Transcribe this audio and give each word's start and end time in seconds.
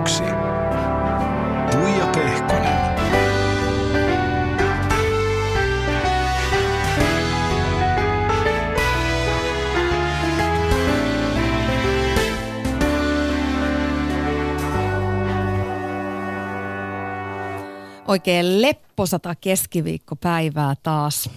yksi. 0.00 0.22
Tuija 1.70 2.06
Pehkonen. 2.06 2.90
Oikein 18.08 18.62
lepposata 18.62 19.34
keskiviikkopäivää 19.34 20.74
taas. 20.82 21.30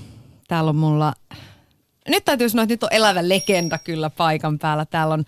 Täällä 0.47 0.69
on 0.69 0.75
mulla, 0.75 1.13
nyt 2.07 2.25
täytyy 2.25 2.49
sanoa, 2.49 2.63
että 2.63 2.73
nyt 2.73 2.83
on 2.83 2.89
elävä 2.91 3.29
legenda 3.29 3.77
kyllä 3.77 4.09
paikan 4.09 4.59
päällä. 4.59 4.85
Täällä 4.85 5.13
on 5.13 5.25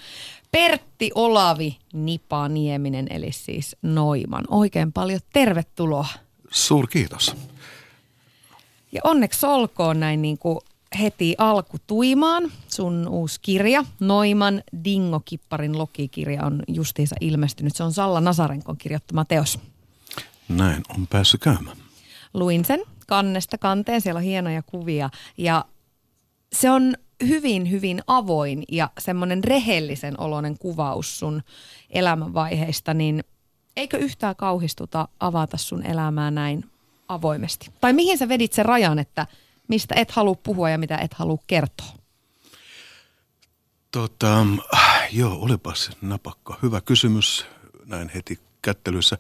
Pertti 0.56 1.12
Olavi 1.16 1.78
Nipa-Nieminen, 1.94 3.08
eli 3.10 3.32
siis 3.32 3.76
Noiman. 3.82 4.44
Oikein 4.50 4.94
paljon 4.94 5.20
tervetuloa. 5.34 6.08
Suur 6.52 6.88
kiitos. 6.88 7.36
Ja 8.92 9.02
onneksi 9.04 9.46
olkoon 9.46 10.00
näin 10.00 10.22
niin 10.22 10.38
kuin 10.38 10.60
heti 11.00 11.36
alku 11.38 11.78
tuimaan. 11.88 12.52
Sun 12.68 13.08
uusi 13.08 13.40
kirja, 13.42 13.84
Noiman 14.00 14.64
Dingo 14.84 15.20
Kipparin 15.26 15.78
lokikirja 15.78 16.46
on 16.46 16.64
justiinsa 16.68 17.16
ilmestynyt. 17.22 17.76
Se 17.76 17.84
on 17.84 17.94
Salla 17.94 18.22
Nasarenkon 18.22 18.78
kirjoittama 18.78 19.26
teos. 19.26 19.60
Näin 20.50 20.84
on 20.90 21.08
päässyt 21.08 21.42
käymään. 21.42 21.78
Luin 22.34 22.66
sen 22.66 22.84
kannesta 23.08 23.58
kanteen, 23.58 24.02
siellä 24.02 24.18
on 24.18 24.24
hienoja 24.24 24.62
kuvia 24.64 25.10
ja 25.38 25.66
se 26.54 26.70
on 26.70 26.96
hyvin, 27.28 27.72
hyvin 27.72 28.02
avoin 28.08 28.64
ja 28.72 28.90
semmoinen 29.00 29.44
rehellisen 29.44 30.20
oloinen 30.20 30.58
kuvaus 30.58 31.20
sun 31.20 31.44
elämänvaiheista, 31.90 32.94
niin 32.94 33.24
eikö 33.76 33.98
yhtään 33.98 34.36
kauhistuta 34.36 35.08
avata 35.20 35.58
sun 35.58 35.86
elämää 35.86 36.32
näin 36.32 36.66
avoimesti? 37.08 37.70
Tai 37.82 37.94
mihin 37.94 38.18
sä 38.18 38.30
vedit 38.30 38.54
sen 38.54 38.66
rajan, 38.66 39.00
että 39.00 39.28
mistä 39.68 39.96
et 39.98 40.12
halua 40.12 40.36
puhua 40.36 40.70
ja 40.70 40.78
mitä 40.78 40.98
et 40.98 41.14
halua 41.14 41.38
kertoa? 41.48 41.94
Tota, 43.92 44.46
joo, 45.12 45.34
olipas 45.34 45.92
napakka. 46.02 46.60
Hyvä 46.64 46.82
kysymys 46.82 47.46
näin 47.86 48.12
heti 48.16 48.40
kättelyssä. 48.62 49.18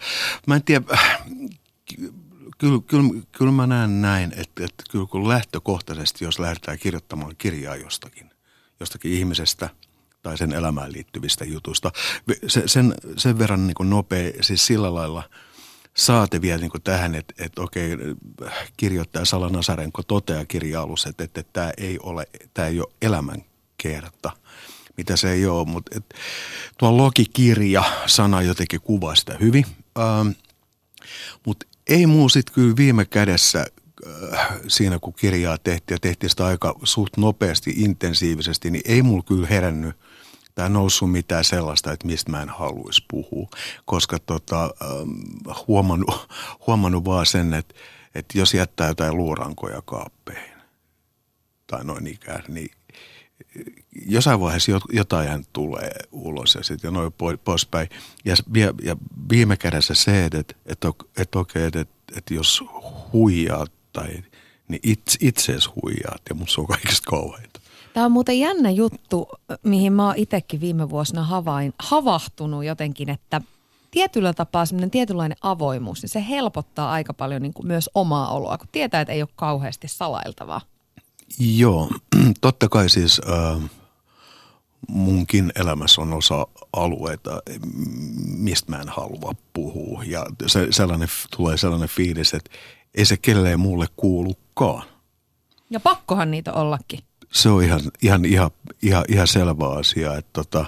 Mä 0.47 0.55
en 0.55 0.63
tiedä, 0.63 0.85
kyllä, 2.57 2.79
kyllä, 2.87 3.21
kyllä 3.31 3.51
mä 3.51 3.67
näen 3.67 4.01
näin, 4.01 4.31
että, 4.31 4.65
että 4.65 4.83
kyllä 4.91 5.05
kun 5.05 5.27
lähtökohtaisesti, 5.27 6.25
jos 6.25 6.39
lähdetään 6.39 6.79
kirjoittamaan 6.79 7.35
kirjaa 7.37 7.75
jostakin, 7.75 8.29
jostakin 8.79 9.11
ihmisestä 9.11 9.69
tai 10.21 10.37
sen 10.37 10.53
elämään 10.53 10.93
liittyvistä 10.93 11.45
jutusta, 11.45 11.91
se, 12.47 12.63
sen, 12.65 12.93
sen 13.17 13.39
verran 13.39 13.67
niin 13.67 13.75
kuin 13.75 13.89
nopea, 13.89 14.31
siis 14.41 14.65
sillä 14.65 14.93
lailla 14.93 15.23
saate 15.93 16.41
vielä 16.41 16.61
niin 16.61 16.71
kuin 16.71 16.83
tähän, 16.83 17.15
että, 17.15 17.33
että 17.45 17.61
okei, 17.61 17.89
kirjoittaja 18.77 19.25
Sala 19.25 19.49
Nasarenko 19.49 20.03
toteaa 20.03 20.45
kirja 20.45 20.81
alussa, 20.81 21.09
että, 21.09 21.23
että, 21.23 21.39
että 21.39 21.53
tämä 21.53 21.71
ei 21.77 21.99
ole, 22.03 22.27
tämä 22.53 22.67
ei 22.67 22.79
ole 22.79 22.93
elämänkerta– 23.01 24.31
mitä 24.97 25.15
se 25.15 25.31
ei 25.31 25.45
ole, 25.45 25.67
mutta 25.67 25.97
et, 25.97 26.13
tuo 26.77 26.97
logikirja-sana 26.97 28.41
jotenkin 28.41 28.81
kuvaa 28.81 29.15
sitä 29.15 29.37
hyvin. 29.39 29.65
Ähm, 29.99 30.27
mutta 31.45 31.65
ei 31.87 32.05
muu 32.05 32.29
sitten 32.29 32.53
kyllä 32.53 32.75
viime 32.75 33.05
kädessä 33.05 33.65
äh, 34.33 34.47
siinä, 34.67 34.99
kun 34.99 35.13
kirjaa 35.13 35.57
tehtiin 35.57 35.95
ja 35.95 35.99
tehtiin 35.99 36.29
sitä 36.29 36.45
aika 36.45 36.75
suht 36.83 37.17
nopeasti, 37.17 37.73
intensiivisesti, 37.77 38.71
niin 38.71 38.83
ei 38.85 39.01
mulla 39.01 39.23
kyllä 39.23 39.47
herännyt 39.47 39.95
tai 40.55 40.69
noussut 40.69 41.11
mitään 41.11 41.43
sellaista, 41.43 41.91
että 41.91 42.07
mistä 42.07 42.31
mä 42.31 42.41
en 42.41 42.49
haluaisi 42.49 43.05
puhua. 43.11 43.49
Koska 43.85 44.19
tota, 44.19 44.63
ähm, 44.63 45.09
huomannut, 45.67 46.27
huomannut 46.67 47.05
vaan 47.05 47.25
sen, 47.25 47.53
että, 47.53 47.75
että 48.15 48.37
jos 48.37 48.53
jättää 48.53 48.87
jotain 48.87 49.17
luurankoja 49.17 49.81
kaappeihin 49.85 50.55
tai 51.67 51.83
noin 51.83 52.07
ikään, 52.07 52.43
niin 52.47 52.71
jossain 54.05 54.39
vaiheessa 54.39 54.71
jotain 54.93 55.45
tulee 55.53 55.91
ulos 56.11 56.55
ja 56.55 56.63
sitten 56.63 56.93
noin 56.93 57.13
poispäin. 57.43 57.89
Ja, 58.25 58.35
ja 58.83 58.95
viime 59.29 59.57
kädessä 59.57 59.93
se, 59.93 60.25
että, 60.25 60.39
että, 60.65 60.91
että, 61.17 61.39
okei, 61.39 61.63
että, 61.65 61.85
että 62.17 62.33
jos 62.33 62.63
huijaat 63.13 63.71
tai 63.93 64.23
niin 64.67 64.79
itse, 64.83 65.17
itseesi 65.21 65.69
huijaat 65.69 66.21
ja 66.29 66.35
musta 66.35 66.55
se 66.55 66.61
on 66.61 66.67
kaikista 66.67 67.09
kauheinta. 67.09 67.59
Tämä 67.93 68.05
on 68.05 68.11
muuten 68.11 68.39
jännä 68.39 68.69
juttu, 68.69 69.27
mihin 69.63 69.93
mä 69.93 70.05
oon 70.05 70.15
itsekin 70.17 70.61
viime 70.61 70.89
vuosina 70.89 71.23
havain, 71.23 71.73
havahtunut 71.79 72.65
jotenkin, 72.65 73.09
että 73.09 73.41
tietyllä 73.91 74.33
tapaa 74.33 74.65
semmoinen 74.65 74.91
tietynlainen 74.91 75.37
avoimuus, 75.41 76.01
niin 76.01 76.09
se 76.09 76.25
helpottaa 76.29 76.91
aika 76.91 77.13
paljon 77.13 77.41
niin 77.41 77.53
kuin 77.53 77.67
myös 77.67 77.89
omaa 77.93 78.31
oloa, 78.31 78.57
kun 78.57 78.67
tietää, 78.71 79.01
että 79.01 79.13
ei 79.13 79.21
ole 79.21 79.29
kauheasti 79.35 79.87
salailtavaa. 79.87 80.61
Joo, 81.39 81.91
totta 82.41 82.69
kai 82.69 82.89
siis 82.89 83.21
äh, 83.29 83.69
munkin 84.87 85.51
elämässä 85.55 86.01
on 86.01 86.13
osa 86.13 86.47
alueita, 86.73 87.41
mistä 88.25 88.71
mä 88.71 88.81
en 88.81 88.89
halua 88.89 89.35
puhua. 89.53 90.03
Ja 90.03 90.25
se, 90.47 90.67
sellainen, 90.69 91.07
tulee 91.37 91.57
sellainen 91.57 91.89
fiilis, 91.89 92.33
että 92.33 92.51
ei 92.95 93.05
se 93.05 93.17
kelleen 93.17 93.59
mulle 93.59 93.87
kuulukaan. 93.95 94.83
Ja 95.69 95.79
pakkohan 95.79 96.31
niitä 96.31 96.53
ollakin. 96.53 96.99
Se 97.31 97.49
on 97.49 97.63
ihan, 97.63 97.81
ihan, 98.01 98.25
ihan, 98.25 98.51
ihan, 98.81 99.05
ihan 99.07 99.27
selvä 99.27 99.69
asia, 99.69 100.17
että 100.17 100.29
tota, 100.33 100.65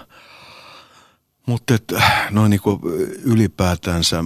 mutta 1.46 1.74
noin 2.32 2.50
niinku 2.50 2.80
ylipäätänsä, 3.24 4.24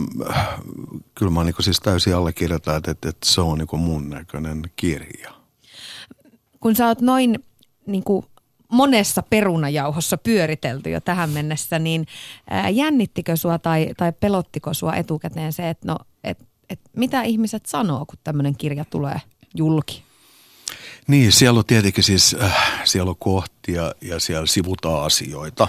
kyllä 1.16 1.32
mä 1.32 1.44
niinku 1.44 1.62
siis 1.62 1.80
täysin 1.80 2.16
allekirjoitan, 2.16 2.78
että, 2.78 2.92
että 2.92 3.12
se 3.26 3.42
on 3.42 3.58
niinku 3.58 3.78
mun 3.78 4.10
näköinen 4.10 4.62
kirja 4.76 5.41
kun 6.62 6.76
sä 6.76 6.88
oot 6.88 7.02
noin 7.02 7.44
niin 7.86 8.04
kuin 8.04 8.26
monessa 8.72 9.24
perunajauhossa 9.24 10.18
pyöritelty 10.18 10.90
jo 10.90 11.02
tähän 11.02 11.30
mennessä, 11.30 11.80
niin 11.80 12.08
jännittikö 12.72 13.36
sua 13.36 13.60
tai, 13.60 13.90
tai 13.98 14.14
pelottiko 14.20 14.74
sua 14.74 14.96
etukäteen 14.96 15.54
se, 15.54 15.70
että 15.70 15.88
no, 15.88 15.98
et, 16.24 16.48
et 16.70 16.80
mitä 16.98 17.22
ihmiset 17.22 17.66
sanoo, 17.66 18.06
kun 18.06 18.20
tämmöinen 18.24 18.56
kirja 18.58 18.86
tulee 18.86 19.22
julki? 19.56 20.04
Niin, 21.08 21.32
siellä 21.32 21.58
on 21.58 21.66
tietenkin 21.66 22.04
siis, 22.04 22.36
äh, 22.42 22.82
siellä 22.84 23.10
on 23.10 23.16
kohtia 23.20 23.92
ja 24.02 24.20
siellä 24.20 24.48
sivutaan 24.48 25.06
asioita, 25.06 25.68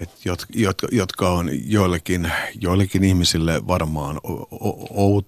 et 0.00 0.10
jot, 0.24 0.46
jotka, 0.54 0.86
jotka 0.92 1.30
on 1.30 1.50
joillekin, 1.64 2.32
joillekin 2.60 3.04
ihmisille 3.04 3.66
varmaan 3.66 4.20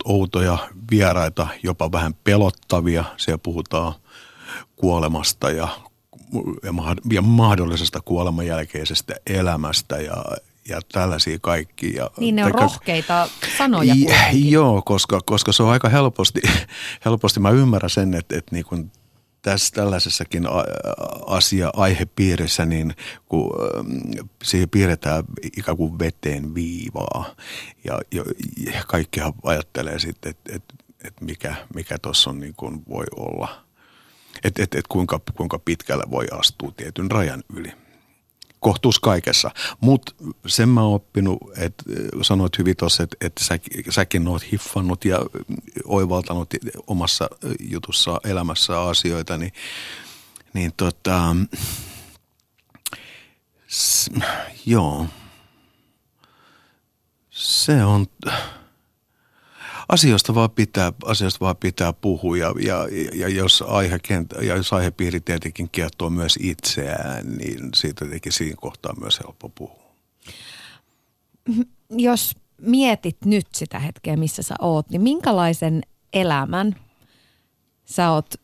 outoja, 0.04 0.58
vieraita, 0.90 1.46
jopa 1.62 1.92
vähän 1.92 2.14
pelottavia. 2.24 3.04
Siellä 3.16 3.38
puhutaan 3.38 3.94
kuolemasta 4.76 5.50
ja, 5.50 5.68
ja 7.12 7.22
mahdollisesta 7.22 8.00
kuoleman 8.04 8.46
jälkeisestä 8.46 9.14
elämästä 9.26 9.96
ja, 9.96 10.24
ja 10.68 10.80
tällaisia 10.92 11.38
kaikki. 11.40 11.94
Ja, 11.94 12.10
niin 12.18 12.36
ne 12.36 12.44
on 12.44 12.52
taikka, 12.52 12.62
rohkeita 12.62 13.28
sanoja 13.58 13.94
kuitenkin. 13.94 14.50
Joo, 14.50 14.82
koska, 14.82 15.20
koska 15.26 15.52
se 15.52 15.62
on 15.62 15.70
aika 15.70 15.88
helposti, 15.88 16.40
helposti 17.04 17.40
mä 17.40 17.50
ymmärrän 17.50 17.90
sen, 17.90 18.14
että, 18.14 18.38
että 18.38 18.54
niin 18.54 18.64
kuin 18.64 18.92
tässä 19.42 19.74
tällaisessakin 19.74 20.44
asia, 21.26 21.70
aihepiirissä, 21.76 22.66
niin 22.66 22.94
kun 23.28 23.50
siihen 24.42 24.68
piirretään 24.68 25.24
ikään 25.56 25.76
kuin 25.76 25.98
veteen 25.98 26.54
viivaa 26.54 27.34
ja, 27.84 27.98
ja 28.12 28.24
kaikkihan 28.86 29.32
ajattelee 29.42 29.98
sitten, 29.98 30.30
että, 30.30 30.52
että, 30.56 30.74
että 31.04 31.24
mikä, 31.24 31.54
mikä 31.74 31.98
tuossa 31.98 32.30
on 32.30 32.40
niin 32.40 32.54
kuin 32.56 32.82
voi 32.88 33.04
olla– 33.16 33.48
että 34.44 34.62
et, 34.62 34.74
et 34.74 34.88
kuinka, 34.88 35.20
kuinka 35.34 35.58
pitkälle 35.58 36.04
voi 36.10 36.26
astua 36.32 36.72
tietyn 36.76 37.10
rajan 37.10 37.42
yli. 37.56 37.72
Kohtuus 38.60 39.00
kaikessa. 39.00 39.50
Mutta 39.80 40.12
sen 40.46 40.68
mä 40.68 40.82
oon 40.82 40.94
oppinut, 40.94 41.38
että 41.56 41.84
sanoit 42.22 42.58
hyvin 42.58 42.76
tuossa, 42.76 43.02
että, 43.02 43.16
että 43.20 43.44
sä, 43.44 43.58
säkin 43.90 44.28
oot 44.28 44.52
hiffannut 44.52 45.04
ja 45.04 45.18
oivaltanut 45.84 46.54
omassa 46.86 47.28
jutussa 47.60 48.20
elämässä 48.24 48.80
asioita, 48.80 49.36
niin, 49.38 49.52
niin 50.52 50.72
tota, 50.76 51.36
s, 53.68 54.10
joo, 54.66 55.06
se 57.30 57.84
on 57.84 58.06
asioista 59.92 60.34
vaan 60.34 60.50
pitää, 60.50 60.92
asioista 61.04 61.44
vaan 61.44 61.56
pitää 61.56 61.92
puhua 61.92 62.36
ja, 62.36 62.54
ja, 62.60 62.88
ja 63.14 63.28
jos, 63.28 63.64
aihekent, 63.66 64.34
ja 64.42 64.56
jos 64.56 64.72
aihepiiri 64.72 65.20
tietenkin 65.20 65.68
kiehtoo 65.72 66.10
myös 66.10 66.38
itseään, 66.40 67.36
niin 67.36 67.68
siitä 67.74 68.04
tietenkin 68.04 68.32
siinä 68.32 68.56
kohtaa 68.60 68.94
myös 69.00 69.20
helppo 69.20 69.48
puhua. 69.48 69.94
Jos 71.90 72.36
mietit 72.60 73.16
nyt 73.24 73.46
sitä 73.54 73.78
hetkeä, 73.78 74.16
missä 74.16 74.42
sä 74.42 74.54
oot, 74.60 74.90
niin 74.90 75.02
minkälaisen 75.02 75.82
elämän 76.12 76.76
sä 77.84 78.10
oot, 78.10 78.34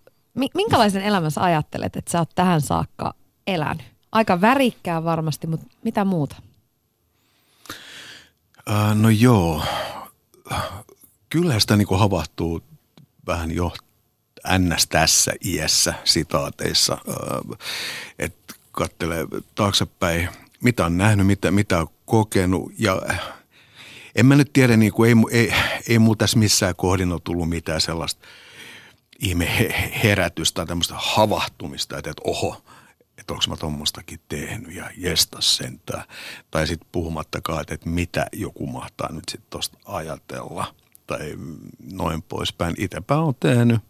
minkälaisen 0.55 1.03
elämän 1.03 1.31
sä 1.31 1.43
ajattelet, 1.43 1.97
että 1.97 2.11
sä 2.11 2.19
oot 2.19 2.31
tähän 2.35 2.61
saakka 2.61 3.15
elänyt? 3.47 3.85
Aika 4.13 4.41
värikkää 4.41 5.05
varmasti, 5.05 5.47
mutta 5.47 5.67
mitä 5.85 6.05
muuta? 6.05 6.37
Äh, 8.71 8.97
no 8.97 9.09
joo, 9.09 9.63
kyllä 11.29 11.61
sitä 11.61 11.77
niin 11.77 11.89
havahtuu 11.99 12.63
vähän 13.27 13.51
jo 13.51 13.73
ns. 14.59 14.87
tässä 14.87 15.33
iässä 15.45 15.95
sitaateissa, 16.05 16.99
äh, 17.09 17.59
että 18.19 18.55
katselee 18.73 19.27
taaksepäin, 19.55 20.29
mitä 20.63 20.87
on 20.87 20.99
nähnyt, 20.99 21.27
mitä, 21.27 21.51
mitä 21.51 21.81
on 21.81 21.89
kokenut 22.07 22.73
ja 22.79 23.03
en 24.15 24.27
mä 24.27 24.37
nyt 24.37 24.53
tiedä, 24.53 24.77
niin 24.77 24.93
kuin, 24.93 25.09
ei, 25.33 25.41
ei, 25.41 25.55
ei 25.89 25.99
mulla 25.99 26.17
tässä 26.17 26.39
missään 26.39 26.77
kohdin 26.77 27.13
ole 27.13 27.21
tullut 27.25 27.49
mitään 27.49 27.81
sellaista 27.81 28.27
ihme 29.19 29.49
herätystä 30.05 30.57
tai 30.57 30.67
tämmöistä 30.67 30.95
havahtumista, 30.97 31.99
että, 31.99 32.11
että 32.11 32.23
oho, 32.25 32.63
että 33.19 33.33
onko 33.33 33.45
mä 33.49 33.57
tuommoistakin 33.57 34.21
tehnyt 34.29 34.75
ja 34.75 34.91
jestas 34.97 35.57
sentään. 35.57 36.05
Tai 36.51 36.67
sitten 36.67 36.89
puhumattakaan, 36.93 37.61
että, 37.61 37.75
että 37.75 37.89
mitä 37.89 38.27
joku 38.33 38.67
mahtaa 38.67 39.13
nyt 39.13 39.25
sitten 39.29 39.51
tuosta 39.51 39.79
ajatella 39.85 40.75
tai 41.09 41.35
noin 41.93 42.23
poispäin. 42.23 42.75
Itsepä 42.79 43.19
on 43.19 43.35
tehnyt 43.41 43.81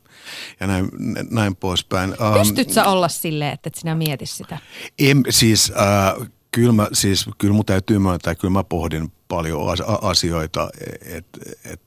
ja 0.60 0.66
näin, 0.66 0.88
näin 1.30 1.56
poispäin. 1.56 2.14
Pystytkö 2.38 2.72
sä 2.72 2.84
olla 2.84 3.08
silleen, 3.08 3.52
että 3.52 3.68
et 3.68 3.74
sinä 3.74 3.94
mietis 3.94 4.36
sitä? 4.36 4.58
En, 4.98 5.22
siis 5.30 5.72
äh, 5.80 6.28
kyllä, 6.50 6.72
mä, 6.72 6.88
siis, 6.92 7.30
kyllä 7.38 7.54
mun 7.54 7.64
täytyy 7.64 7.98
myöntää, 7.98 8.34
kyllä 8.34 8.52
mä 8.52 8.64
pohdin 8.64 9.12
paljon 9.28 9.60
asioita, 10.02 10.70
että 11.04 11.40
et, 11.64 11.80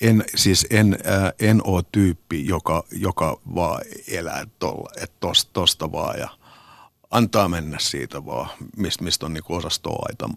en, 0.00 0.24
siis 0.34 0.66
en, 0.70 0.98
äh, 1.06 1.32
en 1.40 1.60
ole 1.64 1.82
tyyppi, 1.92 2.46
joka, 2.46 2.84
joka 2.92 3.40
vaan 3.54 3.80
elää 4.08 4.46
tuolla, 4.58 4.90
että 4.96 5.16
tosta, 5.20 5.50
tosta 5.52 5.92
vaan 5.92 6.18
ja 6.18 6.28
antaa 7.10 7.48
mennä 7.48 7.76
siitä 7.80 8.24
vaan, 8.24 8.50
mistä, 8.76 9.04
mistä 9.04 9.26
on 9.26 9.32
niin 9.32 9.44
osastoaita 9.48 10.28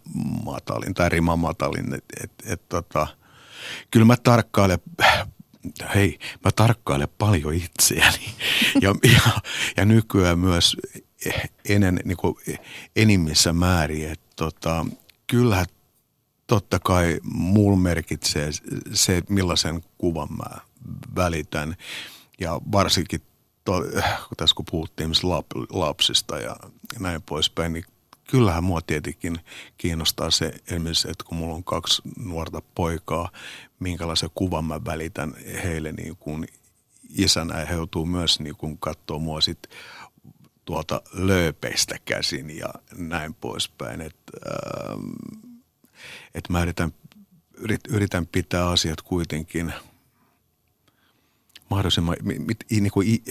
matalin 0.46 0.94
tai 0.94 1.10
rima 1.10 1.36
matalin. 1.36 1.94
Et, 1.94 2.04
et, 2.24 2.32
et, 2.46 2.70
tota, 2.70 3.08
kyllä 3.92 4.06
mä 4.06 4.18
tarkkailen, 4.18 4.80
hei, 5.96 6.20
mä 6.46 6.52
tarkkailen 6.56 7.08
paljon 7.18 7.54
itseäni 7.54 8.26
ja, 8.82 8.96
ja, 9.04 9.32
ja 9.78 9.86
nykyään 9.86 10.40
myös 10.40 10.78
enen, 11.70 12.00
niin 12.06 12.18
kuin 12.18 12.36
enimmissä 12.96 13.54
määrin. 13.54 14.12
Että 14.12 14.28
tota, 14.36 14.86
kyllähän 15.28 15.66
totta 16.48 16.80
kai 16.80 17.20
mulla 17.24 17.78
merkitsee 17.78 18.50
se, 18.94 19.24
millaisen 19.30 19.84
kuvan 19.98 20.28
mä 20.38 20.58
välitän. 21.16 21.76
Ja 22.40 22.62
varsinkin 22.72 23.22
to, 23.66 23.84
tässä 24.38 24.56
kun 24.56 24.66
puhuttiin 24.72 25.12
lap, 25.24 25.46
lapsista 25.70 26.38
ja 26.38 26.56
näin 27.00 27.22
poispäin, 27.22 27.74
niin 27.74 27.86
kyllähän 28.32 28.64
mua 28.64 28.82
tietenkin 28.82 29.40
kiinnostaa 29.78 30.32
se 30.32 30.46
että 31.10 31.24
kun 31.26 31.38
mulla 31.38 31.56
on 31.56 31.64
kaksi 31.64 32.02
nuorta 32.18 32.62
poikaa, 32.76 33.30
minkälaisen 33.80 34.30
kuvan 34.36 34.66
mä 34.66 34.86
välitän 34.86 35.34
heille 35.64 35.92
niin 35.92 36.16
kuin 36.16 36.48
isänä 37.10 37.60
ja 37.60 37.66
he 37.66 37.74
joutuu 37.74 38.06
myös 38.06 38.40
niin 38.40 38.56
kuin 38.56 38.78
katsoa 38.78 39.20
mua 39.20 39.42
sitten 39.42 39.72
tuolta 40.66 41.02
lööpeistä 41.14 41.96
käsin 42.06 42.58
ja 42.58 42.74
näin 42.98 43.34
poispäin. 43.34 44.02
Että 44.02 44.32
ähm, 44.52 45.10
et 46.36 46.50
mä 46.50 46.62
yritän, 46.62 46.94
yritän 47.90 48.28
pitää 48.28 48.70
asiat 48.70 49.02
kuitenkin 49.02 49.74
mahdollisimman 51.70 52.16
mit, 52.24 52.66
niin 52.70 52.92
kuin, 52.92 53.24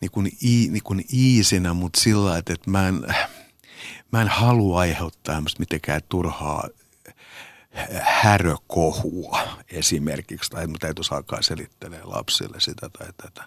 niin 0.00 0.10
kuin, 0.10 0.32
niin 0.42 0.82
kuin 0.82 1.04
iisinä, 1.12 1.74
mutta 1.74 2.00
sillä 2.00 2.38
että, 2.38 2.52
että 2.52 2.70
mä 2.70 2.88
en, 2.88 3.02
mä 4.12 4.22
en 4.22 4.28
halua 4.28 4.80
aiheuttaa 4.80 5.34
tämmöistä 5.34 5.60
mitenkään 5.60 6.00
turhaa 6.08 6.68
härökohua 8.00 9.40
esimerkiksi, 9.70 10.50
tai 10.50 10.66
mun 10.66 10.78
täytyisi 10.78 11.14
alkaa 11.14 11.42
selittelee 11.42 12.04
lapsille 12.04 12.60
sitä 12.60 12.88
tai 12.88 13.08
tätä. 13.16 13.44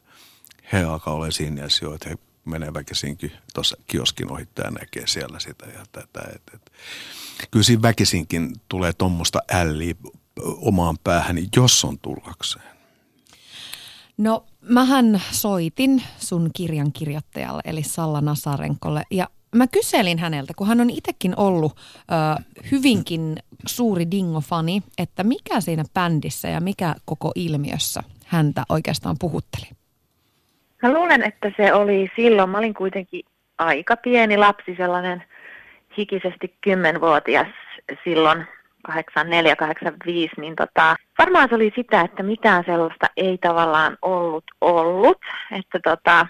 He 0.73 0.83
alkaa 0.83 1.13
olla 1.13 1.31
siinä 1.31 1.65
asioita, 1.65 2.09
he 2.09 2.17
menee 2.45 2.73
väkisinkin 2.73 3.31
tuossa 3.53 3.77
kioskin 3.87 4.31
ohittaja 4.31 4.71
näkee 4.71 5.07
siellä 5.07 5.39
sitä 5.39 5.65
ja 5.65 5.85
tätä. 5.91 6.29
Et, 6.35 6.41
et. 6.53 6.71
Kyllä 7.51 7.63
siinä 7.63 7.81
väkisinkin 7.81 8.55
tulee 8.69 8.93
tuommoista 8.93 9.39
älliä 9.51 9.95
omaan 10.45 10.97
päähän, 11.03 11.37
jos 11.55 11.85
on 11.85 11.99
tullakseen. 11.99 12.71
No, 14.17 14.45
mähän 14.61 15.21
soitin 15.31 16.03
sun 16.19 16.49
kirjan 16.55 16.91
kirjoittajalle, 16.91 17.61
eli 17.65 17.83
Salla 17.83 18.21
Nasarenkolle, 18.21 19.03
ja 19.11 19.29
mä 19.55 19.67
kyselin 19.67 20.19
häneltä, 20.19 20.53
kun 20.55 20.67
hän 20.67 20.81
on 20.81 20.89
itsekin 20.89 21.33
ollut 21.37 21.71
ö, 21.77 22.43
hyvinkin 22.71 23.35
suuri 23.65 24.05
Dingo-fani, 24.11 24.81
että 24.97 25.23
mikä 25.23 25.61
siinä 25.61 25.83
bändissä 25.93 26.47
ja 26.47 26.61
mikä 26.61 26.95
koko 27.05 27.31
ilmiössä 27.35 28.03
häntä 28.27 28.63
oikeastaan 28.69 29.15
puhutteli? 29.19 29.65
Mä 30.81 30.93
luulen, 30.93 31.23
että 31.23 31.51
se 31.57 31.73
oli 31.73 32.11
silloin, 32.15 32.49
mä 32.49 32.57
olin 32.57 32.73
kuitenkin 32.73 33.21
aika 33.57 33.97
pieni 33.97 34.37
lapsi, 34.37 34.75
sellainen 34.77 35.23
hikisesti 35.97 36.55
kymmenvuotias 36.61 37.47
silloin 38.03 38.45
84-85, 38.89 38.93
niin 40.37 40.55
tota, 40.55 40.95
varmaan 41.17 41.49
se 41.49 41.55
oli 41.55 41.71
sitä, 41.75 42.01
että 42.01 42.23
mitään 42.23 42.63
sellaista 42.65 43.07
ei 43.17 43.37
tavallaan 43.37 43.97
ollut 44.01 44.43
ollut, 44.61 45.17
että 45.51 45.79
tota, 45.83 46.27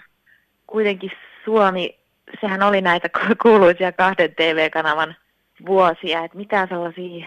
kuitenkin 0.66 1.10
Suomi, 1.44 1.98
sehän 2.40 2.62
oli 2.62 2.80
näitä 2.80 3.08
kuuluisia 3.42 3.92
kahden 3.92 4.34
TV-kanavan 4.34 5.16
vuosia, 5.66 6.24
että 6.24 6.36
mitään 6.36 6.68
sellaisia 6.68 7.26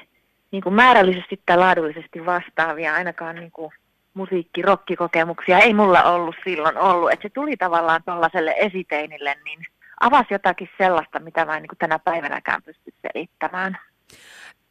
niin 0.51 0.63
kuin 0.63 0.75
määrällisesti 0.75 1.41
tai 1.45 1.57
laadullisesti 1.57 2.25
vastaavia 2.25 2.93
ainakaan 2.93 3.35
niin 3.35 3.51
kuin 3.51 3.71
musiikki, 4.13 4.61
rokkikokemuksia 4.61 5.59
ei 5.59 5.73
mulla 5.73 6.03
ollut 6.03 6.35
silloin 6.43 6.77
ollut. 6.77 7.11
Että 7.11 7.23
se 7.23 7.29
tuli 7.29 7.57
tavallaan 7.57 8.03
tuollaiselle 8.05 8.55
esiteinille, 8.57 9.35
niin 9.45 9.59
avasi 9.99 10.33
jotakin 10.33 10.69
sellaista, 10.77 11.19
mitä 11.19 11.45
mä 11.45 11.57
en 11.57 11.63
niin 11.63 11.77
tänä 11.77 11.99
päivänäkään 11.99 12.63
pysty 12.63 12.93
selittämään. 13.01 13.77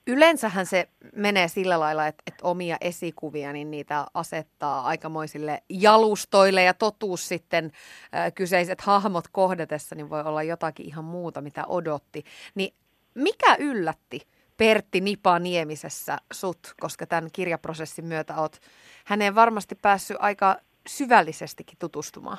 Yleensähän 0.07 0.67
se 0.67 0.89
menee 1.17 1.49
sillä 1.49 1.81
lailla, 1.81 2.07
että, 2.07 2.23
että 2.27 2.47
omia 2.47 2.77
esikuvia, 2.81 3.53
niin 3.53 3.71
niitä 3.71 4.07
asettaa 4.15 4.83
aikamoisille 4.83 5.63
jalustoille 5.69 6.63
ja 6.63 6.75
totuus 6.75 7.29
sitten 7.29 7.73
äh, 8.15 8.33
kyseiset 8.35 8.81
hahmot 8.81 9.29
kohdatessa, 9.33 9.95
niin 9.95 10.11
voi 10.11 10.23
olla 10.23 10.43
jotakin 10.43 10.87
ihan 10.87 11.05
muuta, 11.05 11.41
mitä 11.41 11.67
odotti. 11.67 12.25
Niin 12.55 12.75
mikä 13.15 13.57
yllätti 13.59 14.21
Pertti 14.57 15.01
Nipa 15.01 15.39
Niemisessä 15.39 16.19
sut, 16.33 16.75
koska 16.81 17.07
tämän 17.07 17.31
kirjaprosessin 17.33 18.05
myötä 18.05 18.35
oot 18.37 18.61
häneen 19.05 19.35
varmasti 19.35 19.75
päässyt 19.75 20.17
aika 20.21 20.57
syvällisestikin 20.87 21.79
tutustumaan? 21.79 22.39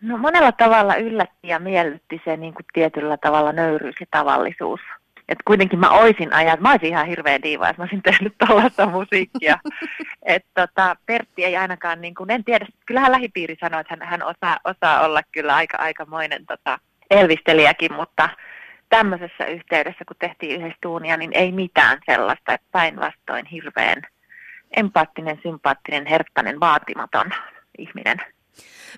No 0.00 0.18
monella 0.18 0.52
tavalla 0.52 0.94
yllätti 0.94 1.48
ja 1.48 1.58
miellytti 1.58 2.20
se 2.24 2.36
niin 2.36 2.54
kuin 2.54 2.66
tietyllä 2.72 3.16
tavalla 3.16 3.52
nöyryys 3.52 3.94
ja 4.00 4.06
tavallisuus. 4.10 4.80
Et 5.28 5.38
kuitenkin 5.44 5.78
mä 5.78 5.90
oisin 5.90 6.32
ajat, 6.32 6.60
mä 6.60 6.70
olisin 6.70 6.88
ihan 6.88 7.06
hirveä 7.06 7.42
diiva, 7.42 7.68
että 7.68 7.82
mä 7.82 7.84
olisin 7.84 8.02
tehnyt 8.02 8.34
tällaista 8.38 8.86
musiikkia. 8.86 9.58
Et 10.22 10.46
tota, 10.54 10.96
Pertti 11.06 11.44
ei 11.44 11.56
ainakaan, 11.56 12.00
niin 12.00 12.14
kuin, 12.14 12.30
en 12.30 12.44
tiedä, 12.44 12.66
kyllähän 12.86 13.12
lähipiiri 13.12 13.56
sanoi, 13.60 13.80
että 13.80 13.96
hän, 14.00 14.08
hän 14.08 14.22
osaa, 14.22 14.58
osaa 14.64 15.04
olla 15.04 15.20
kyllä 15.32 15.54
aika, 15.54 15.76
aikamoinen 15.80 16.46
tota, 16.46 16.78
elvistelijäkin, 17.10 17.92
mutta 17.92 18.28
tämmöisessä 18.88 19.46
yhteydessä, 19.46 20.04
kun 20.04 20.16
tehtiin 20.18 20.60
yhdessä 20.60 20.78
tuunia, 20.80 21.16
niin 21.16 21.30
ei 21.34 21.52
mitään 21.52 21.98
sellaista, 22.06 22.52
että 22.52 22.66
päinvastoin 22.72 23.46
hirveän 23.46 24.02
empaattinen, 24.76 25.38
sympaattinen, 25.42 26.06
herttainen, 26.06 26.60
vaatimaton 26.60 27.30
ihminen. 27.78 28.16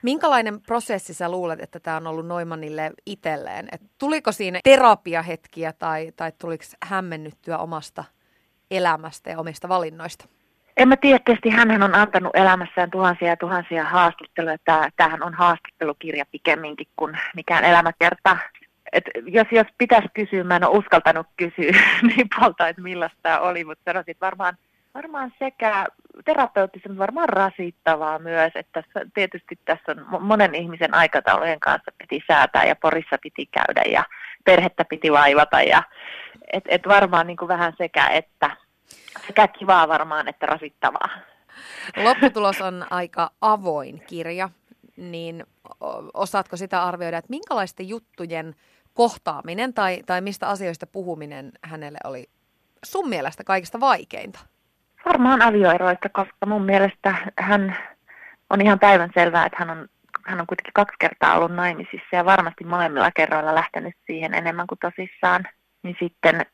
Minkälainen 0.03 0.61
prosessi 0.61 1.15
sä 1.15 1.31
luulet, 1.31 1.61
että 1.61 1.81
tämä 1.81 1.97
on 1.97 2.07
ollut 2.07 2.27
Noimannille 2.27 2.91
itselleen? 3.07 3.69
Et 3.73 3.83
tuliko 3.99 4.33
siinä 4.33 4.61
terapiahetkiä 4.65 5.73
tai, 5.73 6.13
tai 6.17 6.33
tuliko 6.41 6.65
hämmennyttyä 6.83 7.59
omasta 7.59 8.05
elämästä 8.71 9.31
ja 9.31 9.39
omista 9.39 9.69
valinnoista? 9.69 10.29
En 10.77 10.89
mä 10.89 10.97
tiedä, 10.97 11.19
tietysti 11.25 11.51
hän 11.51 11.83
on 11.83 11.95
antanut 11.95 12.37
elämässään 12.37 12.91
tuhansia 12.91 13.29
ja 13.29 13.37
tuhansia 13.37 13.85
haastatteluja. 13.85 14.57
Tämähän 14.97 15.23
on 15.23 15.35
haastattelukirja 15.35 16.25
pikemminkin 16.31 16.87
kuin 16.97 17.19
mikään 17.35 17.65
elämäkerta. 17.65 18.37
Et 18.93 19.05
jos, 19.27 19.47
jos 19.51 19.67
pitäisi 19.79 20.09
kysyä, 20.15 20.45
mä 20.45 20.57
en 20.57 20.65
ole 20.65 20.79
uskaltanut 20.79 21.27
kysyä 21.37 21.73
niin 22.17 22.29
paljon, 22.39 22.71
että 22.71 22.83
millaista 22.83 23.19
tämä 23.23 23.39
oli, 23.39 23.65
mutta 23.65 23.85
sanoisin, 23.85 24.11
että 24.11 24.27
varmaan 24.27 24.57
varmaan 24.97 25.33
sekä 25.39 25.87
terapeuttisen, 26.25 26.99
varmaan 26.99 27.29
rasittavaa 27.29 28.19
myös, 28.19 28.53
että 28.55 28.83
tietysti 29.15 29.59
tässä 29.65 29.93
on 29.93 30.23
monen 30.23 30.55
ihmisen 30.55 30.95
aikataulujen 30.95 31.61
kanssa 31.61 31.93
piti 31.99 32.25
säätää 32.29 32.65
ja 32.65 32.77
Porissa 32.77 33.19
piti 33.23 33.47
käydä 33.47 33.83
ja 33.91 34.05
perhettä 34.45 34.85
piti 34.85 35.13
vaivata 35.13 35.63
ja 35.63 35.83
et, 36.53 36.65
et 36.69 36.83
varmaan 36.89 37.27
niin 37.27 37.37
kuin 37.37 37.49
vähän 37.49 37.73
sekä 37.79 38.07
että 38.07 38.57
sekä 39.27 39.49
kivaa 39.49 39.89
varmaan 39.89 40.29
että 40.29 40.47
rasittavaa. 40.47 41.09
Lopputulos 41.97 42.61
on 42.61 42.87
aika 42.91 43.31
avoin 43.41 44.03
kirja, 44.07 44.51
niin 44.97 45.47
osaatko 46.15 46.57
sitä 46.57 46.83
arvioida, 46.83 47.19
että 47.19 47.31
minkälaisten 47.31 47.89
juttujen 47.89 48.55
kohtaaminen 48.95 49.75
tai, 49.75 50.03
tai 50.07 50.21
mistä 50.21 50.49
asioista 50.49 50.87
puhuminen 50.87 51.53
hänelle 51.63 51.99
oli 52.05 52.29
sun 52.85 53.09
mielestä 53.09 53.45
kaikista 53.45 53.81
vaikeinta? 53.81 54.39
Varmaan 55.07 55.43
avioeroista, 55.43 56.09
koska 56.09 56.47
mun 56.47 56.63
mielestä 56.63 57.15
hän 57.39 57.77
on 58.51 58.61
ihan 58.61 58.79
päivän 58.79 59.11
selvää, 59.15 59.47
että 59.47 59.57
hän 59.59 59.71
on, 59.71 59.89
hän 60.27 60.41
on 60.41 60.47
kuitenkin 60.47 60.73
kaksi 60.75 60.97
kertaa 60.99 61.39
ollut 61.39 61.55
naimisissa 61.55 62.17
ja 62.17 62.25
varmasti 62.25 62.65
molemmilla 62.65 63.11
kerroilla 63.11 63.55
lähtenyt 63.55 63.95
siihen 64.07 64.35
enemmän 64.35 64.67
kuin 64.67 64.79
tosissaan. 64.79 65.45
Niin 65.83 65.97
sitten 66.01 66.47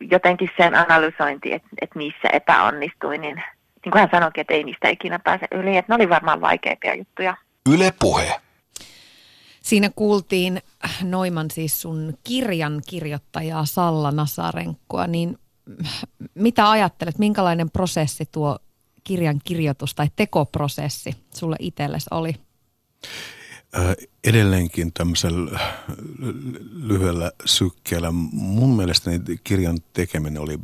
jotenkin 0.00 0.50
sen 0.56 0.74
analysointi, 0.74 1.52
että, 1.52 1.68
että 1.82 1.98
missä 1.98 2.28
epäonnistui, 2.32 3.18
niin 3.18 3.42
niin 3.84 3.92
kuin 3.92 4.00
hän 4.00 4.08
sanoikin, 4.12 4.40
että 4.40 4.54
ei 4.54 4.64
niistä 4.64 4.88
ikinä 4.88 5.18
pääse 5.18 5.46
yli. 5.52 5.76
Että 5.76 5.92
ne 5.92 5.94
oli 5.94 6.08
varmaan 6.08 6.40
vaikeimpia 6.40 6.94
juttuja. 6.94 7.36
Yle 7.72 7.92
Puhe. 8.00 8.40
Siinä 9.62 9.90
kuultiin 9.96 10.62
Noiman 11.02 11.50
siis 11.50 11.82
sun 11.82 12.14
kirjan 12.24 12.80
kirjoittajaa 12.88 13.64
Salla 13.64 14.10
Nasarenkkoa, 14.10 15.06
niin 15.06 15.38
mitä 16.34 16.70
ajattelet, 16.70 17.18
minkälainen 17.18 17.70
prosessi 17.70 18.24
tuo 18.32 18.58
kirjan 19.04 19.40
kirjoitus 19.44 19.94
tai 19.94 20.08
tekoprosessi 20.16 21.16
sulle 21.34 21.56
itsellesi 21.58 22.06
oli? 22.10 22.34
edelleenkin 24.24 24.92
tämmöisellä 24.92 25.60
lyhyellä 26.72 27.32
sykkeellä. 27.44 28.10
Mun 28.32 28.76
mielestä 28.76 29.10
kirjan 29.44 29.78
tekeminen 29.92 30.42
oli 30.42 30.58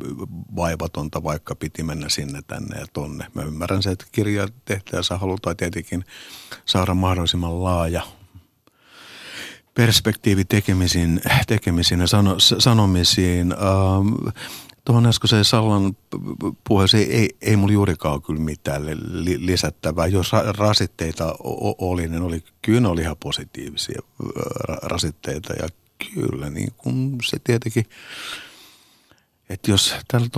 vaivatonta, 0.57 1.23
vaikka 1.23 1.55
piti 1.55 1.83
mennä 1.83 2.09
sinne, 2.09 2.43
tänne 2.47 2.79
ja 2.79 2.87
tonne. 2.93 3.27
Mä 3.35 3.43
ymmärrän 3.43 3.83
se, 3.83 3.91
että 3.91 4.05
kirja 4.13 4.49
tehtäessä 4.65 5.19
halutaan 5.19 5.57
tietenkin 5.57 6.05
saada 6.65 6.95
mahdollisimman 6.95 7.65
laaja 7.65 8.03
perspektiivi 9.75 10.45
tekemisiin, 10.45 11.21
tekemisiin 11.47 12.01
ja 12.01 12.07
sano, 12.07 12.37
sanomisiin. 12.39 13.53
Ähm, 13.53 14.29
tuohon 14.87 15.07
äskeiseen 15.07 15.45
Sallan 15.45 15.97
puheeseen 16.69 17.11
ei, 17.11 17.37
ei 17.41 17.57
mulla 17.57 17.73
juurikaan 17.73 18.23
kyllä 18.23 18.41
mitään 18.41 18.83
lisättävää. 19.39 20.07
Jos 20.07 20.33
rasitteita 20.59 21.35
oli, 21.79 22.09
niin 22.09 22.23
oli, 22.23 22.45
kyllä 22.63 22.81
ne 22.81 22.89
oli 22.89 23.01
ihan 23.01 23.17
positiivisia 23.17 24.03
rasitteita 24.83 25.53
ja 25.53 25.69
kyllä 26.15 26.51
niin 26.51 26.73
kuin 26.77 27.17
se 27.25 27.39
tietenkin, 27.45 27.85
että 29.49 29.71
jos 29.71 29.95
tällä 30.09 30.29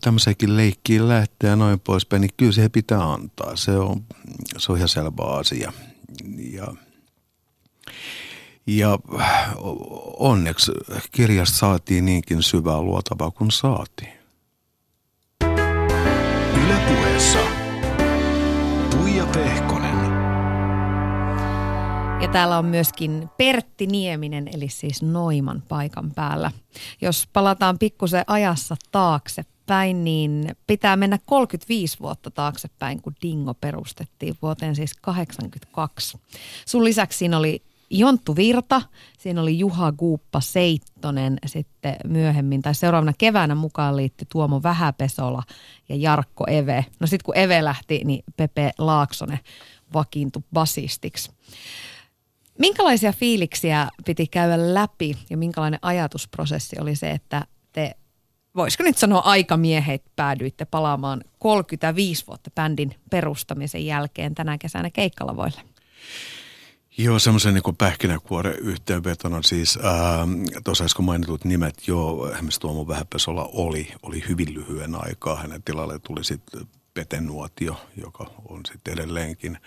tämmöiseenkin 0.00 0.56
leikkiin 0.56 1.08
lähtee 1.08 1.50
ja 1.50 1.56
noin 1.56 1.80
poispäin, 1.80 2.20
niin 2.20 2.34
kyllä 2.36 2.52
se 2.52 2.68
pitää 2.68 3.12
antaa. 3.12 3.56
Se 3.56 3.78
on, 3.78 4.04
se 4.58 4.72
on 4.72 4.78
ihan 4.78 4.88
selvä 4.88 5.24
asia. 5.24 5.72
Ja 6.52 6.74
ja 8.66 8.98
onneksi 10.18 10.72
kirjasta 11.12 11.56
saatiin 11.56 12.04
niinkin 12.04 12.42
syvää 12.42 12.82
luotavaa 12.82 13.30
kuin 13.30 13.50
saatiin. 13.50 14.12
Ylepuheessa 16.64 17.38
Tuija 18.90 19.26
Pehkonen. 19.26 19.96
Ja 22.22 22.28
täällä 22.28 22.58
on 22.58 22.64
myöskin 22.64 23.28
Pertti 23.36 23.86
Nieminen, 23.86 24.48
eli 24.54 24.68
siis 24.68 25.02
Noiman 25.02 25.62
paikan 25.68 26.10
päällä. 26.10 26.50
Jos 27.00 27.28
palataan 27.32 27.78
pikkusen 27.78 28.24
ajassa 28.26 28.76
taaksepäin, 28.92 30.04
niin 30.04 30.56
pitää 30.66 30.96
mennä 30.96 31.18
35 31.26 32.00
vuotta 32.00 32.30
taaksepäin, 32.30 33.02
kun 33.02 33.14
Dingo 33.22 33.54
perustettiin 33.54 34.36
vuoteen 34.42 34.76
siis 34.76 34.94
82. 34.94 36.18
Sun 36.66 36.84
lisäksi 36.84 37.18
siinä 37.18 37.38
oli 37.38 37.62
Jonttu 37.92 38.36
Virta, 38.36 38.82
siinä 39.18 39.42
oli 39.42 39.58
Juha 39.58 39.92
Guuppa 39.92 40.40
Seittonen, 40.40 41.38
sitten 41.46 41.96
myöhemmin 42.04 42.62
tai 42.62 42.74
seuraavana 42.74 43.12
keväänä 43.18 43.54
mukaan 43.54 43.96
liittyi 43.96 44.26
Tuomo 44.32 44.62
Vähäpesola 44.62 45.42
ja 45.88 45.96
Jarkko 45.96 46.44
Eve. 46.46 46.86
No 47.00 47.06
sitten 47.06 47.24
kun 47.24 47.36
Eve 47.36 47.64
lähti, 47.64 48.00
niin 48.04 48.24
Pepe 48.36 48.70
Laaksonen 48.78 49.38
vakiintui 49.94 50.42
basistiksi. 50.52 51.30
Minkälaisia 52.58 53.12
fiiliksiä 53.12 53.88
piti 54.04 54.26
käydä 54.26 54.74
läpi 54.74 55.18
ja 55.30 55.36
minkälainen 55.36 55.80
ajatusprosessi 55.82 56.76
oli 56.80 56.96
se, 56.96 57.10
että 57.10 57.46
te, 57.72 57.94
voisiko 58.56 58.82
nyt 58.82 58.98
sanoa 58.98 59.20
aikamiehet, 59.20 60.02
päädyitte 60.16 60.64
palaamaan 60.64 61.24
35 61.38 62.26
vuotta 62.26 62.50
bändin 62.50 62.94
perustamisen 63.10 63.86
jälkeen 63.86 64.34
tänä 64.34 64.58
kesänä 64.58 64.90
keikkalavoille? 64.90 65.60
Joo, 66.98 67.18
semmoisen 67.18 67.54
niin 67.54 67.76
pähkinäkuoren 67.76 68.58
yhteenvetona 68.58 69.42
siis 69.42 69.78
tuossa 70.64 70.84
äsken 70.84 71.04
mainitut 71.04 71.44
nimet, 71.44 71.88
joo, 71.88 72.30
esimerkiksi 72.30 72.60
Tuomo 72.60 72.88
Vähäpesola 72.88 73.50
oli, 73.52 73.88
oli 74.02 74.24
hyvin 74.28 74.54
lyhyen 74.54 74.94
aikaa. 74.94 75.36
Hänen 75.36 75.62
tilalle 75.62 75.98
tuli 75.98 76.24
sitten 76.24 76.66
Pete 76.94 77.20
Nuotio, 77.20 77.80
joka 77.96 78.30
on 78.48 78.60
sitten 78.72 78.94
edelleenkin 78.94 79.58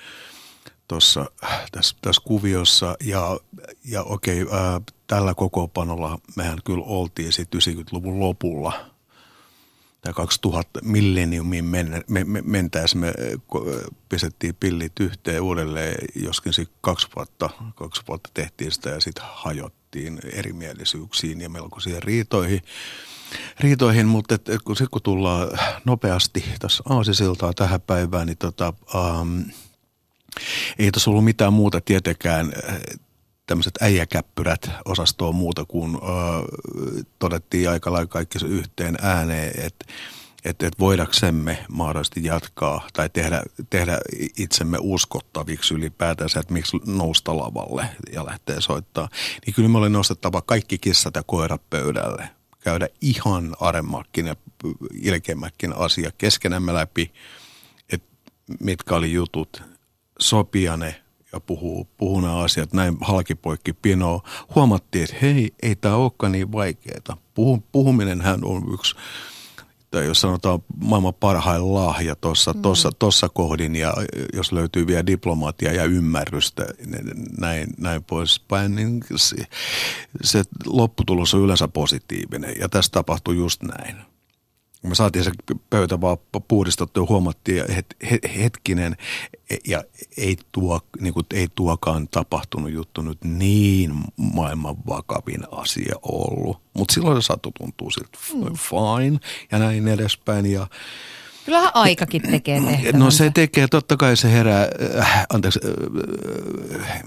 tuossa 0.88 1.26
tässä, 1.72 1.96
tässä 2.02 2.22
kuviossa. 2.26 2.96
Ja, 3.04 3.40
ja 3.86 4.04
okei, 4.04 4.46
ää, 4.52 4.82
tällä 5.08 5.34
kokoopanolla 5.34 6.20
mehän 6.36 6.60
kyllä 6.66 6.86
oltiin 6.86 7.34
sitten 7.34 7.62
90-luvun 7.62 8.20
lopulla– 8.20 8.74
tai 10.06 10.14
2000 10.14 10.80
milleniumiin 10.84 11.66
men, 11.66 12.04
me, 12.08 12.24
me, 12.24 12.42
mentäessä 12.42 12.98
me 12.98 13.14
pistettiin 14.10 14.56
pillit 14.56 15.00
yhteen 15.00 15.42
uudelleen, 15.42 15.96
joskin 16.16 16.54
sitten 16.54 16.78
kaksi 16.82 17.08
vuotta, 17.16 17.50
kaksi 17.76 18.02
vuotta 18.08 18.30
tehtiin 18.34 18.72
sitä 18.72 18.90
ja 18.90 19.00
sitten 19.00 19.26
hajottiin 19.34 20.20
erimielisyyksiin 20.34 21.42
ja 21.42 21.50
melkoisiin 21.50 22.04
riitoihin. 22.04 22.62
riitoihin 23.60 24.08
mutta 24.08 24.36
et, 24.36 24.50
et 24.50 24.62
kun, 24.62 24.76
sit 24.76 24.90
kun 24.90 25.02
tullaan 25.02 25.48
nopeasti 25.86 26.46
tässä 26.60 26.84
aasisiltaa 26.90 27.54
tähän 27.54 27.82
päivään, 27.82 28.28
niin 28.28 28.38
tota, 28.38 28.74
ähm, 28.96 29.42
ei 30.80 30.92
tässä 30.92 31.10
ollut 31.10 31.26
mitään 31.26 31.54
muuta 31.54 31.82
tietenkään 31.82 32.54
tämmöiset 33.46 33.74
äijäkäppyrät 33.82 34.70
osastoa 34.86 35.32
muuta 35.32 35.66
kuin 35.66 35.96
ö, 35.96 36.00
todettiin 37.20 37.70
aika 37.70 37.92
lailla 37.92 38.08
kaikki 38.08 38.40
se 38.40 38.46
yhteen 38.46 38.98
ääneen, 39.02 39.66
että 39.66 39.86
että 40.46 40.68
et 40.68 40.80
voidaksemme 40.80 41.66
mahdollisesti 41.70 42.24
jatkaa 42.24 42.88
tai 42.94 43.10
tehdä, 43.10 43.44
tehdä 43.70 44.00
itsemme 44.38 44.78
uskottaviksi 44.82 45.74
ylipäätänsä, 45.74 46.40
että 46.40 46.54
miksi 46.54 46.78
nousta 46.86 47.38
lavalle 47.38 47.90
ja 48.14 48.26
lähteä 48.26 48.62
soittaa, 48.62 49.10
niin 49.46 49.54
kyllä 49.54 49.70
me 49.70 49.78
oli 49.78 49.90
nostettava 49.90 50.42
kaikki 50.42 50.78
kissat 50.78 51.16
ja 51.16 51.24
koirat 51.24 51.70
pöydälle. 51.70 52.30
Käydä 52.60 52.88
ihan 53.02 53.56
aremmakin 53.60 54.26
ja 54.26 54.36
ilkeämmäkin 55.02 55.74
asia 55.76 56.12
keskenämme 56.18 56.74
läpi, 56.74 57.14
että 57.90 58.08
mitkä 58.60 58.96
oli 58.96 59.14
jutut, 59.14 59.64
sopia 60.20 60.78
ne 60.78 61.05
ja 61.36 61.40
puhuu, 61.40 61.88
puhuu 61.98 62.22
nämä 62.22 62.38
asiat 62.38 62.74
näin 62.74 62.98
halkipoikki 63.02 63.74
pinoa. 63.74 64.22
Huomattiin, 64.56 65.04
että 65.04 65.16
hei, 65.22 65.54
ei 65.64 65.76
tämä 65.76 65.96
olekaan 65.96 66.32
niin 66.32 66.52
vaikeaa. 66.52 67.18
Puhu, 67.34 67.64
puhuminenhän 67.72 68.40
on 68.44 68.64
yksi, 68.74 68.96
tai 69.92 70.06
jos 70.06 70.22
sanotaan 70.22 70.60
maailman 70.82 71.14
parhain 71.14 71.74
lahja 71.74 72.16
tuossa 72.16 72.54
mm. 72.54 72.62
tossa, 72.62 72.92
tossa 73.00 73.30
kohdin, 73.30 73.76
ja 73.76 73.94
jos 74.34 74.52
löytyy 74.52 74.88
vielä 74.88 75.06
diplomaatia 75.06 75.74
ja 75.74 75.84
ymmärrystä, 75.84 76.66
niin 76.86 77.12
näin, 77.38 77.68
näin 77.78 78.04
poispäin, 78.04 78.76
niin 78.76 79.04
se, 79.16 79.36
se 80.22 80.44
lopputulos 80.66 81.34
on 81.34 81.42
yleensä 81.42 81.68
positiivinen. 81.68 82.54
Ja 82.60 82.70
tässä 82.70 82.92
tapahtuu 82.92 83.34
just 83.34 83.64
näin 83.64 84.15
me 84.88 84.96
saatiin 84.96 85.26
se 85.26 85.32
pöytä 85.70 86.02
vaan 86.02 86.18
puhdistettu 86.48 87.00
ja 87.00 87.06
huomattiin, 87.10 87.64
että 87.72 87.96
hetkinen, 88.38 88.96
ja 89.68 89.84
ei, 90.18 90.38
tuo, 90.52 90.80
niin 91.00 91.14
kuin, 91.14 91.26
ei 91.34 91.48
tuokaan 91.56 92.08
tapahtunut 92.08 92.72
juttu 92.72 93.02
nyt 93.02 93.24
niin 93.24 93.94
maailman 94.18 94.76
vakavin 94.88 95.44
asia 95.52 95.96
ollut. 96.02 96.62
Mutta 96.74 96.94
silloin 96.94 97.22
se 97.22 97.26
sattui 97.26 97.52
tuntuu 97.58 97.92
siltä 97.92 98.18
mm. 98.34 98.56
fine 98.56 99.20
ja 99.52 99.60
näin 99.60 99.88
edespäin. 99.88 100.46
Ja, 100.46 100.68
Kyllähän 101.46 101.72
aikakin 101.74 102.22
tekee 102.22 102.62
tehtävänsä. 102.62 102.98
No 102.98 103.12
se 103.12 103.32
tekee, 103.34 103.68
totta 103.68 103.98
kai 103.98 104.18
se 104.18 104.32
herää, 104.32 104.68
äh, 105.00 105.26
anteeksi, 105.34 105.60
äh, 106.80 107.04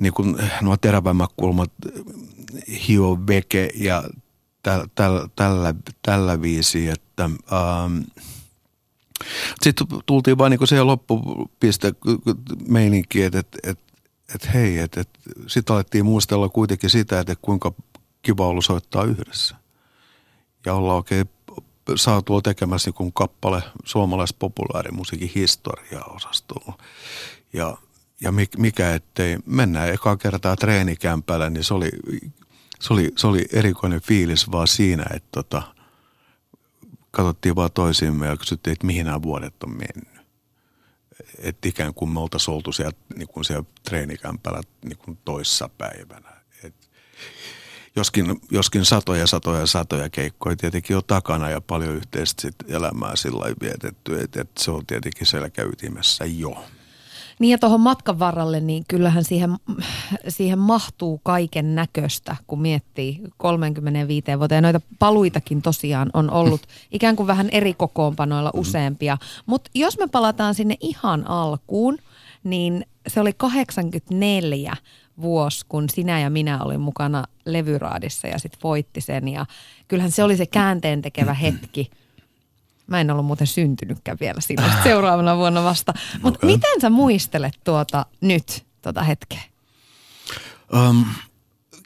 niin 0.00 0.12
kuin 0.12 0.36
nuo 0.62 0.76
terävämmät 0.76 1.30
kulmat 1.36 1.72
hio 2.88 3.18
veke 3.26 3.70
ja 3.74 4.04
täl, 4.62 4.86
täl, 4.94 5.28
tällä, 5.36 5.74
tällä 6.02 6.42
viisi, 6.42 6.88
että 6.88 7.24
ähm, 7.24 7.98
sitten 9.62 9.86
tultiin 10.06 10.38
vain 10.38 10.50
niin 10.50 10.68
se 10.68 10.82
loppupiste 10.82 11.94
meininki, 12.68 13.22
että, 13.22 13.38
että, 13.38 13.58
että, 13.62 13.84
että 14.34 14.50
hei, 14.50 14.78
että, 14.78 15.00
että 15.00 15.18
sitten 15.46 15.74
alettiin 15.74 16.04
muistella 16.04 16.48
kuitenkin 16.48 16.90
sitä, 16.90 17.20
että 17.20 17.36
kuinka 17.42 17.72
kiva 18.22 18.46
ollut 18.46 18.64
soittaa 18.64 19.04
yhdessä. 19.04 19.56
Ja 20.66 20.74
olla 20.74 20.94
oikein 20.94 21.28
saatu 21.96 22.42
tekemässä 22.42 22.90
niin 22.98 23.12
kappale 23.12 23.62
suomalaispopulaarimusiikin 23.84 25.30
historiaa 25.34 26.04
osastolla. 26.04 26.78
Ja, 27.52 27.76
ja 28.20 28.32
mikä 28.58 28.94
ettei, 28.94 29.38
mennään 29.46 29.88
ekaa 29.88 30.16
kertaa 30.16 30.56
treenikämpällä, 30.56 31.50
niin 31.50 31.64
se 31.64 31.74
oli 31.74 31.90
se 32.80 32.92
oli, 32.92 33.12
se 33.16 33.26
oli 33.26 33.46
erikoinen 33.52 34.00
fiilis 34.00 34.50
vaan 34.52 34.68
siinä, 34.68 35.04
että 35.14 35.28
tota, 35.32 35.62
katsottiin 37.10 37.56
vaan 37.56 37.70
toisiimme 37.72 38.26
ja 38.26 38.36
kysyttiin, 38.36 38.72
että 38.72 38.86
mihin 38.86 39.06
nämä 39.06 39.22
vuodet 39.22 39.62
on 39.62 39.70
mennyt. 39.70 40.20
Että 41.38 41.68
ikään 41.68 41.94
kuin 41.94 42.10
me 42.10 42.20
oltaisiin 42.20 42.54
oltu 42.54 42.72
siellä, 42.72 42.98
niin 43.16 43.28
kuin 43.28 43.44
siellä 43.44 43.64
treenikämpällä 43.84 44.60
niin 44.84 44.98
kuin 44.98 45.18
toissa 45.24 45.68
päivänä. 45.78 46.30
Et 46.64 46.90
joskin, 47.96 48.40
joskin 48.50 48.84
satoja, 48.84 49.26
satoja, 49.26 49.66
satoja 49.66 50.10
keikkoja 50.10 50.56
tietenkin 50.56 50.96
on 50.96 51.02
takana 51.06 51.50
ja 51.50 51.60
paljon 51.60 51.94
yhteistä 51.94 52.48
elämää 52.68 53.16
sillä 53.16 53.54
vietetty, 53.62 54.20
että 54.20 54.40
et 54.40 54.50
se 54.58 54.70
on 54.70 54.86
tietenkin 54.86 55.26
selkäytimessä 55.26 56.24
jo. 56.24 56.64
Niin 57.40 57.50
ja 57.50 57.58
tuohon 57.58 57.80
matkan 57.80 58.18
varralle, 58.18 58.60
niin 58.60 58.84
kyllähän 58.88 59.24
siihen, 59.24 59.56
siihen 60.28 60.58
mahtuu 60.58 61.20
kaiken 61.22 61.74
näköistä, 61.74 62.36
kun 62.46 62.60
miettii 62.60 63.20
35 63.36 64.26
vuotta. 64.38 64.54
Ja 64.54 64.60
noita 64.60 64.80
paluitakin 64.98 65.62
tosiaan 65.62 66.10
on 66.12 66.30
ollut 66.30 66.60
ikään 66.90 67.16
kuin 67.16 67.26
vähän 67.26 67.48
eri 67.52 67.74
kokoonpanoilla 67.74 68.50
mm-hmm. 68.50 68.60
useampia. 68.60 69.18
Mutta 69.46 69.70
jos 69.74 69.98
me 69.98 70.06
palataan 70.06 70.54
sinne 70.54 70.76
ihan 70.80 71.26
alkuun, 71.26 71.98
niin 72.44 72.86
se 73.06 73.20
oli 73.20 73.32
84 73.32 74.76
vuosi, 75.20 75.66
kun 75.68 75.88
sinä 75.88 76.20
ja 76.20 76.30
minä 76.30 76.62
olin 76.62 76.80
mukana 76.80 77.24
levyraadissa 77.44 78.28
ja 78.28 78.38
sitten 78.38 78.60
voitti 78.62 79.00
sen. 79.00 79.28
Ja 79.28 79.46
kyllähän 79.88 80.10
se 80.10 80.24
oli 80.24 80.36
se 80.36 80.46
käänteen 80.46 81.02
tekevä 81.02 81.34
hetki 81.44 81.90
Mä 82.90 83.00
en 83.00 83.10
ollut 83.10 83.26
muuten 83.26 83.46
syntynytkään 83.46 84.16
vielä 84.20 84.40
siinä 84.40 84.82
seuraavana 84.82 85.36
vuonna 85.36 85.64
vasta. 85.64 85.94
Mutta 86.22 86.38
okay. 86.38 86.50
miten 86.50 86.80
sä 86.80 86.90
muistelet 86.90 87.60
tuota 87.64 88.06
nyt, 88.20 88.66
tuota 88.82 89.02
hetkeä? 89.02 89.42
Um, 90.74 91.04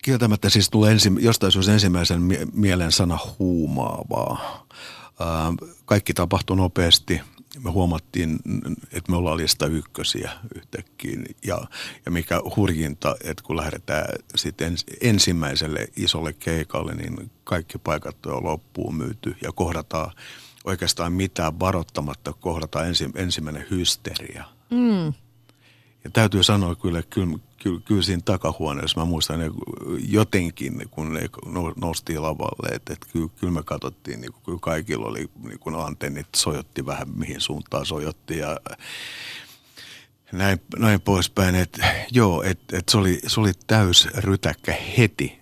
kieltämättä 0.03 0.49
siis 0.49 0.71
tulee 0.71 0.93
ensi, 0.93 1.13
jostain 1.19 1.53
syystä 1.53 1.73
ensimmäisen 1.73 2.23
mie- 2.23 2.47
mielen 2.53 2.93
sana 2.93 3.19
huumaavaa. 3.39 4.67
Um, 5.49 5.57
kaikki 5.85 6.15
tapahtui 6.15 6.57
nopeasti. 6.57 7.21
Me 7.65 7.71
huomattiin, 7.71 8.39
että 8.93 9.13
me 9.13 9.17
ollaan 9.17 9.37
lista 9.37 9.67
ykkösiä 9.67 10.31
yhtäkkiä. 10.55 11.19
Ja, 11.47 11.59
ja 12.07 12.11
mikä 12.11 12.41
hurjinta, 12.57 13.17
että 13.25 13.45
kun 13.45 13.57
lähdetään 13.57 14.05
sitten 14.35 14.67
ens, 14.67 14.85
ensimmäiselle 15.01 15.89
isolle 15.97 16.33
keikalle, 16.33 16.95
niin 16.95 17.31
kaikki 17.45 17.79
paikat 17.79 18.27
on 18.27 18.45
loppuun 18.45 18.95
myyty 18.95 19.37
ja 19.43 19.53
kohdataan– 19.53 20.13
oikeastaan 20.65 21.13
mitään 21.13 21.61
varoittamatta 21.61 22.33
kohdata 22.33 22.87
ensi, 22.87 23.11
ensimmäinen 23.15 23.67
hysteria. 23.71 24.45
Mm. 24.71 25.13
Ja 26.05 26.11
täytyy 26.13 26.43
sanoa 26.43 26.75
kyllä, 26.75 27.03
kyllä, 27.03 27.39
kyllä, 27.63 27.81
kyllä 27.85 28.03
siinä 28.03 28.23
takahuoneessa, 28.25 29.01
mä 29.01 29.05
muistan 29.05 29.39
ne 29.39 29.51
jotenkin, 30.09 30.89
kun 30.91 31.15
ne 31.15 31.21
nosti 31.77 32.19
lavalle, 32.19 32.75
että, 32.75 32.93
että 32.93 33.07
kyllä, 33.13 33.29
kyllä 33.41 33.53
me 33.53 33.63
katsottiin, 33.63 34.21
niin 34.21 34.33
kyllä 34.45 34.59
kaikilla 34.61 35.07
oli 35.07 35.31
niin 35.43 35.59
kuin 35.59 35.75
antennit, 35.75 36.27
sojotti 36.37 36.87
vähän 36.87 37.09
mihin 37.17 37.41
suuntaan 37.41 37.87
sojotti 37.87 38.39
ja 38.39 38.57
näin, 40.33 40.61
näin 40.79 41.01
poispäin. 41.01 41.55
Että 41.55 41.95
joo, 42.11 42.43
että, 42.43 42.79
että 42.79 42.93
se, 42.93 42.99
oli, 42.99 43.21
se 43.27 43.41
oli 43.41 43.53
täys 43.67 44.09
rytäkkä 44.15 44.77
heti 44.99 45.41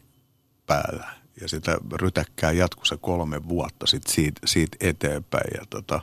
päällä 0.67 1.22
ja 1.43 1.49
sitä 1.49 1.79
rytäkkää 1.93 2.53
jatkui 2.53 2.87
se 2.87 2.97
kolme 2.97 3.49
vuotta 3.49 3.87
sit 3.87 4.07
siitä, 4.07 4.41
siitä 4.45 4.77
eteenpäin. 4.81 5.51
Ja 5.59 5.67
tota, 5.71 6.01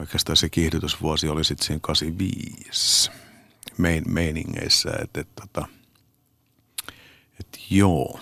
oikeastaan 0.00 0.36
se 0.36 0.48
kiihdytysvuosi 0.48 1.28
oli 1.28 1.44
sitten 1.44 1.66
siinä 1.66 1.80
85 1.82 3.10
mein, 3.78 4.04
meiningeissä, 4.08 4.90
että 5.02 5.20
et, 5.20 5.28
tota, 5.34 5.68
et 7.40 7.58
joo. 7.70 8.20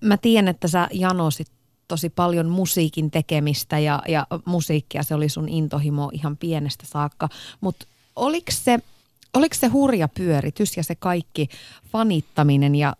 Mä 0.00 0.16
tiedän, 0.16 0.48
että 0.48 0.68
sä 0.68 0.88
janosit 0.92 1.48
tosi 1.88 2.10
paljon 2.10 2.48
musiikin 2.48 3.10
tekemistä 3.10 3.78
ja, 3.78 4.02
ja 4.08 4.26
musiikkia, 4.44 5.02
se 5.02 5.14
oli 5.14 5.28
sun 5.28 5.48
intohimo 5.48 6.10
ihan 6.12 6.36
pienestä 6.36 6.86
saakka, 6.86 7.28
mutta 7.60 7.86
oliko 8.16 8.52
se– 8.52 8.78
oliko 9.34 9.54
se 9.54 9.66
hurja 9.66 10.08
pyöritys 10.08 10.76
ja 10.76 10.84
se 10.84 10.94
kaikki 10.94 11.48
fanittaminen 11.92 12.74
ja 12.74 12.96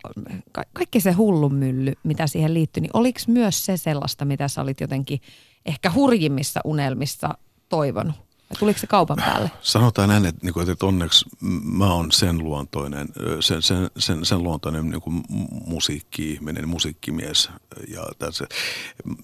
ka- 0.51 0.63
kaikki 0.73 0.99
se 0.99 1.11
hullunmylly, 1.11 1.93
mitä 2.03 2.27
siihen 2.27 2.53
liittyi, 2.53 2.81
niin 2.81 2.91
oliko 2.93 3.19
myös 3.27 3.65
se 3.65 3.77
sellaista, 3.77 4.25
mitä 4.25 4.47
sä 4.47 4.61
olit 4.61 4.81
jotenkin 4.81 5.21
ehkä 5.65 5.91
hurjimmissa 5.91 6.59
unelmissa 6.63 7.37
toivonut? 7.69 8.15
Ja 8.49 8.55
tuliko 8.59 8.79
se 8.79 8.87
kaupan 8.87 9.17
päälle? 9.17 9.51
Sanotaan 9.61 10.09
näin, 10.09 10.25
että, 10.25 10.45
niin 10.45 10.53
kuin, 10.53 10.69
että 10.69 10.85
onneksi 10.85 11.25
mä 11.63 11.93
oon 11.93 12.11
sen 12.11 12.37
luontoinen, 12.37 13.07
sen, 13.39 13.61
sen, 13.61 13.89
sen, 13.97 14.25
sen 14.25 14.43
luontoinen 14.43 14.89
niin 14.89 15.01
kuin 15.01 15.23
musiikki-ihminen, 15.65 16.69
musiikkimies. 16.69 17.49
Ja 17.87 18.03
tässä, 18.19 18.47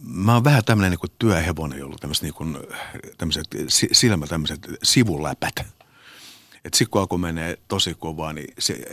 mä 0.02 0.34
oon 0.34 0.43
vähän 0.43 0.65
tämmöinen 0.65 0.91
niin 0.91 1.12
työhevonen, 1.19 1.80
jolla 1.80 1.98
tämmöiset, 2.00 2.24
niin 2.24 2.34
kuin, 2.34 2.58
tämmöiset 3.17 3.48
silmä, 3.91 4.28
tämmöiset 4.28 4.67
sivuläpät 4.84 5.79
että 6.65 6.78
sitten 6.78 6.91
kun 6.91 7.02
alkoi 7.02 7.19
menee 7.19 7.58
tosi 7.67 7.93
kovaa, 7.93 8.34
niin 8.34 8.54
se, 8.60 8.86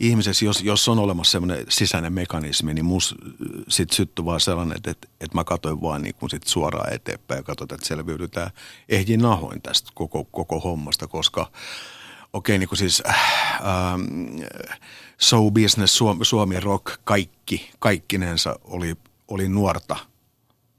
ihmisessä, 0.00 0.44
jos, 0.44 0.62
jos 0.62 0.88
on 0.88 0.98
olemassa 0.98 1.30
semmoinen 1.30 1.66
sisäinen 1.68 2.12
mekanismi, 2.12 2.74
niin 2.74 2.84
mus 2.84 3.14
sitten 3.68 3.96
syttyi 3.96 4.24
vaan 4.24 4.40
sellainen, 4.40 4.76
että, 4.76 4.90
että, 4.90 5.08
että 5.20 5.36
mä 5.36 5.44
katsoin 5.44 5.82
vaan 5.82 6.02
niin 6.02 6.14
kuin 6.14 6.30
sit 6.30 6.46
suoraan 6.46 6.92
eteenpäin 6.92 7.38
ja 7.38 7.42
katsoin, 7.42 7.74
että 7.74 7.86
selviydytään. 7.86 8.50
Ehjin 8.88 9.20
nahoin 9.20 9.62
tästä 9.62 9.90
koko, 9.94 10.24
koko 10.24 10.60
hommasta, 10.60 11.06
koska 11.06 11.40
okei, 12.32 12.54
okay, 12.54 12.58
niin 12.58 12.68
kuin 12.68 12.78
siis 12.78 13.02
ähm, 13.06 14.40
show 15.20 15.52
business, 15.52 15.96
Suomi, 15.96 16.24
Suomi 16.24 16.60
rock, 16.60 17.00
kaikki, 17.04 17.70
kaikkinensa 17.78 18.58
oli, 18.64 18.96
oli 19.28 19.48
nuorta– 19.48 19.96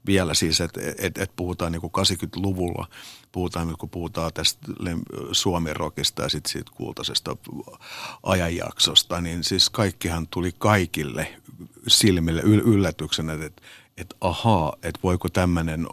vielä 0.06 0.34
siis, 0.34 0.60
että 0.60 0.80
et, 0.98 1.18
et 1.18 1.30
puhutaan 1.36 1.72
niin 1.72 1.80
kuin 1.80 1.92
80-luvulla, 1.98 2.86
puhutaan, 3.34 3.74
kun 3.78 3.90
puhutaan 3.90 4.32
tästä 4.32 4.72
Suomen 5.32 5.76
rockista 5.76 6.22
ja 6.22 6.28
sitten 6.28 6.52
siitä 6.52 6.70
kultaisesta 6.74 7.36
ajanjaksosta, 8.22 9.20
niin 9.20 9.44
siis 9.44 9.70
kaikkihan 9.70 10.26
tuli 10.30 10.52
kaikille 10.58 11.34
silmille 11.88 12.40
yllätyksenä, 12.42 13.32
että 13.32 13.62
että 13.96 14.16
ahaa, 14.20 14.76
että 14.82 15.00
voiko 15.02 15.28
tämmöinen 15.28 15.86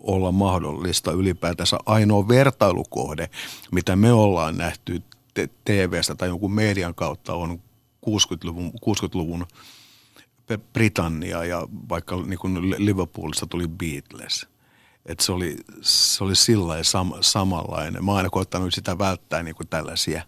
olla 0.00 0.32
mahdollista 0.32 1.12
ylipäätänsä 1.12 1.78
ainoa 1.86 2.28
vertailukohde, 2.28 3.30
mitä 3.72 3.96
me 3.96 4.12
ollaan 4.12 4.56
nähty 4.56 5.02
TV-stä 5.64 6.14
tai 6.14 6.28
jonkun 6.28 6.52
median 6.52 6.94
kautta 6.94 7.34
on 7.34 7.60
60-luvun, 8.06 8.72
60-luvun 8.72 9.46
Britannia 10.72 11.44
ja 11.44 11.68
vaikka 11.88 12.16
niin 12.16 12.38
kuin 12.38 12.70
Liverpoolista 12.70 13.46
tuli 13.46 13.68
Beatles. 13.68 14.46
Että 15.08 15.24
se 15.24 15.32
oli, 15.32 15.56
se 15.80 16.24
oli 16.24 16.36
sillä 16.36 16.82
sam, 16.82 17.12
samanlainen. 17.20 18.04
Mä 18.04 18.10
oon 18.10 18.16
aina 18.16 18.30
koettanut 18.30 18.74
sitä 18.74 18.98
välttää 18.98 19.42
niin 19.42 19.54
kuin 19.54 19.68
tällaisia 19.68 20.22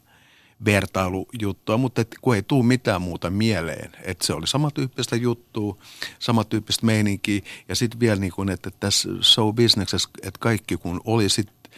vertailujuttua, 0.65 1.77
mutta 1.77 2.01
et, 2.01 2.17
kun 2.21 2.35
ei 2.35 2.43
tule 2.43 2.65
mitään 2.65 3.03
muuta 3.03 3.31
mieleen. 3.31 3.93
Että 4.03 4.27
se 4.27 4.33
oli 4.33 4.47
samantyyppistä 4.47 5.17
juttua, 5.17 5.77
samantyyppistä 6.19 6.87
meininkiä. 6.87 7.41
Ja 7.69 7.75
sitten 7.75 8.01
vielä 8.01 8.21
niin 8.21 8.33
kuin, 8.33 8.49
että 8.49 8.71
tässä 8.71 9.09
show 9.23 9.55
businessissa, 9.55 10.11
että 10.23 10.39
kaikki 10.41 10.77
kun 10.77 11.01
oli 11.05 11.29
sitten 11.29 11.73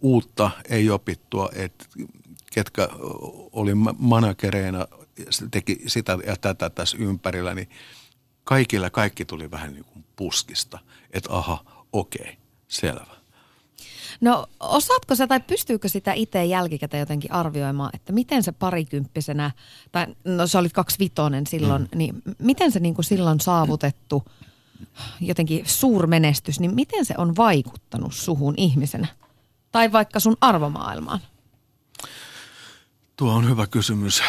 uutta, 0.00 0.50
ei 0.68 0.90
opittua, 0.90 1.48
että 1.54 1.84
ketkä 2.52 2.88
oli 3.52 3.74
managereina 3.98 4.86
teki 5.50 5.78
sitä 5.86 6.18
ja 6.26 6.36
tätä 6.36 6.70
tässä 6.70 6.96
ympärillä, 7.00 7.54
niin 7.54 7.68
kaikilla 8.44 8.90
kaikki 8.90 9.24
tuli 9.24 9.50
vähän 9.50 9.72
niin 9.72 9.84
kuin 9.84 10.05
puskista. 10.16 10.78
Että 11.10 11.32
aha, 11.32 11.64
okei, 11.92 12.38
selvä. 12.68 13.16
No 14.20 14.46
osaatko 14.60 15.14
sä 15.14 15.26
tai 15.26 15.40
pystyykö 15.40 15.88
sitä 15.88 16.12
itse 16.12 16.44
jälkikäteen 16.44 17.00
jotenkin 17.00 17.32
arvioimaan, 17.32 17.90
että 17.94 18.12
miten 18.12 18.42
se 18.42 18.52
parikymppisenä, 18.52 19.50
tai 19.92 20.06
no 20.24 20.46
sä 20.46 20.58
olit 20.58 20.72
vitonen 20.98 21.46
silloin, 21.46 21.82
mm. 21.82 21.98
niin 21.98 22.22
miten 22.38 22.72
se 22.72 22.80
niin 22.80 22.94
kuin 22.94 23.04
silloin 23.04 23.40
saavutettu 23.40 24.24
jotenkin 25.20 25.62
suurmenestys, 25.66 26.60
niin 26.60 26.74
miten 26.74 27.04
se 27.04 27.14
on 27.18 27.36
vaikuttanut 27.36 28.14
suhun 28.14 28.54
ihmisenä? 28.56 29.06
Tai 29.72 29.92
vaikka 29.92 30.20
sun 30.20 30.36
arvomaailmaan? 30.40 31.20
Tuo 33.16 33.32
on 33.32 33.48
hyvä 33.48 33.66
kysymys 33.66 34.22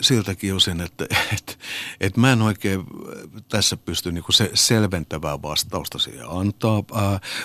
siltäkin 0.00 0.54
osin, 0.54 0.80
että, 0.80 1.06
että, 1.32 1.54
että 2.00 2.20
mä 2.20 2.32
en 2.32 2.42
oikein 2.42 2.84
tässä 3.48 3.76
pysty 3.76 4.12
niin 4.12 4.24
se 4.30 4.50
selventävää 4.54 5.42
vastausta 5.42 5.98
siihen 5.98 6.30
antaa. 6.30 6.82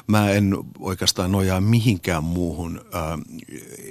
Mä 0.08 0.30
en 0.30 0.58
oikeastaan 0.80 1.32
nojaa 1.32 1.62
mihinkään 1.62 2.24
muuhun 2.24 2.82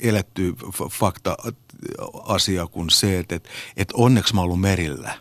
eletty 0.03 0.55
fakta-asia 0.90 2.66
kuin 2.66 2.90
se, 2.90 3.18
että, 3.18 3.35
että 3.77 3.94
onneksi 3.96 4.35
mä 4.35 4.40
oon 4.40 4.44
ollut 4.44 4.61
merillä 4.61 5.14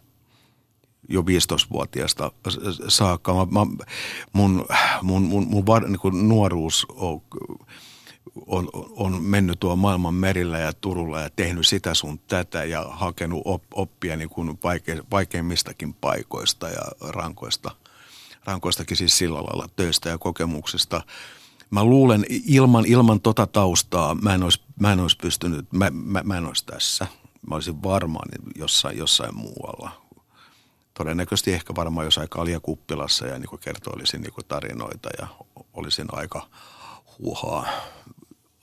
jo 1.09 1.21
15-vuotiaasta 1.21 2.31
saakka. 2.87 3.33
Mä, 3.33 3.45
mä, 3.45 3.65
mun 4.33 4.65
mun, 5.01 5.23
mun, 5.23 5.47
mun 5.47 5.65
var, 5.65 5.87
niin 5.87 6.27
nuoruus 6.27 6.85
on 6.89 7.21
on, 8.47 8.69
on 8.73 9.21
mennyt 9.23 9.59
tuo 9.59 9.75
maailman 9.75 10.13
merillä 10.13 10.59
ja 10.59 10.73
Turulla 10.73 11.21
ja 11.21 11.29
tehnyt 11.35 11.67
sitä 11.67 11.93
sun 11.93 12.19
tätä 12.19 12.63
ja 12.63 12.85
hakenut 12.91 13.41
op, 13.45 13.63
oppia 13.73 14.15
niin 14.17 14.29
kuin 14.29 14.59
vaike, 14.63 15.03
vaikeimmistakin 15.11 15.93
paikoista 15.93 16.69
ja 16.69 16.81
rankoista 17.09 17.71
rankoistakin 18.45 18.97
siis 18.97 19.17
sillä 19.17 19.37
lailla 19.37 19.69
töistä 19.75 20.09
ja 20.09 20.17
kokemuksista. 20.17 21.01
Mä 21.69 21.83
luulen, 21.83 22.25
ilman, 22.29 22.85
ilman 22.85 23.21
tota 23.21 23.47
taustaa 23.47 24.15
mä 24.15 24.33
en 24.33 24.43
olisi, 24.43 24.61
mä 24.79 24.93
en 24.93 24.99
olisi 24.99 25.17
pystynyt, 25.21 25.73
mä, 25.73 25.89
mä, 25.89 26.21
mä 26.23 26.37
en 26.37 26.45
olisi 26.45 26.65
tässä. 26.65 27.07
Mä 27.47 27.55
olisin 27.55 27.83
varmaan 27.83 28.29
jossain, 28.55 28.97
jossain 28.97 29.35
muualla. 29.35 29.91
Todennäköisesti 30.93 31.53
ehkä 31.53 31.75
varmaan 31.75 32.05
jossain 32.05 32.29
kaljakuppilassa 32.29 33.27
ja 33.27 33.39
niin 33.39 33.59
kertoilisin 33.59 34.21
niin 34.21 34.33
tarinoita 34.47 35.09
ja 35.19 35.27
olisin 35.73 36.07
aika 36.11 36.47
huohaa 37.19 37.65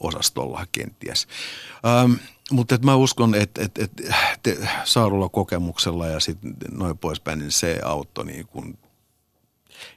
osastolla 0.00 0.66
kenties. 0.72 1.26
Ähm, 1.86 2.12
mutta 2.50 2.78
mä 2.82 2.96
uskon, 2.96 3.34
että 3.34 3.62
et, 3.62 3.78
et, 3.78 3.92
et 4.46 4.58
saadulla 4.84 5.28
kokemuksella 5.28 6.06
ja 6.06 6.20
sitten 6.20 6.54
noin 6.70 6.98
poispäin, 6.98 7.38
niin 7.38 7.52
se 7.52 7.80
auttoi 7.84 8.26
niin 8.26 8.46
kuin 8.46 8.78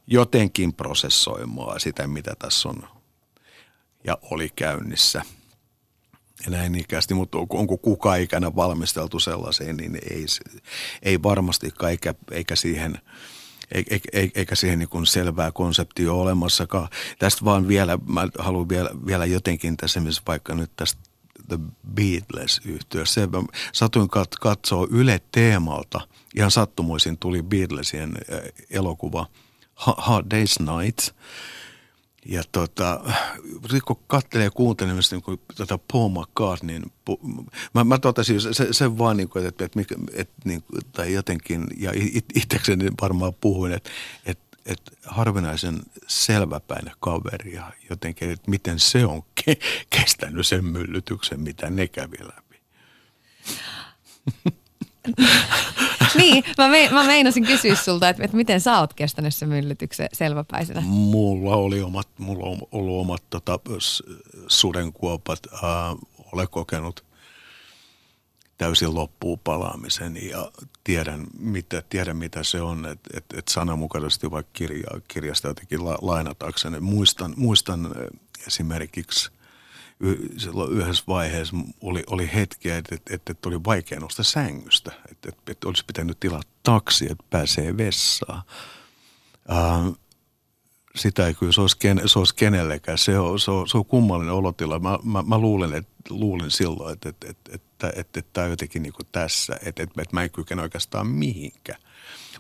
jotenkin 0.08 0.74
prosessoimaan 0.74 1.80
sitä, 1.80 2.08
mitä 2.08 2.34
tässä 2.40 2.70
on 2.70 2.84
ja 4.04 4.18
oli 4.32 4.50
käynnissä. 4.56 5.22
Ja 6.46 6.52
näin 6.52 6.76
ikästi, 6.76 7.14
mutta 7.14 7.38
onko 7.50 7.78
kuka 7.78 8.16
ikänä 8.16 8.56
valmisteltu 8.56 9.20
sellaiseen, 9.20 9.78
niin 9.78 9.96
ei, 10.12 10.26
ei 11.02 11.24
varmastikaan, 11.24 11.92
eikä, 11.92 12.16
eikä 12.32 12.56
siihen– 12.56 12.98
eikä 14.36 14.56
siihen 14.56 14.80
niin 14.80 14.90
kuin 14.90 15.06
selvää 15.06 15.52
konseptia 15.52 16.14
ole 16.14 16.22
olemassakaan. 16.22 16.90
Tästä 17.20 17.46
vaan 17.46 17.68
vielä, 17.68 17.98
mä 18.08 18.28
haluan 18.40 18.70
vielä, 18.70 18.90
vielä 19.06 19.26
jotenkin 19.26 19.78
tässä 19.78 20.00
missä 20.00 20.22
vaikka 20.28 20.56
nyt 20.56 20.72
tästä 20.76 21.02
The 21.48 21.60
beatles 21.96 22.62
yhtiössä 22.66 23.28
Satuin 23.74 24.10
katsoa 24.42 24.88
Yle 24.92 25.22
Teemalta, 25.32 26.02
ihan 26.36 26.52
sattumoisin 26.52 27.18
tuli 27.18 27.44
Beatlesien 27.44 28.14
elokuva 28.70 29.26
Hard 29.76 30.26
Day's 30.34 30.74
Night. 30.78 31.16
Ja 32.26 32.44
tota, 32.52 33.02
kun 33.86 34.00
katselee 34.08 34.46
ja 34.46 34.52
kuuntelee 34.52 34.94
myös 34.94 35.12
niin 35.12 35.22
kuin, 35.22 35.42
tota 35.56 35.80
Paul 35.92 36.10
McCartneyn, 36.10 36.84
mä, 37.74 37.84
mä 37.84 37.98
totesin 37.98 38.42
se, 38.42 38.68
se 38.72 38.98
vaan, 38.98 39.18
niin 39.18 39.30
kuin, 39.30 39.46
että, 39.46 39.66
että, 39.66 39.82
että, 39.82 39.96
että 40.14 40.42
niin, 40.46 40.64
tai 40.92 41.14
jotenkin, 41.14 41.68
ja 41.78 41.92
itsekseni 42.36 42.92
varmaan 43.02 43.34
puhuin, 43.34 43.72
että, 43.72 43.90
että 44.26 44.52
että 44.66 44.92
harvinaisen 45.06 45.82
selväpäinen 46.08 46.94
kaveri 47.00 47.54
ja 47.54 47.72
jotenkin, 47.90 48.32
että 48.32 48.52
miten 48.52 48.80
se 48.80 49.06
on 49.06 49.24
ke- 49.42 49.64
kestänyt 49.90 50.48
sen 50.48 50.66
myllytyksen, 50.66 51.40
mitä 51.40 51.70
ne 51.70 51.88
kävi 51.88 52.18
läpi. 52.22 52.62
niin, 56.22 56.44
mä, 56.58 56.68
me, 56.68 56.90
mä 56.92 57.04
meinasin 57.04 57.46
kysyä 57.46 57.76
sulta, 57.76 58.10
että, 58.10 58.24
että 58.24 58.38
miten 58.38 58.62
sä 58.62 58.80
oot 58.80 58.94
kestänyt 58.94 59.36
sen 59.36 59.50
myllytyksen 59.50 60.10
selväpäisenä? 60.14 60.82
Mulla 60.82 61.56
oli 61.56 61.82
omat, 61.82 62.08
mulla 62.18 62.50
on 62.50 62.58
ollut 62.72 63.02
omat 63.02 63.24
tota, 63.30 63.60
sudenkuopat, 64.48 65.40
äh, 65.54 65.62
olen 66.32 66.48
kokenut 66.50 67.06
täysin 68.58 68.96
loppuun 68.96 69.40
palaamisen 69.40 70.30
ja 70.30 70.52
tiedän 70.84 71.28
mitä, 71.40 71.84
tiedän, 71.90 72.18
mitä 72.18 72.44
se 72.44 72.62
on, 72.62 72.86
että 72.86 73.10
et, 73.18 73.26
et 73.38 73.48
sananmukaisesti 73.48 74.32
vaikka 74.32 74.52
kirja, 74.54 75.02
kirjasta 75.08 75.48
jotenkin 75.48 75.86
la, 75.86 75.98
lainatakseni. 76.02 76.80
Muistan, 76.80 77.34
muistan 77.38 77.96
esimerkiksi– 78.48 79.32
silloin 79.32 79.41
yhdessä 80.72 81.04
vaiheessa 81.08 81.56
oli, 81.82 82.04
oli 82.08 82.30
hetkiä, 82.34 82.78
että, 82.78 82.96
että, 82.96 83.32
että 83.32 83.50
oli 83.50 83.64
vaikea 83.64 84.00
nostaa 84.00 84.24
sängystä, 84.24 84.92
että, 85.12 85.30
että, 85.30 85.52
että 85.52 85.68
olisi 85.68 85.86
pitänyt 85.86 86.20
tilaa 86.20 86.42
taksi, 86.64 87.06
että 87.12 87.24
pääsee 87.30 87.78
vessaan. 87.78 88.42
Uh, 89.50 89.98
sitä 90.96 91.28
ei 91.28 91.34
kyllä, 91.34 91.52
se 91.52 91.62
olisi, 91.62 91.78
ken, 91.78 92.02
se 92.06 92.20
olisi 92.20 92.36
kenellekään. 92.36 92.98
Se 92.98 93.20
on, 93.20 93.40
se, 93.40 93.52
on, 93.52 93.70
se 93.70 93.78
on 93.78 93.86
kummallinen 93.86 94.34
olotila. 94.34 94.80
Mä, 94.80 95.00
mä, 95.04 95.22
mä 95.22 95.38
luulen, 95.38 95.74
että, 95.74 95.92
luulin 96.10 96.52
silloin, 96.52 96.94
että, 96.94 97.10
että, 97.10 97.28
että, 97.30 97.52
että, 97.56 97.88
että, 97.88 98.20
että 98.20 98.22
tämä 98.34 98.46
on 98.46 98.52
jotenkin 98.52 98.84
niin 98.84 98.94
kuin 98.94 99.08
tässä, 99.12 99.54
että, 99.54 99.84
että, 99.84 100.02
että 100.02 100.16
mä 100.16 100.24
en 100.24 100.32
kykene 100.32 100.62
oikeastaan 100.62 101.08
mihinkään. 101.08 101.82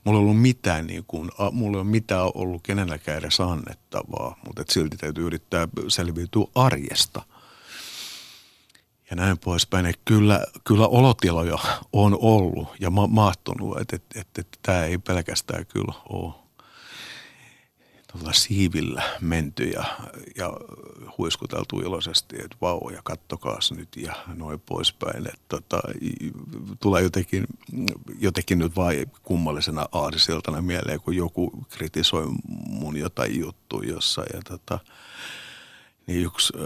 Mulla 0.04 0.20
ei 0.20 0.24
ollut 0.24 0.42
mitään, 0.42 0.88
niin 0.88 1.04
kuin, 1.08 1.32
mulla 1.52 1.78
ei 1.78 1.82
ole 1.82 1.90
mitään 1.90 2.32
ollut 2.36 2.62
kenelläkään 2.64 3.18
edes 3.18 3.40
annettavaa, 3.40 4.40
mutta 4.46 4.64
silti 4.70 4.98
täytyy 4.98 5.26
yrittää 5.26 5.68
selviytyä 5.88 6.46
arjesta– 6.56 7.22
ja 9.12 9.16
näin 9.16 9.38
poispäin. 9.38 9.86
Että 9.86 10.02
kyllä, 10.06 10.46
kyllä 10.64 10.88
olotiloja 10.88 11.58
on 11.94 12.18
ollut 12.22 12.68
ja 12.80 12.90
ma- 12.90 13.08
mahtunut, 13.08 13.78
että 13.80 13.96
et, 13.96 14.04
et, 14.16 14.28
et, 14.38 14.60
tämä 14.62 14.86
ei 14.86 14.98
pelkästään 14.98 15.66
kyllä 15.66 15.94
ole 16.10 16.34
tuolla 18.12 18.34
siivillä 18.34 19.04
menty 19.22 19.64
ja, 19.64 19.84
ja 20.38 20.54
huiskuteltu 21.18 21.80
iloisesti, 21.80 22.36
että 22.36 22.58
vau 22.62 22.90
ja 22.90 23.02
kattokaas 23.04 23.72
nyt 23.72 23.90
ja 23.96 24.16
noin 24.36 24.60
poispäin. 24.60 25.28
Että 25.28 25.40
tota, 25.48 25.82
tulee 26.80 27.04
jotenkin, 27.04 27.48
jotenkin 28.20 28.60
nyt 28.60 28.76
vain 28.76 29.12
kummallisena 29.24 29.86
aarisiltana 29.92 30.62
mieleen, 30.62 31.02
kun 31.02 31.16
joku 31.16 31.66
kritisoi 31.70 32.28
mun 32.70 32.98
jotain 32.98 33.40
juttua 33.40 33.82
jossain 33.84 34.30
ja 34.34 34.42
tota, 34.42 34.80
niin 36.08 36.26
yksi 36.26 36.54
äh, 36.56 36.64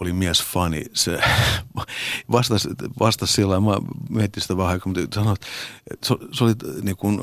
oli 0.00 0.12
mies 0.12 0.42
fani, 0.42 0.84
se 0.92 1.20
vastasi, 2.32 2.68
vastasi 3.00 3.32
sillä 3.32 3.60
mä 3.60 3.78
mietin 4.08 4.42
sitä 4.42 4.56
vähän 4.56 4.72
aikaa, 4.72 4.92
mutta 4.92 5.14
sanoi, 5.14 5.32
että 5.32 6.06
se, 6.06 6.14
se 6.32 6.44
oli 6.44 6.54
niin 6.82 6.96
kuin 6.96 7.20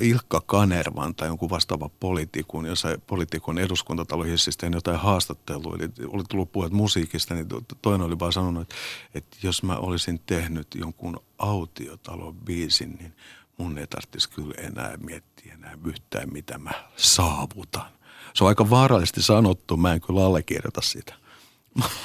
Ilkka 0.00 0.40
Kanervan 0.40 1.14
tai 1.14 1.28
jonkun 1.28 1.50
vastaava 1.50 1.90
poliitikun, 2.00 2.66
jossain 2.66 3.00
poliitikon 3.06 3.58
eduskuntatalohissista 3.58 4.66
jotain 4.66 4.98
haastattelua, 4.98 5.76
eli 5.78 6.08
oli 6.08 6.24
tullut 6.28 6.52
puheet 6.52 6.72
musiikista, 6.72 7.34
niin 7.34 7.46
toinen 7.82 8.06
oli 8.06 8.18
vaan 8.18 8.32
sanonut, 8.32 8.62
että, 8.62 8.74
että 9.14 9.36
jos 9.42 9.62
mä 9.62 9.76
olisin 9.76 10.20
tehnyt 10.26 10.66
jonkun 10.74 11.20
autiotalon 11.38 12.36
biisin, 12.36 12.96
niin 13.00 13.12
mun 13.58 13.78
ei 13.78 13.86
tarvitsisi 13.86 14.30
kyllä 14.30 14.54
enää 14.58 14.96
miettiä 14.96 15.54
enää 15.54 15.78
yhtään, 15.86 16.32
mitä 16.32 16.58
mä 16.58 16.70
saavutan. 16.96 17.97
Se 18.38 18.44
on 18.44 18.48
aika 18.48 18.70
vaarallisesti 18.70 19.22
sanottu, 19.22 19.76
mä 19.76 19.92
en 19.92 20.00
kyllä 20.00 20.24
allekirjoita 20.24 20.80
sitä. 20.80 21.14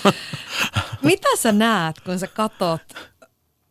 Mitä 1.02 1.28
sä 1.38 1.52
näet, 1.52 2.02
kun 2.02 2.19
sä 2.19 2.28
katot 2.28 2.82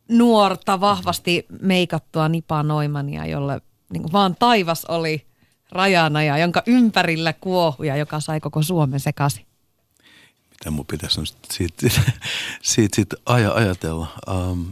nuorta, 0.09 0.79
vahvasti 0.79 1.45
meikattua 1.61 2.29
Nipa 2.29 2.63
Noimania, 2.63 3.25
jolle 3.25 3.61
niin 3.93 4.11
vaan 4.11 4.35
taivas 4.39 4.85
oli 4.85 5.27
rajana 5.71 6.23
ja 6.23 6.37
jonka 6.37 6.63
ympärillä 6.65 7.33
kuohuja, 7.33 7.95
joka 7.95 8.19
sai 8.19 8.39
koko 8.39 8.63
Suomen 8.63 8.99
sekaisin? 8.99 9.45
Mitä 10.49 10.71
mun 10.71 10.85
pitäisi 10.85 11.19
nyt 11.19 11.33
siitä, 11.51 11.75
siitä, 11.79 12.11
siitä, 12.61 12.95
siitä 12.95 13.15
ajatella? 13.25 14.07
Um, 14.27 14.65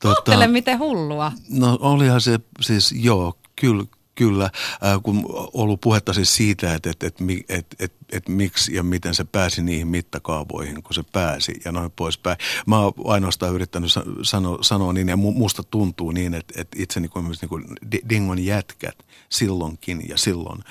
tota, 0.00 0.14
Ajattele, 0.14 0.46
miten 0.46 0.78
hullua. 0.78 1.32
No 1.48 1.78
olihan 1.80 2.20
se 2.20 2.40
siis, 2.60 2.92
joo, 2.92 3.38
kyllä, 3.56 3.84
Kyllä, 4.18 4.44
äh, 4.44 5.02
kun 5.02 5.26
ollut 5.52 5.80
puhetta 5.80 6.12
siis 6.12 6.34
siitä, 6.34 6.74
että, 6.74 6.90
että, 6.90 7.06
että, 7.06 7.24
että, 7.48 7.76
että, 7.80 7.96
että, 8.12 8.32
miksi 8.32 8.74
ja 8.74 8.82
miten 8.82 9.14
se 9.14 9.24
pääsi 9.24 9.62
niihin 9.62 9.88
mittakaavoihin, 9.88 10.82
kun 10.82 10.94
se 10.94 11.02
pääsi 11.12 11.60
ja 11.64 11.72
noin 11.72 11.90
poispäin. 11.90 12.36
Mä 12.66 12.78
oon 12.78 12.92
ainoastaan 13.04 13.54
yrittänyt 13.54 13.90
sanoa, 14.22 14.58
sanoa 14.60 14.92
niin 14.92 15.08
ja 15.08 15.16
musta 15.16 15.62
tuntuu 15.62 16.10
niin, 16.10 16.34
että, 16.34 16.60
että 16.60 16.76
itse 16.80 17.00
niin 17.00 17.10
kuin, 17.10 17.24
niin 17.26 17.48
kuin 17.48 17.64
Dingon 18.08 18.44
jätkät 18.44 19.06
silloinkin 19.28 20.08
ja 20.08 20.16
silloin 20.16 20.64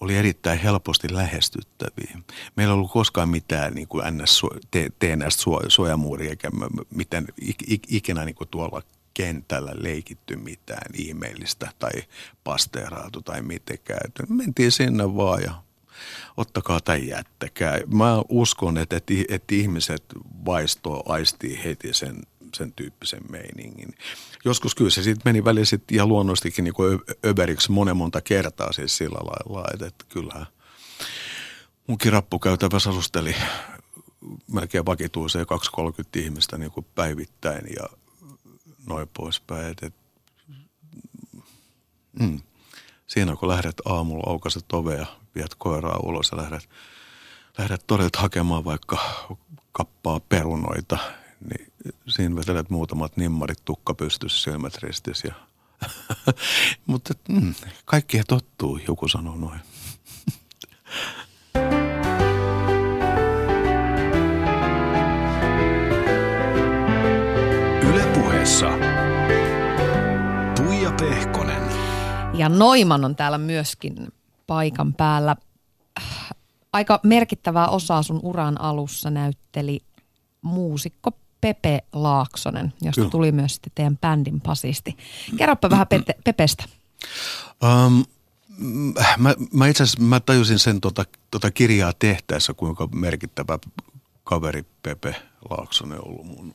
oli 0.00 0.16
erittäin 0.16 0.58
helposti 0.58 1.14
lähestyttäviä. 1.14 2.18
Meillä 2.56 2.72
ei 2.72 2.74
ollut 2.74 2.92
koskaan 2.92 3.28
mitään 3.28 3.74
niin 3.74 3.88
kuin 3.88 4.04
NS, 4.10 4.42
TNS-suojamuuria 4.98 6.30
eikä 6.30 6.50
mitään 6.94 7.26
ikinä 7.88 8.24
niin 8.24 8.34
kuin 8.34 8.48
tuolla 8.48 8.82
kentällä 9.18 9.72
leikitty 9.74 10.36
mitään 10.36 10.90
ihmeellistä 10.94 11.70
tai 11.78 11.90
pasteeraatu 12.44 13.22
tai 13.22 13.42
mitenkään. 13.42 14.10
Mentiin 14.28 14.72
sinne 14.72 15.16
vaan 15.16 15.42
ja 15.42 15.62
ottakaa 16.36 16.80
tai 16.80 17.08
jättäkää. 17.08 17.78
Mä 17.94 18.22
uskon, 18.28 18.78
että, 18.78 18.96
että, 18.96 19.14
että 19.28 19.54
ihmiset 19.54 20.04
vaistoo, 20.44 21.02
aistii 21.06 21.64
heti 21.64 21.94
sen, 21.94 22.22
sen 22.54 22.72
tyyppisen 22.72 23.20
meiningin. 23.30 23.94
Joskus 24.44 24.74
kyllä 24.74 24.90
se 24.90 25.02
sitten 25.02 25.22
meni 25.24 25.44
välillä 25.44 25.64
sit 25.64 25.92
ihan 25.92 26.08
luonnollisestikin 26.08 26.64
niin 26.64 26.74
kuin 26.74 27.00
öberiksi 27.26 27.72
monen 27.72 27.96
monta 27.96 28.20
kertaa 28.20 28.72
siis 28.72 28.96
sillä 28.96 29.18
lailla, 29.18 29.68
että, 29.74 29.86
että 29.86 30.04
kyllähän 30.08 30.46
munkin 31.86 32.12
rappukäytävässä 32.12 32.90
asusteli 32.90 33.36
melkein 34.52 34.86
vakituiseen 34.86 35.46
230 35.46 36.18
ihmistä 36.18 36.58
niin 36.58 36.70
kuin 36.70 36.86
päivittäin 36.94 37.66
ja 37.76 37.88
noin 38.88 39.08
poispäin. 39.16 39.66
Et, 39.66 39.82
et, 39.82 39.94
mm. 42.20 42.40
Siinä 43.06 43.36
kun 43.36 43.48
lähdet 43.48 43.76
aamulla 43.84 44.30
aukaset 44.30 44.72
ovea, 44.72 45.06
viet 45.34 45.54
koiraa 45.58 45.98
ulos 46.02 46.30
ja 46.30 46.36
lähdet, 46.36 46.68
lähdet 47.58 47.86
todelta 47.86 48.20
hakemaan 48.20 48.64
vaikka 48.64 48.98
kappaa 49.72 50.20
perunoita, 50.20 50.98
niin 51.50 51.72
siinä 52.08 52.36
vetelet 52.36 52.70
muutamat 52.70 53.16
nimmarit 53.16 53.64
tukka 53.64 53.94
pystyssä, 53.94 54.42
silmät 54.42 54.78
ristissä 54.78 55.32
Mutta 56.86 57.14
mm, 57.28 57.54
kaikkea 57.84 58.22
tottuu, 58.28 58.80
joku 58.88 59.08
sanoo 59.08 59.36
noin. 59.36 59.60
Ja 72.38 72.48
Noiman 72.48 73.04
on 73.04 73.16
täällä 73.16 73.38
myöskin 73.38 74.08
paikan 74.46 74.94
päällä. 74.94 75.36
Aika 76.72 77.00
merkittävää 77.02 77.68
osaa 77.68 78.02
sun 78.02 78.20
uran 78.22 78.60
alussa 78.60 79.10
näytteli 79.10 79.80
muusikko 80.42 81.10
Pepe 81.40 81.84
Laaksonen, 81.92 82.72
josta 82.82 83.00
Kyllä. 83.00 83.10
tuli 83.10 83.32
myös 83.32 83.54
sitten 83.54 83.72
teidän 83.74 83.98
bändin 83.98 84.40
pasisti. 84.40 84.96
Kerropa 85.36 85.70
vähän 85.70 85.86
Pete, 85.90 86.14
Pepestä. 86.24 86.64
Um, 87.86 88.04
mä, 89.18 89.34
mä 89.52 89.66
itse 89.66 89.82
asiassa 89.82 90.02
mä 90.02 90.20
tajusin 90.20 90.58
sen 90.58 90.80
tota, 90.80 91.04
tota 91.30 91.50
kirjaa 91.50 91.92
tehtäessä, 91.98 92.54
kuinka 92.54 92.88
merkittävä 92.94 93.58
kaveri 94.24 94.64
Pepe 94.82 95.14
Laaksonen 95.50 95.98
on 95.98 96.08
ollut 96.08 96.26
mun, 96.26 96.54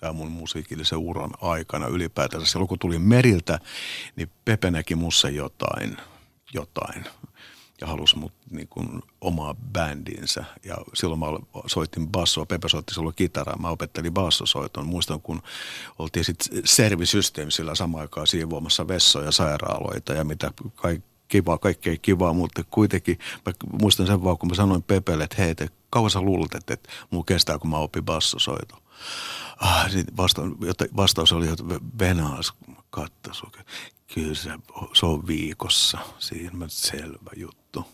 tämä 0.00 0.12
mun 0.12 0.30
musiikillisen 0.30 0.98
uran 0.98 1.30
aikana 1.40 1.86
ylipäätänsä. 1.86 2.46
Silloin 2.46 2.68
kun 2.68 2.78
tulin 2.78 3.02
meriltä, 3.02 3.58
niin 4.16 4.30
Pepe 4.44 4.70
näki 4.70 4.94
mussa 4.94 5.28
jotain, 5.28 5.96
jotain 6.54 7.04
ja 7.80 7.86
halusi 7.86 8.18
mut 8.18 8.32
niin 8.50 8.68
kuin 8.68 9.02
omaa 9.20 9.54
bändinsä. 9.72 10.44
Ja 10.64 10.76
silloin 10.94 11.20
mä 11.20 11.26
soitin 11.66 12.08
bassoa, 12.08 12.46
Pepe 12.46 12.68
soitti 12.68 12.94
silloin 12.94 13.14
kitaraa, 13.14 13.58
mä 13.58 13.68
opettelin 13.68 14.14
bassosoiton. 14.14 14.86
Muistan, 14.86 15.20
kun 15.20 15.42
oltiin 15.98 16.24
sitten 16.24 16.62
servisysteemisillä 16.64 17.74
samaan 17.74 18.02
aikaan 18.02 18.26
siivoamassa 18.26 18.88
vessoja, 18.88 19.30
sairaaloita 19.30 20.12
ja 20.12 20.24
mitä 20.24 20.50
kaikki 20.74 21.10
kiva, 21.28 21.58
kaikkea 21.58 21.96
kivaa, 22.02 22.32
mutta 22.32 22.64
kuitenkin 22.70 23.18
mä 23.46 23.52
muistan 23.82 24.06
sen 24.06 24.24
vaan, 24.24 24.38
kun 24.38 24.48
mä 24.48 24.54
sanoin 24.54 24.82
Pepelle, 24.82 25.24
että 25.24 25.42
hei, 25.42 25.54
te, 25.54 25.68
kauan 25.90 26.10
sä 26.10 26.20
luulet, 26.20 26.54
että, 26.54 26.74
että 26.74 26.90
mulla 27.10 27.24
kestää, 27.24 27.58
kun 27.58 27.70
mä 27.70 27.78
opin 27.78 28.04
bassosoiton. 28.04 28.78
Ah, 29.60 29.90
sit 29.90 30.16
vasta, 30.16 30.42
vastaus 30.96 31.32
oli, 31.32 31.48
että 31.48 31.64
Venaas 31.98 32.52
kattas. 32.90 33.42
Kyllä 34.14 34.34
se, 34.34 34.50
se 34.92 35.06
on 35.06 35.26
viikossa. 35.26 35.98
Siinä 36.18 36.50
mä 36.52 36.64
selvä 36.68 37.30
juttu. 37.36 37.84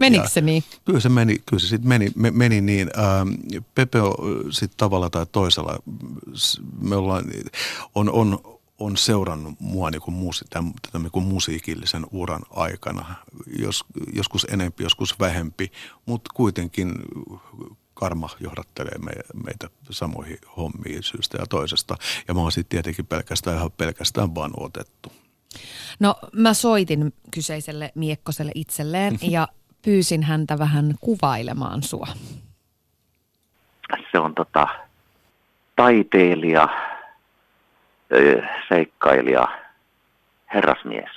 Menikö 0.00 0.24
Ja- 0.24 0.28
se 0.28 0.40
niin? 0.40 0.64
Kyllä 0.84 1.00
se 1.00 1.08
meni, 1.08 1.38
kyllä 1.46 1.60
se 1.60 1.66
sitten 1.66 1.88
meni, 1.88 2.12
me, 2.16 2.30
meni 2.30 2.60
niin. 2.60 2.90
Ähm, 2.98 3.28
Pepe 3.74 4.00
on 4.00 4.14
sitten 4.50 4.76
tavalla 4.76 5.10
tai 5.10 5.26
toisella, 5.32 5.78
me 6.80 6.96
ollaan, 6.96 7.24
on, 7.94 8.10
on, 8.10 8.38
on 8.78 8.96
seurannut 8.96 9.54
mua 9.60 9.90
niin 9.90 10.02
kuin 10.02 10.14
musi, 10.14 10.44
tämän, 10.50 10.72
tätä 10.82 10.98
niin 10.98 11.10
kuin 11.10 11.24
musiikillisen 11.24 12.06
uran 12.10 12.42
aikana. 12.50 13.14
Jos, 13.58 13.84
joskus 14.12 14.46
enempi, 14.50 14.82
joskus 14.82 15.18
vähempi, 15.20 15.72
mutta 16.06 16.30
kuitenkin 16.34 16.94
karma 17.94 18.28
johdattelee 18.40 18.98
me, 18.98 19.12
meitä 19.44 19.68
samoihin 19.90 20.38
hommiin 20.56 21.02
syystä 21.02 21.38
ja 21.38 21.46
toisesta. 21.46 21.96
Ja 22.28 22.34
mä 22.34 22.40
oon 22.40 22.52
sitten 22.52 22.70
tietenkin 22.70 23.06
pelkästään 23.06 23.56
ihan 23.56 23.70
pelkästään 23.72 24.34
vaan 24.34 24.50
otettu. 24.56 25.12
No 26.00 26.14
mä 26.32 26.54
soitin 26.54 27.14
kyseiselle 27.30 27.92
miekkoselle 27.94 28.52
itselleen 28.54 29.18
ja 29.34 29.48
pyysin 29.82 30.22
häntä 30.22 30.58
vähän 30.58 30.94
kuvailemaan 31.00 31.82
sua. 31.82 32.06
se 34.12 34.18
on 34.18 34.34
tota, 34.34 34.68
taiteilija, 35.76 36.68
seikkailija, 38.68 39.48
herrasmies. 40.54 41.10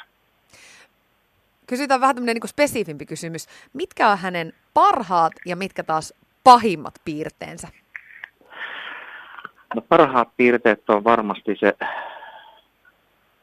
Kysytään 1.68 2.02
vähän 2.02 2.16
tämmöinen 2.16 2.36
niin 2.36 2.50
spesifimpi 2.50 3.06
kysymys. 3.06 3.48
Mitkä 3.74 4.10
on 4.10 4.18
hänen 4.18 4.54
parhaat 4.74 5.34
ja 5.46 5.56
mitkä 5.56 5.84
taas 5.84 6.14
pahimmat 6.48 6.94
piirteensä? 7.06 7.68
No 9.76 9.82
parhaat 9.90 10.30
piirteet 10.38 10.90
on 10.90 11.04
varmasti 11.04 11.56
se, 11.60 11.74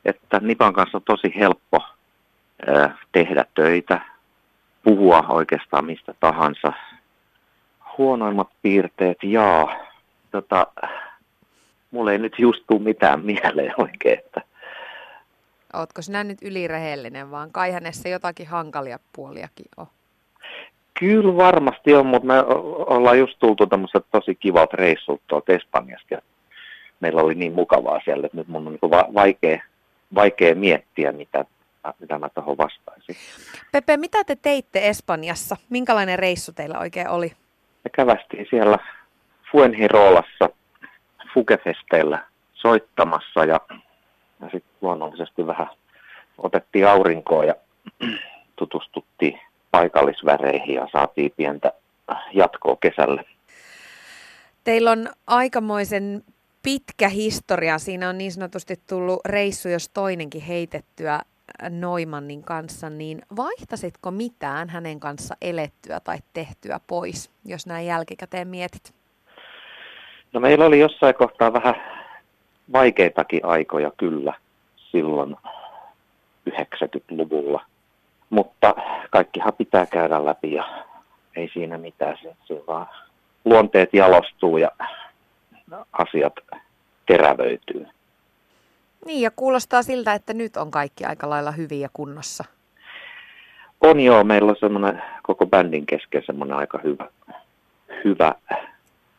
että 0.05 0.41
Nipan 0.41 0.73
kanssa 0.73 0.99
on 0.99 1.03
tosi 1.03 1.33
helppo 1.37 1.85
tehdä 3.13 3.45
töitä, 3.55 4.01
puhua 4.83 5.25
oikeastaan 5.29 5.85
mistä 5.85 6.15
tahansa. 6.21 6.73
Huonoimmat 7.99 8.49
piirteet, 8.63 9.19
jaa. 9.23 9.77
Tota, 10.31 10.67
mulle 11.91 12.13
ei 12.13 12.19
nyt 12.19 12.39
just 12.39 12.65
tuu 12.67 12.79
mitään 12.79 13.25
mieleen 13.25 13.75
oikein, 13.79 14.19
että 14.19 14.41
Ootko 15.75 16.03
sinä 16.03 16.25
nyt 16.25 16.39
ylirehellinen, 16.43 17.31
vaan 17.31 17.53
kai 17.53 17.73
hänessä 17.73 18.09
jotakin 18.09 18.47
hankalia 18.47 18.99
puoliakin 19.13 19.67
on? 19.77 19.87
Kyllä 20.99 21.37
varmasti 21.37 21.95
on, 21.95 22.07
mutta 22.07 22.27
me 22.27 22.35
ollaan 22.87 23.19
just 23.19 23.39
tultu 23.39 23.67
tämmöiset 23.67 24.07
tosi 24.11 24.35
kivat 24.35 24.73
reissut 24.73 25.23
tuolta 25.27 25.53
Espanjasta 25.53 26.15
ja 26.15 26.21
meillä 27.01 27.23
oli 27.23 27.35
niin 27.35 27.53
mukavaa 27.53 28.01
siellä, 28.05 28.27
että 28.27 28.37
nyt 28.37 28.49
mun 28.49 28.67
on 28.67 28.73
niin 28.83 28.91
va- 28.91 29.09
vaikea, 29.15 29.63
vaikea 30.15 30.55
miettiä, 30.55 31.13
mitä, 31.13 31.45
mitä 32.01 32.19
mä 32.19 32.29
tuohon 32.29 32.59
vastaisin. 32.59 33.17
Pepe, 33.73 33.97
mitä 33.97 34.25
te 34.25 34.37
teitte 34.37 34.89
Espanjassa? 34.89 35.57
Minkälainen 35.71 36.19
reissu 36.19 36.53
teillä 36.53 36.79
oikein 36.79 37.09
oli? 37.09 37.33
Me 37.85 37.91
kävästiin 37.91 38.47
siellä 38.51 38.79
Fuenhirolassa 39.53 40.49
Fugefesteillä 41.35 42.25
soittamassa 42.55 43.45
ja, 43.45 43.61
ja 44.41 44.49
sitten 44.53 44.73
luonnollisesti 44.81 45.47
vähän 45.47 45.67
otettiin 46.39 46.89
aurinkoa 46.89 47.45
ja 47.45 47.55
tutustuttiin 48.57 49.41
paikallisväreihin 49.75 50.75
ja 50.75 50.89
saatiin 50.93 51.33
pientä 51.37 51.73
jatkoa 52.33 52.77
kesälle. 52.81 53.25
Teillä 54.65 54.91
on 54.91 55.09
aikamoisen 55.27 56.23
pitkä 56.63 57.09
historia. 57.09 57.79
Siinä 57.79 58.09
on 58.09 58.19
niin 58.19 58.33
sanotusti 58.33 58.75
tullut 58.89 59.21
reissu, 59.27 59.69
jos 59.69 59.89
toinenkin 59.89 60.43
heitettyä 60.43 61.21
Noimannin 61.71 62.43
kanssa, 62.43 62.91
niin 62.91 63.23
vaihtasitko 63.37 64.11
mitään 64.11 64.69
hänen 64.69 65.01
kanssa 65.01 65.37
elettyä 65.43 66.01
tai 66.01 66.19
tehtyä 66.33 66.81
pois, 66.87 67.31
jos 67.45 67.67
näin 67.67 67.87
jälkikäteen 67.87 68.49
mietit? 68.49 68.95
No 70.33 70.41
meillä 70.41 70.65
oli 70.65 70.79
jossain 70.79 71.15
kohtaa 71.15 71.53
vähän 71.53 71.75
vaikeitakin 72.73 73.45
aikoja 73.45 73.93
kyllä 73.97 74.35
silloin 74.77 75.37
90-luvulla, 76.51 77.65
mutta 78.31 78.75
kaikkihan 79.11 79.53
pitää 79.53 79.87
käydä 79.87 80.25
läpi 80.25 80.53
ja 80.53 80.85
ei 81.37 81.51
siinä 81.53 81.79
mitään, 81.79 82.19
se, 82.23 82.37
se 82.45 82.63
vaan 82.67 82.87
luonteet 83.45 83.95
jalostuu 83.95 84.57
ja 84.57 84.71
asiat 85.93 86.33
terävöityy. 87.07 87.87
Niin, 89.07 89.23
ja 89.23 89.31
kuulostaa 89.31 89.83
siltä, 89.83 90.15
että 90.15 90.35
nyt 90.35 90.57
on 90.57 90.71
kaikki 90.71 91.05
aika 91.05 91.31
lailla 91.31 91.51
hyvin 91.51 91.81
ja 91.81 91.89
kunnossa. 91.93 92.45
On 93.81 94.01
joo, 94.01 94.25
meillä 94.25 94.51
on 94.51 94.57
semmoinen 94.61 95.03
koko 95.23 95.47
bändin 95.47 95.87
kesken 95.87 96.23
semmoinen 96.27 96.57
aika 96.57 96.81
hyvä, 96.85 97.09
hyvä 98.05 98.35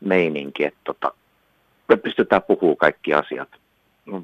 meininki, 0.00 0.64
että 0.64 0.80
tota, 0.84 1.12
me 1.88 1.96
pystytään 1.96 2.42
puhumaan 2.42 2.76
kaikki 2.76 3.14
asiat, 3.14 3.48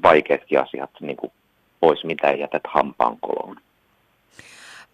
vaikeatkin 0.03 0.59
asiat 0.59 0.89
niin 1.01 1.17
kuin 1.17 1.31
pois, 1.79 2.03
mitä 2.03 2.31
ei 2.31 2.39
jätät 2.39 2.61
hampaankoloon. 2.67 3.57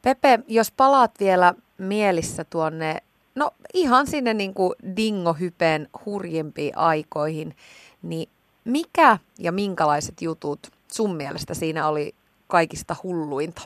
Pepe, 0.02 0.40
jos 0.48 0.72
palaat 0.72 1.12
vielä 1.20 1.54
mielissä 1.78 2.44
tuonne, 2.44 2.98
no 3.36 3.52
ihan 3.74 4.08
sinne 4.08 4.34
niin 4.34 4.54
kuin 4.54 4.74
dingohypeen 4.96 5.88
hurjimpiin 6.06 6.78
aikoihin, 6.78 7.56
niin 8.02 8.30
mikä 8.66 9.18
ja 9.40 9.52
minkälaiset 9.52 10.22
jutut 10.22 10.60
sun 10.88 11.16
mielestä 11.16 11.54
siinä 11.54 11.88
oli 11.88 12.14
kaikista 12.48 12.96
hulluinta? 13.04 13.62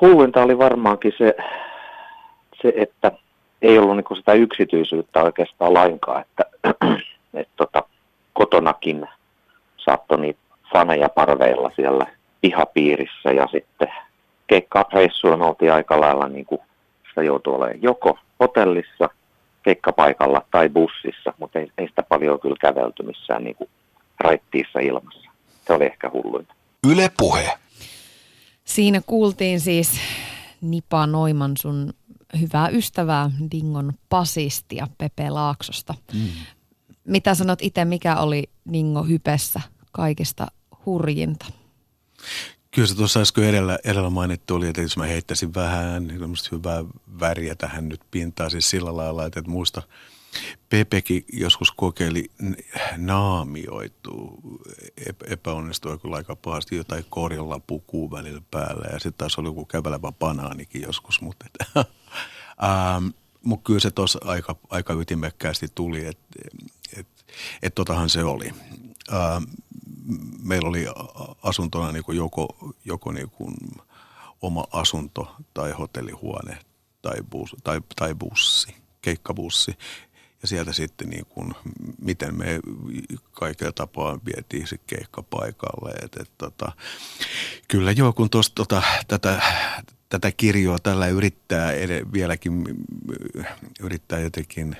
Hulluinta 0.00 0.42
oli 0.42 0.58
varmaankin 0.58 1.12
se, 1.18 1.34
se 2.62 2.72
että 2.76 3.12
ei 3.62 3.78
ollut 3.78 3.96
niin 3.96 4.16
sitä 4.16 4.32
yksityisyyttä 4.32 5.22
oikeastaan 5.22 5.74
lainkaan, 5.74 6.22
että, 6.22 6.44
että 7.34 7.52
tota, 7.56 7.82
kotonakin 8.32 9.08
saattoi 9.76 10.20
niitä 10.20 10.40
faneja 10.72 11.08
parveilla 11.08 11.70
siellä 11.76 12.06
pihapiirissä 12.40 13.32
ja 13.32 13.48
sitten 13.52 13.88
keikkareissuilla 14.46 15.36
me 15.36 15.44
oltiin 15.44 15.72
aika 15.72 16.00
lailla 16.00 16.28
niin 16.28 16.46
kuin 16.46 16.60
sitä 17.08 17.22
joutui 17.22 17.54
olemaan 17.54 17.82
joko 17.82 18.18
hotellissa, 18.40 19.08
keikkapaikalla 19.62 20.44
tai 20.50 20.68
bussissa, 20.68 21.34
mutta 21.38 21.58
ei, 21.58 21.72
ei 21.78 21.88
sitä 21.88 22.02
paljon 22.02 22.40
kyllä 22.40 22.56
kävelty 22.60 23.02
missään 23.02 23.44
niin 23.44 23.56
kuin 23.56 23.70
raittiissa 24.20 24.78
ilmassa. 24.78 25.30
Se 25.66 25.72
oli 25.72 25.84
ehkä 25.84 26.10
hulluinta. 26.12 26.54
Yle 26.90 27.10
Puhe. 27.18 27.58
Siinä 28.64 29.00
kuultiin 29.06 29.60
siis 29.60 30.00
Nipa 30.60 31.06
Noiman 31.06 31.56
sun 31.56 31.92
hyvää 32.40 32.68
ystävää, 32.68 33.30
Dingon 33.50 33.92
pasistia 34.08 34.86
Pepe 34.98 35.30
Laaksosta. 35.30 35.94
Mm. 36.12 36.28
Mitä 37.04 37.34
sanot 37.34 37.58
itse, 37.62 37.84
mikä 37.84 38.16
oli 38.16 38.50
Dingo 38.72 39.02
Hypessä 39.02 39.60
kaikista 39.92 40.46
hurjinta? 40.86 41.46
Kyllä 42.74 42.88
se 42.88 42.94
tuossa 42.94 43.20
äsken 43.20 43.44
edellä, 43.44 43.78
edellä 43.84 44.10
mainittu 44.10 44.54
oli, 44.54 44.68
että 44.68 44.82
jos 44.82 44.96
mä 44.96 45.04
heittäisin 45.04 45.54
vähän 45.54 46.06
niin 46.06 46.20
hyvää 46.52 46.84
väriä 47.20 47.54
tähän 47.54 47.88
nyt 47.88 48.00
pintaan, 48.10 48.50
siis 48.50 48.70
sillä 48.70 48.96
lailla, 48.96 49.26
että 49.26 49.42
muista 49.46 49.82
Pepekin 50.68 51.24
joskus 51.32 51.70
kokeili 51.70 52.30
naamioitu, 52.96 54.40
epäonnistui 55.26 55.98
kyllä 55.98 56.16
aika 56.16 56.36
pahasti 56.36 56.76
jotain 56.76 57.04
korjalla 57.10 57.60
pukuu 57.66 58.10
välillä 58.10 58.42
päällä 58.50 58.88
ja 58.92 58.98
sitten 58.98 59.18
taas 59.18 59.38
oli 59.38 59.48
joku 59.48 59.64
kävelevä 59.64 60.12
banaanikin 60.12 60.82
joskus, 60.82 61.20
mutta 61.20 61.46
et, 61.46 61.68
ähm, 62.64 63.06
mut 63.42 63.60
kyllä 63.64 63.80
se 63.80 63.90
tuossa 63.90 64.18
aika, 64.24 64.56
aika 64.70 64.94
ytimekkäästi 64.94 65.68
tuli, 65.74 66.06
että 66.06 66.24
et, 66.96 67.06
et 67.62 67.74
totahan 67.74 68.10
se 68.10 68.24
oli. 68.24 68.50
Ähm, 69.12 69.44
meillä 70.42 70.68
oli 70.68 70.86
asuntona 71.42 71.92
niin 71.92 72.04
kuin 72.04 72.16
joko, 72.16 72.74
joko 72.84 73.12
niin 73.12 73.30
kuin 73.30 73.54
oma 74.42 74.64
asunto 74.72 75.36
tai 75.54 75.72
hotellihuone 75.72 76.58
tai, 77.02 77.22
bus, 77.30 77.56
tai, 77.64 77.80
tai 77.96 78.14
bussi, 78.14 78.74
keikkabussi. 79.02 79.78
Ja 80.42 80.48
sieltä 80.48 80.72
sitten 80.72 81.10
niin 81.10 81.26
kuin, 81.26 81.54
miten 82.00 82.38
me 82.38 82.60
kaikilla 83.32 83.72
tapaa 83.72 84.18
vietiin 84.26 84.66
se 84.66 84.78
keikka 84.86 85.22
paikalle. 85.22 85.90
Et, 86.02 86.16
et, 86.20 86.30
tota, 86.38 86.72
kyllä 87.68 87.92
joo, 87.92 88.12
kun 88.12 88.30
tuosta 88.30 88.54
tota, 88.54 88.82
tätä, 89.08 89.42
tätä 90.08 90.32
kirjoa 90.32 90.78
tällä 90.78 91.08
yrittää 91.08 91.72
ed- 91.72 92.12
vieläkin 92.12 92.64
yrittää 93.80 94.20
jotenkin 94.20 94.76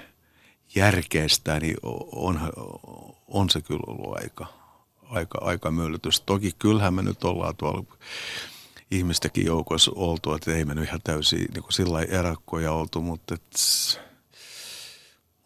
järkeistää, 0.74 1.60
niin 1.60 1.76
on, 2.12 2.40
on 3.28 3.50
se 3.50 3.60
kyllä 3.60 3.84
ollut 3.86 4.16
aika, 4.16 4.46
aika, 5.14 5.38
aika 5.40 5.70
myllytys. 5.70 6.20
Toki 6.20 6.52
kyllähän 6.58 6.94
me 6.94 7.02
nyt 7.02 7.24
ollaan 7.24 7.56
tuolla 7.56 7.84
ihmistäkin 8.90 9.46
joukossa 9.46 9.92
oltu, 9.94 10.34
että 10.34 10.54
ei 10.54 10.64
me 10.64 10.74
nyt 10.74 10.84
ihan 10.84 11.00
täysin 11.04 11.38
niin 11.38 11.62
kuin 11.62 11.72
sillä 11.72 12.02
erakkoja 12.02 12.72
oltu, 12.72 13.00
mutta, 13.00 13.34
et, 13.34 14.00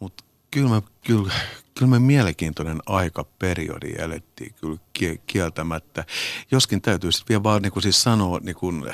mutta 0.00 0.24
kyllä, 0.50 0.70
me, 0.70 0.82
kyllä, 1.06 1.32
kyllä 1.78 1.90
me 1.90 1.98
mielenkiintoinen 1.98 2.78
aikaperiodi 2.86 3.94
elettiin 3.98 4.54
kyllä 4.60 4.78
kieltämättä. 5.26 6.04
Joskin 6.50 6.82
täytyy 6.82 7.12
sitten 7.12 7.28
vielä 7.28 7.42
vaan 7.42 7.62
niin 7.62 7.72
kuin 7.72 7.82
siis 7.82 8.02
sanoa 8.02 8.40
niin 8.42 8.56
kuin, 8.56 8.84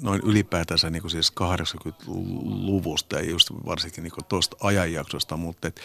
noin 0.00 0.20
ylipäätänsä 0.24 0.90
niin 0.90 1.02
kuin 1.02 1.10
siis 1.10 1.32
80-luvusta 1.40 3.16
ja 3.16 3.30
just 3.30 3.50
varsinkin 3.66 4.04
niin 4.04 4.12
tuosta 4.28 4.56
ajanjaksosta, 4.60 5.36
mutta 5.36 5.68
et, 5.68 5.80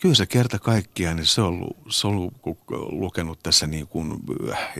Kyllä 0.00 0.14
se 0.14 0.26
kerta 0.26 0.58
kaikkiaan, 0.58 1.16
niin 1.16 1.26
se 1.26 1.40
on 1.40 1.70
se 1.88 2.06
on 2.06 2.30
lukenut 2.90 3.42
tässä 3.42 3.66
niin 3.66 3.86
kuin 3.86 4.12
äh, 4.52 4.72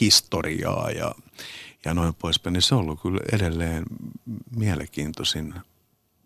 historiaa 0.00 0.90
ja, 0.90 1.14
ja 1.84 1.94
noin 1.94 2.14
poispäin, 2.14 2.52
niin 2.52 2.62
se 2.62 2.74
on 2.74 2.80
ollut 2.80 3.02
kyllä 3.02 3.20
edelleen 3.32 3.84
mielenkiintoisin 4.56 5.54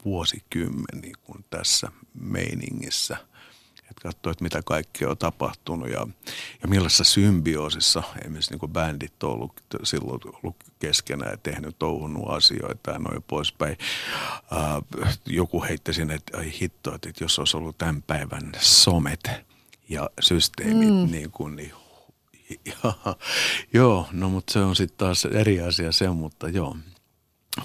vuosikymmen 0.04 1.00
niin 1.02 1.16
kuin 1.22 1.44
tässä 1.50 1.92
meiningissä– 2.14 3.16
että 3.90 4.02
katsoo, 4.02 4.30
että 4.32 4.44
mitä 4.44 4.62
kaikkea 4.62 5.10
on 5.10 5.18
tapahtunut 5.18 5.88
ja, 5.88 6.06
ja 6.62 6.68
millaisessa 6.68 7.04
symbioosissa 7.04 8.02
esimerkiksi 8.20 8.56
niin 8.56 8.72
bändit 8.72 9.22
on 9.22 9.30
ollut 9.30 9.62
silloin 9.82 10.20
ollut 10.24 10.56
keskenään 10.78 11.30
ja 11.30 11.36
tehnyt, 11.36 11.78
touhunut 11.78 12.30
asioita 12.30 12.90
ja 12.90 12.98
noin 12.98 13.22
poispäin. 13.22 13.76
Äh, 14.52 15.18
joku 15.26 15.62
heitti 15.62 15.92
sinne, 15.92 16.14
että 16.14 16.38
ai 16.38 16.52
hitto, 16.60 16.94
että 16.94 17.10
jos 17.20 17.38
olisi 17.38 17.56
ollut 17.56 17.78
tämän 17.78 18.02
päivän 18.02 18.52
somet 18.60 19.30
ja 19.88 20.10
systeemit, 20.20 20.88
mm. 20.88 21.12
niin 21.12 21.30
kuin, 21.30 21.56
niin 21.56 21.72
ja, 22.64 22.94
joo, 23.72 24.08
no 24.12 24.28
mutta 24.28 24.52
se 24.52 24.58
on 24.58 24.76
sitten 24.76 24.98
taas 24.98 25.24
eri 25.24 25.60
asia 25.60 25.92
se, 25.92 26.08
mutta 26.08 26.48
joo. 26.48 26.76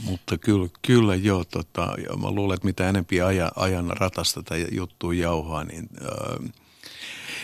Mutta 0.02 0.38
kyllä, 0.38 0.70
kyllä 0.82 1.16
joo, 1.16 1.44
tota, 1.46 1.96
mä 2.22 2.32
luulen, 2.32 2.56
että 2.56 2.68
mitä 2.68 2.90
enempi 2.90 3.22
ajan, 3.22 3.52
ajan 3.56 3.90
ratasta 3.90 4.44
tai 4.44 4.68
juttua 4.72 5.14
jauhaa, 5.14 5.64
niin 5.64 5.90
ää, 6.02 6.38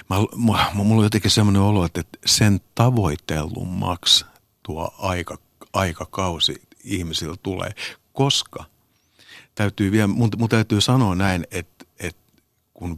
mä, 0.09 0.15
mä, 0.45 0.71
mulla 0.73 0.99
on 0.99 1.05
jotenkin 1.05 1.31
semmoinen 1.31 1.61
olo, 1.61 1.85
että 1.85 2.03
sen 2.25 2.61
tavoitellummaksi 2.75 4.25
tuo 4.63 4.95
aika, 4.97 5.37
aikakausi 5.73 6.61
ihmisillä 6.83 7.35
tulee, 7.43 7.71
koska 8.13 8.65
täytyy 9.55 9.91
vielä, 9.91 10.07
mun, 10.07 10.29
mun 10.37 10.49
täytyy 10.49 10.81
sanoa 10.81 11.15
näin, 11.15 11.47
että, 11.51 11.85
että 11.99 12.21
kun 12.73 12.97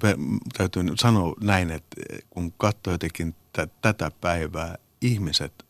täytyy 0.58 0.84
sanoa 0.96 1.34
näin, 1.42 1.72
että 1.72 1.96
kun 2.30 2.54
katsoo 2.58 2.94
jotenkin 2.94 3.34
t- 3.34 3.82
tätä 3.82 4.12
päivää, 4.22 4.78
ihmiset 5.02 5.66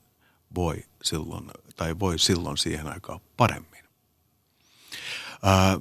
voi 0.55 0.83
silloin 1.03 1.47
tai 1.77 1.99
voi 1.99 2.19
silloin 2.19 2.57
siihen 2.57 2.87
aikaan 2.87 3.19
paremmin. 3.37 3.83
Ää, 5.43 5.79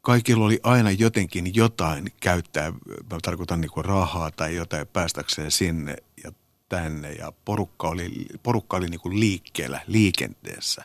kaikilla 0.00 0.44
oli 0.44 0.60
aina 0.62 0.90
jotenkin 0.90 1.54
jotain 1.54 2.12
käyttää, 2.20 2.72
mä 3.10 3.18
tarkoitan 3.22 3.60
niin 3.60 3.70
kuin 3.70 3.84
rahaa 3.84 4.30
tai 4.30 4.54
jotain 4.54 4.86
päästäkseen 4.86 5.50
sinne 5.50 5.96
ja 6.24 6.32
tänne 6.68 7.12
ja 7.12 7.32
porukka 7.44 7.88
oli, 7.88 8.26
porukka 8.42 8.76
oli 8.76 8.88
niin 8.88 9.00
kuin 9.00 9.20
liikkeellä, 9.20 9.80
liikenteessä 9.86 10.84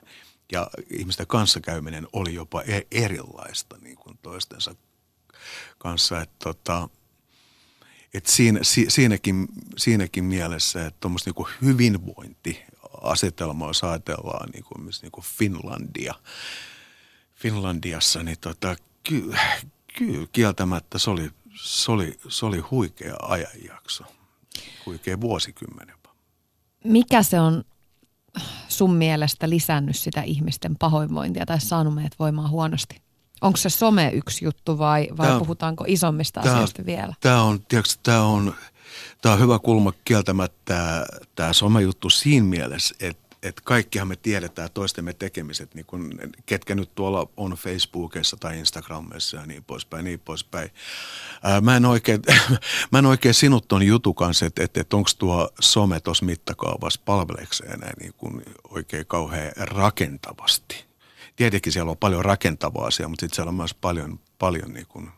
ja 0.52 0.70
ihmisten 0.90 1.28
kanssakäyminen 1.28 2.08
oli 2.14 2.34
jopa 2.34 2.62
e-, 2.62 2.88
erilaista 2.92 3.78
niin 3.82 3.96
kuin 3.98 4.20
toistensa 4.22 4.76
kanssa. 5.78 6.22
Että 6.22 6.36
tota, 6.44 6.90
et 8.14 8.26
siinä, 8.26 8.60
si, 8.64 8.86
siinäkin, 8.90 9.48
siinäkin 9.78 10.24
mielessä, 10.24 10.86
että 10.86 10.98
tuommoista 11.00 11.32
niin 11.36 11.48
hyvinvointi 11.62 12.64
asetelma, 13.02 13.68
jos 13.68 13.84
ajatellaan 13.84 14.50
niin 14.50 14.64
kuin, 14.64 14.90
niin 15.02 15.12
kuin 15.12 15.26
Finlandia, 15.38 16.14
Finlandiassa, 17.36 18.24
niin 18.24 18.38
tota, 18.42 18.76
kyllä 19.04 19.40
ky, 19.98 20.28
kieltämättä 20.32 20.98
se 21.00 21.10
oli, 21.10 21.32
se, 21.56 21.92
oli, 21.92 22.20
se 22.30 22.46
oli 22.46 22.60
huikea 22.60 23.16
ajanjakso, 23.22 24.04
huikea 24.86 25.22
vuosikymmen 25.22 25.88
jopa. 25.90 26.16
Mikä 26.84 27.24
se 27.24 27.40
on 27.40 27.64
sun 28.68 28.94
mielestä 28.94 29.50
lisännyt 29.50 29.96
sitä 29.96 30.22
ihmisten 30.22 30.76
pahoinvointia 30.76 31.46
tai 31.46 31.62
saanut 31.62 31.96
meidät 31.96 32.16
voimaan 32.20 32.50
huonosti? 32.50 33.02
Onko 33.42 33.58
se 33.58 33.70
some 33.70 34.10
yksi 34.14 34.46
juttu 34.46 34.78
vai, 34.78 35.08
vai 35.18 35.28
tämä, 35.28 35.40
puhutaanko 35.40 35.84
isommista 35.88 36.42
tämä, 36.42 36.54
asioista 36.56 36.86
vielä? 36.86 37.14
Tämä 37.20 37.44
on, 37.44 37.66
tiedätkö, 37.66 37.94
tämä 38.04 38.24
on 38.24 38.56
Tämä 39.22 39.34
on 39.34 39.42
hyvä 39.42 39.60
kulma 39.60 39.94
kieltämättä 40.06 41.06
tämä 41.36 41.54
somejuttu 41.54 42.10
siinä 42.10 42.46
mielessä, 42.46 42.96
että 43.00 43.30
että 43.44 43.62
kaikkihan 43.66 44.08
me 44.08 44.16
tiedetään 44.16 44.70
toistemme 44.74 45.14
tekemiset, 45.14 45.76
niin 45.76 45.86
kun, 45.86 46.20
ketkä 46.46 46.76
nyt 46.76 46.96
tuolla 46.96 47.30
on 47.38 47.52
Facebookissa 47.52 48.38
tai 48.38 48.60
Instagramissa 48.60 49.38
ja 49.38 49.46
niin 49.46 49.64
poispäin, 49.64 50.06
niin 50.06 50.20
poispäin. 50.20 50.70
Ää, 51.44 51.62
mä, 51.62 51.78
en 51.78 51.86
oikein, 51.86 52.22
mä 52.92 53.00
en 53.00 53.06
oikein 53.06 53.34
sinut 53.34 53.68
ton 53.68 53.84
jutu 53.84 54.14
kanssa, 54.14 54.46
että, 54.46 54.64
että, 54.64 54.82
että 54.82 54.98
onko 54.98 55.10
tuo 55.18 55.50
some 55.60 56.00
tuossa 56.00 56.26
mittakaavassa 56.26 57.02
palvelekseen 57.06 57.80
niin 58.00 58.14
kun 58.18 58.42
oikein 58.70 59.06
kauhean 59.06 59.52
rakentavasti. 59.58 60.86
Tietenkin 61.36 61.74
siellä 61.74 61.92
on 61.92 61.98
paljon 61.98 62.26
rakentavaa 62.26 62.88
asiaa, 62.88 63.10
mutta 63.10 63.22
sitten 63.22 63.36
siellä 63.36 63.50
on 63.50 63.56
myös 63.56 63.74
paljon, 63.74 64.20
paljon 64.40 64.74
niin 64.74 64.88
kun 64.88 65.12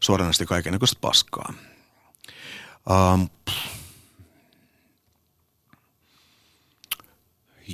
suoranaisesti 0.00 0.46
kaikenlaista 0.46 0.98
paskaa. 1.00 1.54
Um, 2.90 3.28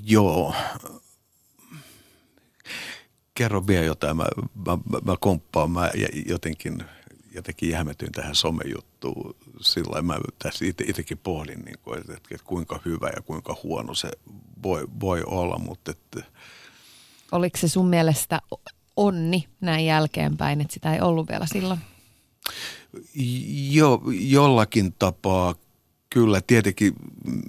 joo. 0.04 0.54
Kerro 3.34 3.66
vielä 3.66 3.84
jotain. 3.84 4.16
Mä, 4.16 4.26
mä, 4.54 4.78
mä 5.04 5.16
komppaan. 5.20 5.70
Mä 5.70 5.90
jotenkin, 6.26 6.84
jotenkin 7.34 7.70
jähmetyin 7.70 8.12
tähän 8.12 8.34
somejuttuun. 8.34 9.36
Sillä 9.60 10.02
mä 10.02 10.18
tässä 10.42 10.64
itsekin 10.64 11.18
pohdin, 11.18 11.60
niin 11.60 11.78
kuin, 11.82 12.00
että, 12.00 12.12
että, 12.12 12.44
kuinka 12.44 12.80
hyvä 12.84 13.08
ja 13.16 13.22
kuinka 13.22 13.56
huono 13.62 13.94
se 13.94 14.10
voi, 14.62 14.88
voi 15.00 15.22
olla. 15.26 15.58
Mutta 15.58 15.90
että, 15.90 16.22
Oliko 17.32 17.58
se 17.58 17.68
sun 17.68 17.88
mielestä 17.88 18.40
onni 18.96 19.48
näin 19.60 19.86
jälkeenpäin, 19.86 20.60
että 20.60 20.74
sitä 20.74 20.94
ei 20.94 21.00
ollut 21.00 21.28
vielä 21.28 21.46
silloin? 21.46 21.80
Jo, 23.70 24.02
jollakin 24.10 24.94
tapaa 24.98 25.54
kyllä. 26.10 26.40
Tietenkin 26.40 26.92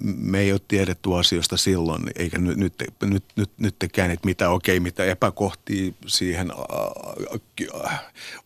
me 0.02 0.40
ei 0.40 0.52
ole 0.52 0.60
tiedetty 0.68 1.14
asioista 1.14 1.56
silloin, 1.56 2.02
eikä 2.16 2.38
nyt, 2.38 2.56
nyt, 2.56 2.74
nyt, 3.02 3.24
nyt, 3.36 3.50
nyt 3.58 3.78
tekään, 3.78 4.10
että 4.10 4.26
mitä 4.26 4.50
okei, 4.50 4.76
okay, 4.76 4.82
mitä 4.82 5.04
epäkohtia 5.04 5.92
siihen 6.06 6.52
äh, 7.84 8.00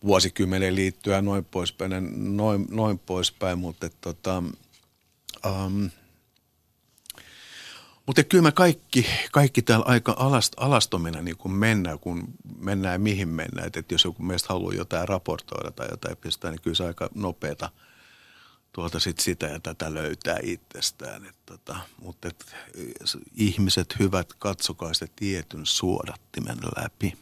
vuosikymmeneen 0.05 0.75
liittyä 0.75 1.23
noin 1.23 1.45
poispäin, 1.45 1.93
noin, 2.37 2.67
noin 2.71 2.99
poispäin, 2.99 3.59
mutta 3.59 3.89
tota, 4.01 4.43
ähm, 5.47 5.85
mutta 8.07 8.25
kyllä 8.25 8.43
me 8.43 8.53
kaikki, 8.53 9.07
kaikki 9.33 9.63
täällä 9.63 9.85
aika 9.89 10.15
alast, 10.19 10.53
alastomina 10.57 11.23
niin 11.23 11.37
kuin 11.37 11.53
mennään, 11.53 11.99
kun 11.99 12.25
mennään 12.59 13.01
mihin 13.01 13.29
mennään. 13.29 13.67
Että 13.67 13.95
jos 13.95 14.05
joku 14.05 14.23
meistä 14.23 14.49
haluaa 14.49 14.75
jotain 14.75 15.09
raportoida 15.09 15.71
tai 15.71 15.87
jotain 15.91 16.17
pistää, 16.17 16.51
niin 16.51 16.63
kyllä 16.63 16.75
se 16.75 16.87
aika 16.87 17.11
nopeata 17.15 17.71
tuolta 18.73 19.01
sit 19.01 19.19
sitä 19.19 19.47
ja 19.47 19.61
tätä 19.61 19.95
löytää 19.95 20.37
itsestään. 20.43 21.27
Et 21.27 21.37
tota, 21.47 21.77
mutta 22.03 22.29
et, 22.29 22.55
ihmiset 23.35 23.99
hyvät, 23.99 24.33
katsokaa 24.33 24.95
sitä 24.95 25.13
tietyn 25.17 25.67
suodattimen 25.67 26.59
läpi. 26.77 27.19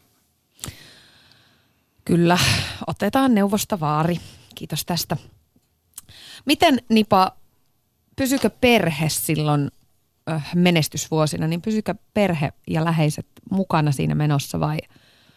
Kyllä, 2.05 2.39
otetaan 2.87 3.35
neuvosta 3.35 3.81
vaari. 3.81 4.21
Kiitos 4.55 4.85
tästä. 4.85 5.17
Miten 6.45 6.83
Nipa, 6.89 7.37
pysykö 8.17 8.51
perhe 8.51 9.09
silloin 9.09 9.71
menestysvuosina, 10.55 11.47
niin 11.47 11.63
pysykö 11.63 11.95
perhe 12.15 12.53
ja 12.69 12.85
läheiset 12.85 13.27
mukana 13.51 13.93
siinä 13.93 14.15
menossa 14.15 14.61
vai, 14.61 14.79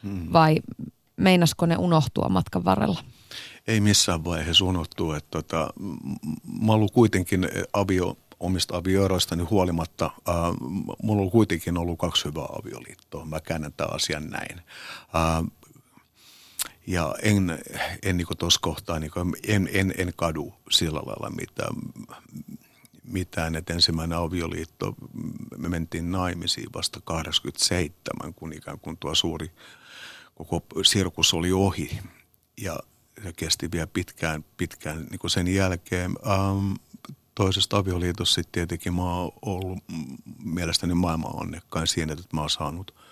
hmm. 0.03 0.33
vai 0.33 0.57
meinasko 1.17 1.65
ne 1.65 1.77
unohtua 1.77 2.29
matkan 2.29 2.65
varrella? 2.65 3.03
Ei 3.67 3.79
missään 3.79 4.23
vaiheessa 4.23 4.65
unohtuu. 4.65 5.11
Että 5.11 5.31
tota, 5.31 5.73
mä 6.61 6.71
ollut 6.71 6.91
kuitenkin 6.91 7.47
avio, 7.73 8.17
omista 8.39 8.77
avioeroistani 8.77 9.43
huolimatta, 9.43 10.05
äh, 10.05 10.35
mulla 11.03 11.21
on 11.21 11.31
kuitenkin 11.31 11.77
ollut 11.77 11.99
kaksi 11.99 12.25
hyvää 12.25 12.45
avioliittoa. 12.59 13.25
Mä 13.25 13.39
käännän 13.39 13.73
tämän 13.73 13.95
asian 13.95 14.29
näin. 14.29 14.61
Äh, 15.15 15.51
ja 16.87 17.15
en, 17.21 17.59
en 18.03 18.17
niin 18.17 18.27
tuossa 18.37 18.59
kohtaa, 18.63 18.99
niin 18.99 19.11
kuin, 19.11 19.33
en, 19.47 19.69
en, 19.73 19.93
en 19.97 20.13
kadu 20.15 20.53
sillä 20.69 20.99
lailla 21.05 21.29
mitään, 21.29 21.75
mitään, 23.07 23.55
että 23.55 23.73
ensimmäinen 23.73 24.17
avioliitto, 24.17 24.95
me 25.57 25.69
mentiin 25.69 26.11
naimisiin 26.11 26.69
vasta 26.75 27.01
87, 27.01 28.33
kun 28.33 28.53
ikään 28.53 28.79
kuin 28.79 28.97
tuo 28.97 29.15
suuri 29.15 29.51
koko 30.35 30.83
sirkus 30.83 31.33
oli 31.33 31.51
ohi. 31.51 31.99
Ja 32.61 32.79
se 33.23 33.33
kesti 33.33 33.71
vielä 33.71 33.87
pitkään, 33.87 34.45
pitkään 34.57 35.07
niin 35.09 35.19
kuin 35.19 35.31
sen 35.31 35.47
jälkeen. 35.47 36.15
Ähm, 36.27 36.73
toisesta 37.35 37.77
avioliitossa 37.77 38.35
sitten 38.35 38.51
tietenkin 38.51 38.93
mä 38.93 39.01
oon 39.01 39.31
ollut 39.41 39.79
mielestäni 40.43 40.93
maailman 40.93 41.35
onnekkain 41.35 41.87
siinä, 41.87 42.13
että 42.13 42.25
mä 42.33 42.41
oon 42.41 42.49
saanut– 42.49 42.93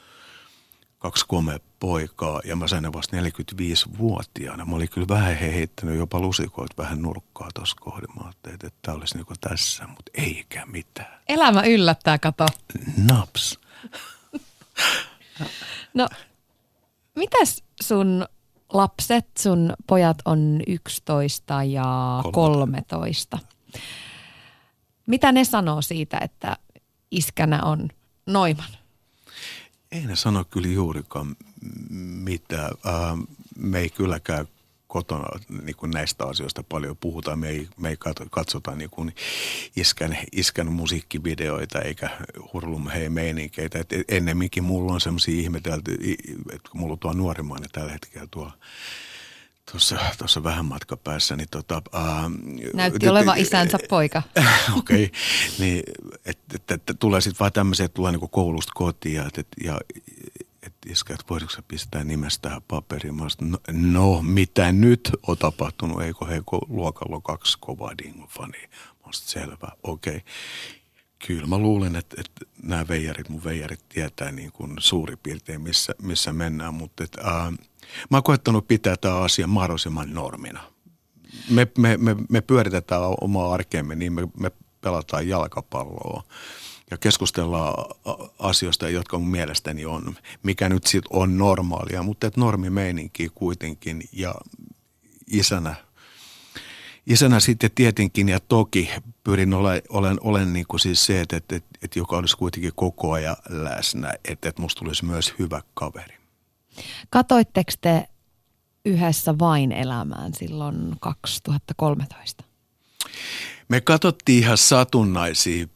kaksi 1.05 1.25
komea 1.27 1.59
poikaa 1.79 2.41
ja 2.45 2.55
mä 2.55 2.67
sain 2.67 2.83
ne 2.83 2.93
vasta 2.93 3.17
45-vuotiaana. 3.17 4.65
Mä 4.65 4.75
olin 4.75 4.89
kyllä 4.89 5.07
vähän 5.07 5.35
heittänyt 5.35 5.97
jopa 5.97 6.19
lusikoit 6.19 6.77
vähän 6.77 7.01
nurkkaa 7.01 7.49
tuossa 7.53 7.75
kohdassa. 7.79 8.13
Mä 8.15 8.25
ajattelin, 8.25 8.55
että 8.55 8.69
tämä 8.81 8.97
olisi 8.97 9.15
niinku 9.15 9.33
tässä, 9.41 9.87
mutta 9.87 10.11
eikä 10.13 10.65
mitään. 10.65 11.19
Elämä 11.29 11.61
yllättää, 11.61 12.19
kato. 12.19 12.45
Naps. 13.11 13.59
no, 15.93 16.07
mitäs 17.15 17.63
sun 17.83 18.25
lapset, 18.73 19.27
sun 19.39 19.73
pojat 19.87 20.17
on 20.25 20.61
11 20.67 21.63
ja 21.63 22.21
13. 22.31 23.39
Mitä 25.07 25.31
ne 25.31 25.43
sanoo 25.43 25.81
siitä, 25.81 26.17
että 26.21 26.57
iskänä 27.11 27.63
on 27.63 27.89
Noiman? 28.25 28.84
Ei 29.95 30.05
ne 30.07 30.15
sano 30.15 30.45
kyllä 30.45 30.67
juurikaan 30.67 31.35
mitään. 32.23 32.71
Ähm, 32.85 33.19
me 33.57 33.79
ei 33.79 33.89
kylläkään 33.89 34.47
kotona 34.87 35.39
niin 35.63 35.75
kuin 35.75 35.91
näistä 35.91 36.25
asioista 36.25 36.63
paljon 36.63 36.97
puhutaan. 36.97 37.39
Me 37.39 37.49
ei, 37.49 37.67
me 37.77 37.89
ei 37.89 37.97
katsota 38.29 38.75
niin 38.75 38.89
kuin 38.89 39.15
iskän, 39.75 40.17
iskän 40.31 40.71
musiikkivideoita 40.71 41.81
eikä 41.81 42.09
hurlum 42.53 42.87
hei 42.87 43.09
meininkeitä. 43.09 43.79
Et 43.79 43.89
ennemminkin 44.07 44.63
mulla 44.63 44.93
on 44.93 45.01
semmoisia 45.01 45.41
ihmetelty, 45.41 45.97
että 46.53 46.69
mulla 46.73 46.93
on 46.93 46.99
tuo 46.99 47.13
nuorimmainen 47.13 47.69
tällä 47.71 47.91
hetkellä 47.91 48.27
tuo 48.31 48.51
tuossa, 49.71 49.97
tuossa 50.17 50.43
vähän 50.43 50.65
matka 50.65 50.97
päässä. 50.97 51.35
Niin 51.35 51.49
tota, 51.51 51.81
ää, 51.93 52.31
Näytti 52.73 53.07
olevan 53.07 53.37
isänsä 53.37 53.77
poika. 53.89 54.23
Okei, 54.77 55.03
okay, 55.03 55.19
niin 55.59 55.83
että 56.25 56.55
et, 56.55 56.89
et, 56.89 56.99
tulee 56.99 57.21
sitten 57.21 57.39
vaan 57.39 57.53
tämmöisiä, 57.53 57.85
että 57.85 57.95
tulee 57.95 58.11
niinku 58.11 58.27
koulusta 58.27 58.71
kotiin 58.75 59.15
ja, 59.15 59.25
et, 59.25 59.37
et, 59.37 59.47
ja 59.63 59.79
et 60.63 60.73
iskä, 60.85 61.13
että 61.13 61.25
voisitko 61.29 61.61
pistää 61.67 62.03
nimestä 62.03 62.61
paperiin. 62.67 63.15
Mä 63.15 63.29
sanoin, 63.29 63.51
no, 63.51 63.59
no, 63.71 64.21
mitä 64.21 64.71
nyt 64.71 65.11
on 65.27 65.37
tapahtunut? 65.37 66.01
Eikö 66.01 66.25
he 66.25 66.41
luokalla 66.67 67.21
kaksi 67.21 67.57
kovaa 67.61 67.97
dingofania? 68.03 68.67
Mä 69.05 69.11
selvä, 69.11 69.67
okei. 69.83 70.15
Okay. 70.15 70.21
Kyllä 71.27 71.47
mä 71.47 71.57
luulen, 71.57 71.95
että, 71.95 72.15
että 72.19 72.45
nämä 72.63 72.87
veijarit, 72.87 73.29
mun 73.29 73.43
veijarit 73.43 73.89
tietää 73.89 74.31
niin 74.31 74.51
kuin 74.51 74.73
suurin 74.79 75.17
piirtein, 75.23 75.61
missä, 75.61 75.95
missä 76.01 76.33
mennään, 76.33 76.73
mutta 76.73 77.03
että, 77.03 77.21
ää, 77.21 77.51
Mä 78.09 78.17
oon 78.17 78.23
koettanut 78.23 78.67
pitää 78.67 78.97
tämä 78.97 79.15
asia 79.15 79.47
mahdollisimman 79.47 80.13
normina. 80.13 80.63
Me, 81.49 81.67
me, 81.77 81.97
me, 81.97 82.15
me 82.29 82.41
pyöritetään 82.41 83.01
omaa 83.21 83.53
arkeemme 83.53 83.95
niin, 83.95 84.13
me, 84.13 84.27
me 84.39 84.51
pelataan 84.81 85.27
jalkapalloa 85.27 86.23
ja 86.91 86.97
keskustellaan 86.97 87.73
asioista, 88.39 88.89
jotka 88.89 89.19
mun 89.19 89.31
mielestäni 89.31 89.85
on, 89.85 90.15
mikä 90.43 90.69
nyt 90.69 90.87
sitten 90.87 91.17
on 91.17 91.37
normaalia, 91.37 92.03
mutta 92.03 92.27
että 92.27 92.39
normimeininki 92.39 93.29
kuitenkin 93.35 94.03
ja 94.11 94.35
isänä, 95.27 95.75
isänä 97.07 97.39
sitten 97.39 97.71
tietenkin 97.75 98.29
ja 98.29 98.39
toki 98.39 98.91
pyrin 99.23 99.53
ole, 99.53 99.83
olen, 99.89 100.17
olen 100.21 100.53
niin 100.53 100.65
kuin 100.67 100.79
siis 100.79 101.05
se, 101.05 101.21
että, 101.21 101.37
että, 101.37 101.55
että, 101.55 101.99
joka 101.99 102.17
olisi 102.17 102.37
kuitenkin 102.37 102.71
koko 102.75 103.11
ajan 103.11 103.35
läsnä, 103.49 104.13
että, 104.25 104.49
että 104.49 104.61
musta 104.61 104.79
tulisi 104.79 105.05
myös 105.05 105.33
hyvä 105.39 105.61
kaveri. 105.73 106.17
Katoitteko 107.09 107.71
te 107.81 108.07
yhdessä 108.85 109.39
vain 109.39 109.71
elämään 109.71 110.33
silloin 110.33 110.95
2013? 110.99 112.43
Me 113.69 113.81
katsottiin 113.81 114.43
ihan 114.43 114.57
satunnaisia 114.57 115.67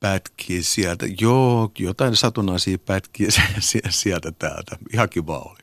pätkiä 0.00 0.62
sieltä. 0.62 1.06
Joo, 1.20 1.70
jotain 1.78 2.16
satunnaisia 2.16 2.78
pätkiä 2.78 3.28
sieltä 3.90 4.32
täältä. 4.32 4.76
Ihan 4.92 5.08
kiva 5.08 5.38
oli. 5.38 5.58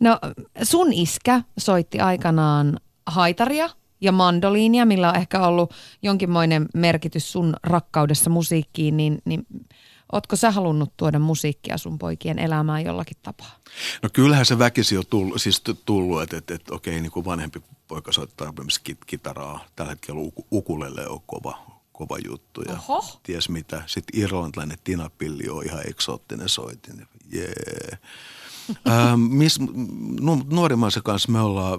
No 0.00 0.18
sun 0.62 0.92
iskä 0.92 1.42
soitti 1.58 2.00
aikanaan 2.00 2.80
haitaria 3.06 3.70
ja 4.00 4.12
mandoliinia, 4.12 4.86
millä 4.86 5.08
on 5.08 5.16
ehkä 5.16 5.46
ollut 5.46 5.74
jonkinmoinen 6.02 6.66
merkitys 6.74 7.32
sun 7.32 7.56
rakkaudessa 7.62 8.30
musiikkiin, 8.30 8.96
niin, 8.96 9.18
niin 9.24 9.46
Ootko 10.12 10.36
sä 10.36 10.50
halunnut 10.50 10.96
tuoda 10.96 11.18
musiikkia 11.18 11.78
sun 11.78 11.98
poikien 11.98 12.38
elämään 12.38 12.84
jollakin 12.84 13.16
tapaa? 13.22 13.58
No 14.02 14.08
kyllähän 14.12 14.46
se 14.46 14.58
väkisi 14.58 14.98
on 14.98 15.04
tullut, 15.10 15.42
siis 15.42 15.62
tullut 15.84 16.22
että, 16.22 16.36
että, 16.36 16.54
että 16.54 16.74
okei, 16.74 17.00
niin 17.00 17.12
kuin 17.12 17.24
vanhempi 17.24 17.62
poika 17.88 18.12
soittaa 18.12 18.52
kit, 18.84 18.98
kitaraa. 19.06 19.64
Tällä 19.76 19.90
hetkellä 19.90 20.30
ukulele 20.52 21.08
on 21.08 21.20
kova, 21.26 21.58
kova 21.92 22.18
juttu. 22.26 22.62
Ja 22.62 22.72
Oho. 22.88 23.20
ties 23.22 23.48
mitä. 23.48 23.82
Sitten 23.86 24.20
irlantilainen 24.20 24.78
Tina 24.84 25.10
Pilli 25.18 25.48
on 25.48 25.64
ihan 25.64 25.88
eksoottinen 25.88 26.48
soitin. 26.48 27.06
Jee. 27.32 27.52
Yeah. 27.54 28.00
ähm, 29.10 29.20
miss, 29.20 29.60
nuorimmaisen 30.50 31.02
kanssa 31.02 31.32
me 31.32 31.40
ollaan 31.40 31.78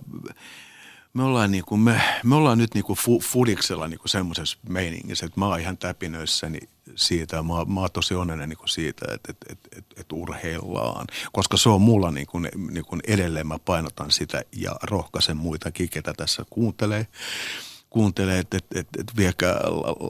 me 1.18 1.24
ollaan, 1.24 1.52
niin 1.52 1.66
kuin, 1.66 1.82
me, 1.82 2.02
me 2.24 2.36
ollaan 2.36 2.58
nyt 2.58 2.74
niin 2.74 2.84
kuin 2.84 2.98
fu, 2.98 3.20
fudiksella 3.20 3.88
niin 3.88 4.00
kuin 4.00 4.10
semmoisessa 4.10 4.58
meiningissä, 4.70 5.26
että 5.26 5.40
mä 5.40 5.48
oon 5.48 5.60
ihan 5.60 5.78
täpinöissäni 5.78 6.60
siitä. 6.96 7.44
Mä, 7.44 7.66
mä 7.66 7.80
oon 7.80 7.92
tosi 7.94 8.16
onnellinen 8.16 8.50
niin 8.50 8.58
kuin 8.58 8.70
siitä, 8.70 9.06
että, 9.14 9.32
että, 9.32 9.46
että, 9.50 9.70
että, 9.78 10.02
että 10.02 10.16
urheillaan, 10.16 11.08
koska 11.32 11.58
se 11.58 11.70
on 11.70 11.82
mulla 11.82 12.12
niin 12.12 12.28
kuin, 12.28 12.50
niin 12.72 12.86
kuin 12.86 13.02
edelleen 13.08 13.48
mä 13.48 13.60
painotan 13.60 14.12
sitä 14.12 14.42
ja 14.56 14.76
rohkaisen 14.84 15.38
muitakin, 15.38 15.90
ketä 15.90 16.14
tässä 16.14 16.46
kuuntelee 16.50 17.08
kuuntelee, 17.90 18.40
että, 18.40 18.58
että, 18.58 18.80
että, 18.80 19.02
että 19.02 19.14
viekää 19.18 19.60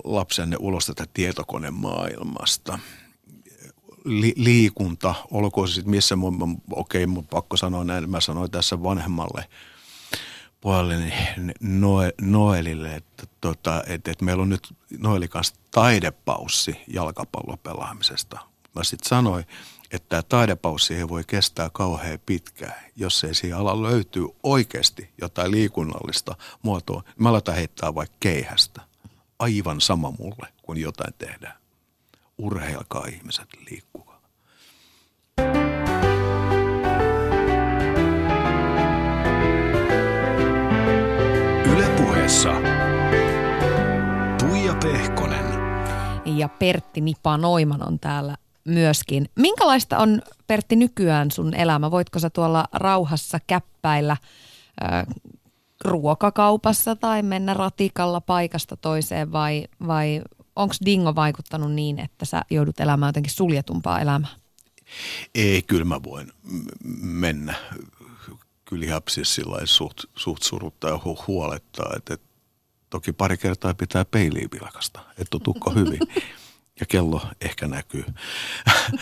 lapsenne 0.03 0.57
ulos 0.59 0.85
tätä 0.85 1.05
tietokonemaailmasta. 1.13 2.79
Li, 4.05 4.33
liikunta, 4.35 5.15
olkoon 5.31 5.67
se 5.67 5.73
sitten 5.73 5.91
missä, 5.91 6.15
okei, 6.71 7.03
okay, 7.03 7.23
pakko 7.29 7.57
sanoa 7.57 7.83
näin, 7.83 8.09
mä 8.09 8.21
sanoin 8.21 8.51
tässä 8.51 8.83
vanhemmalle– 8.83 9.45
puolelleni 10.61 11.13
Noe, 11.59 12.13
Noelille, 12.21 12.95
että, 12.95 13.27
tota, 13.41 13.83
että, 13.87 14.11
että 14.11 14.25
meillä 14.25 14.41
on 14.41 14.49
nyt 14.49 14.73
Noeli 14.99 15.27
kanssa 15.27 15.55
taidepaussi 15.71 16.81
jalkapallopelaamisesta. 16.87 18.39
Mä 18.75 18.83
sitten 18.83 19.09
sanoin, 19.09 19.45
että 19.91 20.09
tämä 20.09 20.21
taidepaussi 20.21 20.95
ei 20.95 21.09
voi 21.09 21.23
kestää 21.27 21.69
kauhean 21.73 22.19
pitkään, 22.25 22.75
jos 22.95 23.23
ei 23.23 23.35
siihen 23.35 23.57
ala 23.57 23.83
löytyy 23.83 24.27
oikeasti 24.43 25.09
jotain 25.21 25.51
liikunnallista 25.51 26.35
muotoa. 26.61 27.03
Mä 27.17 27.29
aletaan 27.29 27.57
heittää 27.57 27.95
vaikka 27.95 28.17
keihästä. 28.19 28.81
Aivan 29.39 29.81
sama 29.81 30.13
mulle, 30.19 30.47
kun 30.61 30.77
jotain 30.77 31.13
tehdään. 31.17 31.57
Urheilkaa 32.37 33.05
ihmiset, 33.05 33.47
liikkukaa. 33.69 34.21
Puheessa 42.27 42.53
Tuija 44.39 44.75
Pehkonen. 44.75 45.45
Ja 46.25 46.49
Pertti 46.49 47.01
Nipa 47.01 47.37
Noiman 47.37 47.87
on 47.87 47.99
täällä 47.99 48.37
myöskin. 48.65 49.29
Minkälaista 49.35 49.97
on 49.97 50.21
Pertti 50.47 50.75
nykyään 50.75 51.31
sun 51.31 51.53
elämä? 51.53 51.91
Voitko 51.91 52.19
sä 52.19 52.29
tuolla 52.29 52.65
rauhassa 52.73 53.39
käppäillä, 53.47 54.17
ruokakaupassa 55.85 56.95
tai 56.95 57.23
mennä 57.23 57.53
ratikalla 57.53 58.21
paikasta 58.21 58.77
toiseen 58.77 59.31
vai, 59.31 59.67
vai 59.87 60.21
onko 60.55 60.75
dingo 60.85 61.15
vaikuttanut 61.15 61.73
niin, 61.73 61.99
että 61.99 62.25
sä 62.25 62.41
joudut 62.49 62.79
elämään 62.79 63.09
jotenkin 63.09 63.33
suljetumpaa 63.33 64.01
elämää? 64.01 64.31
Ei, 65.35 65.61
kyllä 65.61 65.85
mä 65.85 66.03
voin 66.03 66.31
mennä. 67.01 67.55
Kyllä 68.69 69.01
siis 69.09 69.35
sillä 69.35 69.65
suht, 69.65 69.97
suht 70.15 70.43
suruttaa 70.43 70.89
ja 70.89 70.99
huolettaa, 71.27 71.93
että, 71.95 72.13
että 72.13 72.27
toki 72.89 73.13
pari 73.13 73.37
kertaa 73.37 73.73
pitää 73.73 74.05
peiliin 74.05 74.49
vilkasta, 74.51 74.99
että 75.17 75.37
tukko 75.43 75.71
hyvin. 75.71 75.99
ja 76.79 76.85
kello 76.85 77.21
ehkä 77.41 77.67
näkyy. 77.67 78.05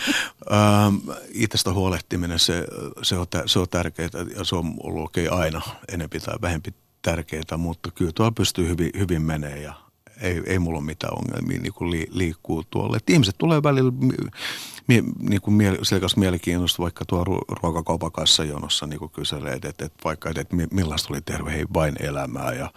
Itsestä 1.32 1.72
huolehtiminen, 1.72 2.38
se, 2.38 2.64
se, 3.02 3.16
on, 3.16 3.26
se 3.46 3.58
on 3.58 3.68
tärkeää 3.68 4.08
ja 4.36 4.44
se 4.44 4.56
on 4.56 4.74
ollut 4.82 5.04
okay 5.04 5.28
aina 5.28 5.60
enempi 5.92 6.20
tai 6.20 6.36
vähempi 6.42 6.74
tärkeää, 7.02 7.56
mutta 7.56 7.90
kyllä 7.90 8.12
tuolla 8.12 8.32
pystyy 8.32 8.68
hyvin, 8.68 8.90
hyvin 8.98 9.22
menee 9.22 9.62
ja 9.62 9.85
ei, 10.20 10.42
ei 10.46 10.58
mulla 10.58 10.78
ole 10.78 10.86
mitään 10.86 11.18
ongelmia 11.18 11.60
niin 11.60 11.72
kuin 11.72 11.90
li, 11.90 12.06
liikkuu 12.10 12.64
tuolle. 12.70 12.96
Et 12.96 13.10
ihmiset 13.10 13.38
tulee 13.38 13.62
välillä 13.62 13.92
mie, 14.86 15.02
niin 15.20 15.40
kuin 15.40 15.54
miele, 15.54 15.78
selkäs 15.82 16.16
mielenkiinnosta 16.16 16.82
vaikka 16.82 17.04
tuo 17.04 17.24
ruokakaupan 17.48 18.12
kanssa 18.12 18.44
jonossa 18.44 18.86
niin 18.86 18.98
kuin 18.98 19.10
kyselee, 19.10 19.52
että, 19.52 19.68
että, 19.68 19.84
että 19.84 20.04
vaikka 20.04 20.30
että 20.30 20.56
millaista 20.70 21.08
oli 21.10 21.20
terve, 21.20 21.52
hei 21.52 21.66
vain 21.74 21.94
elämää 22.00 22.52
ja, 22.52 22.70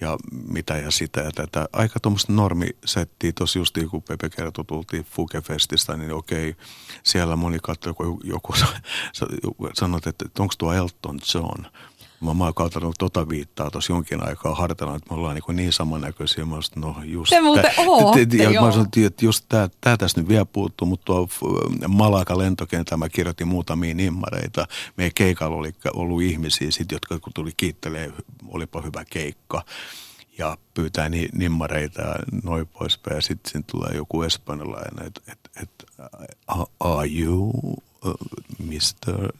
ja 0.00 0.16
mitä 0.48 0.76
ja 0.76 0.90
sitä 0.90 1.20
ja 1.20 1.30
tätä. 1.34 1.68
Aika 1.72 2.00
tuommoista 2.00 2.32
normisettiä 2.32 3.32
tuossa 3.32 3.58
just 3.58 3.76
niin 3.76 3.90
kuin 3.90 4.02
Pepe 4.02 4.28
kertoi, 4.28 4.64
tultiin 4.64 5.04
Fugefestistä, 5.04 5.96
niin 5.96 6.12
okei, 6.12 6.54
siellä 7.02 7.36
moni 7.36 7.58
katsoi, 7.62 7.90
joku, 7.90 8.16
joku 8.32 8.54
sanoi, 9.74 9.98
että, 10.06 10.24
että 10.24 10.42
onko 10.42 10.54
tuo 10.58 10.72
Elton 10.72 11.18
John– 11.34 11.66
Mä, 12.20 12.34
mä 12.34 12.44
oon 12.44 12.54
katsonut 12.54 12.94
tota 12.98 13.28
viittaa 13.28 13.70
tuossa 13.70 13.92
jonkin 13.92 14.28
aikaa 14.28 14.54
hartana, 14.54 14.96
että 14.96 15.10
me 15.10 15.16
ollaan 15.16 15.34
niin, 15.34 15.56
niin 15.56 15.72
samannäköisiä. 15.72 16.44
Mä 16.44 16.56
sanoin, 16.62 16.96
no 16.96 17.02
just 17.04 17.30
Te 17.30 17.40
muuten 17.40 17.70
ootte, 17.76 18.36
ja 18.36 18.60
mä 18.60 18.72
sanoin, 18.72 18.88
että 19.06 19.24
just 19.24 19.44
tää, 19.48 19.68
tää 19.80 19.96
tässä 19.96 20.20
nyt 20.20 20.28
vielä 20.28 20.44
puuttuu, 20.44 20.86
mutta 20.86 21.04
tuo 21.04 21.28
Malaka 21.88 22.38
lentokenttä 22.38 22.96
mä 22.96 23.08
kirjoitin 23.08 23.48
muutamia 23.48 23.94
nimmareita. 23.94 24.66
Meidän 24.96 25.14
keikalla 25.14 25.56
oli 25.56 25.72
ollut 25.94 26.22
ihmisiä, 26.22 26.70
sit, 26.70 26.92
jotka 26.92 27.18
kun 27.18 27.32
tuli 27.32 27.50
kiittelee, 27.56 28.12
olipa 28.48 28.82
hyvä 28.82 29.04
keikka 29.10 29.62
ja 30.38 30.56
pyytää 30.74 31.08
ni, 31.08 31.28
nimmareita 31.32 32.02
ja 32.02 32.14
noin 32.42 32.66
poispäin. 32.66 33.16
Ja 33.16 33.22
sitten 33.22 33.64
tulee 33.64 33.94
joku 33.94 34.22
espanjalainen, 34.22 35.06
että 35.06 35.20
et, 35.32 35.38
et, 35.62 35.86
are 36.80 37.08
you 37.20 37.52
Mr. 38.58 39.32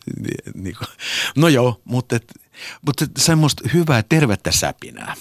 Niin 0.55 0.77
no 1.37 1.49
joo, 1.49 1.81
mutta, 1.85 2.17
et, 2.17 2.33
mutta 2.87 3.07
semmoista 3.19 3.69
hyvää 3.75 4.03
tervettä 4.03 4.53
säpinää. 4.53 5.15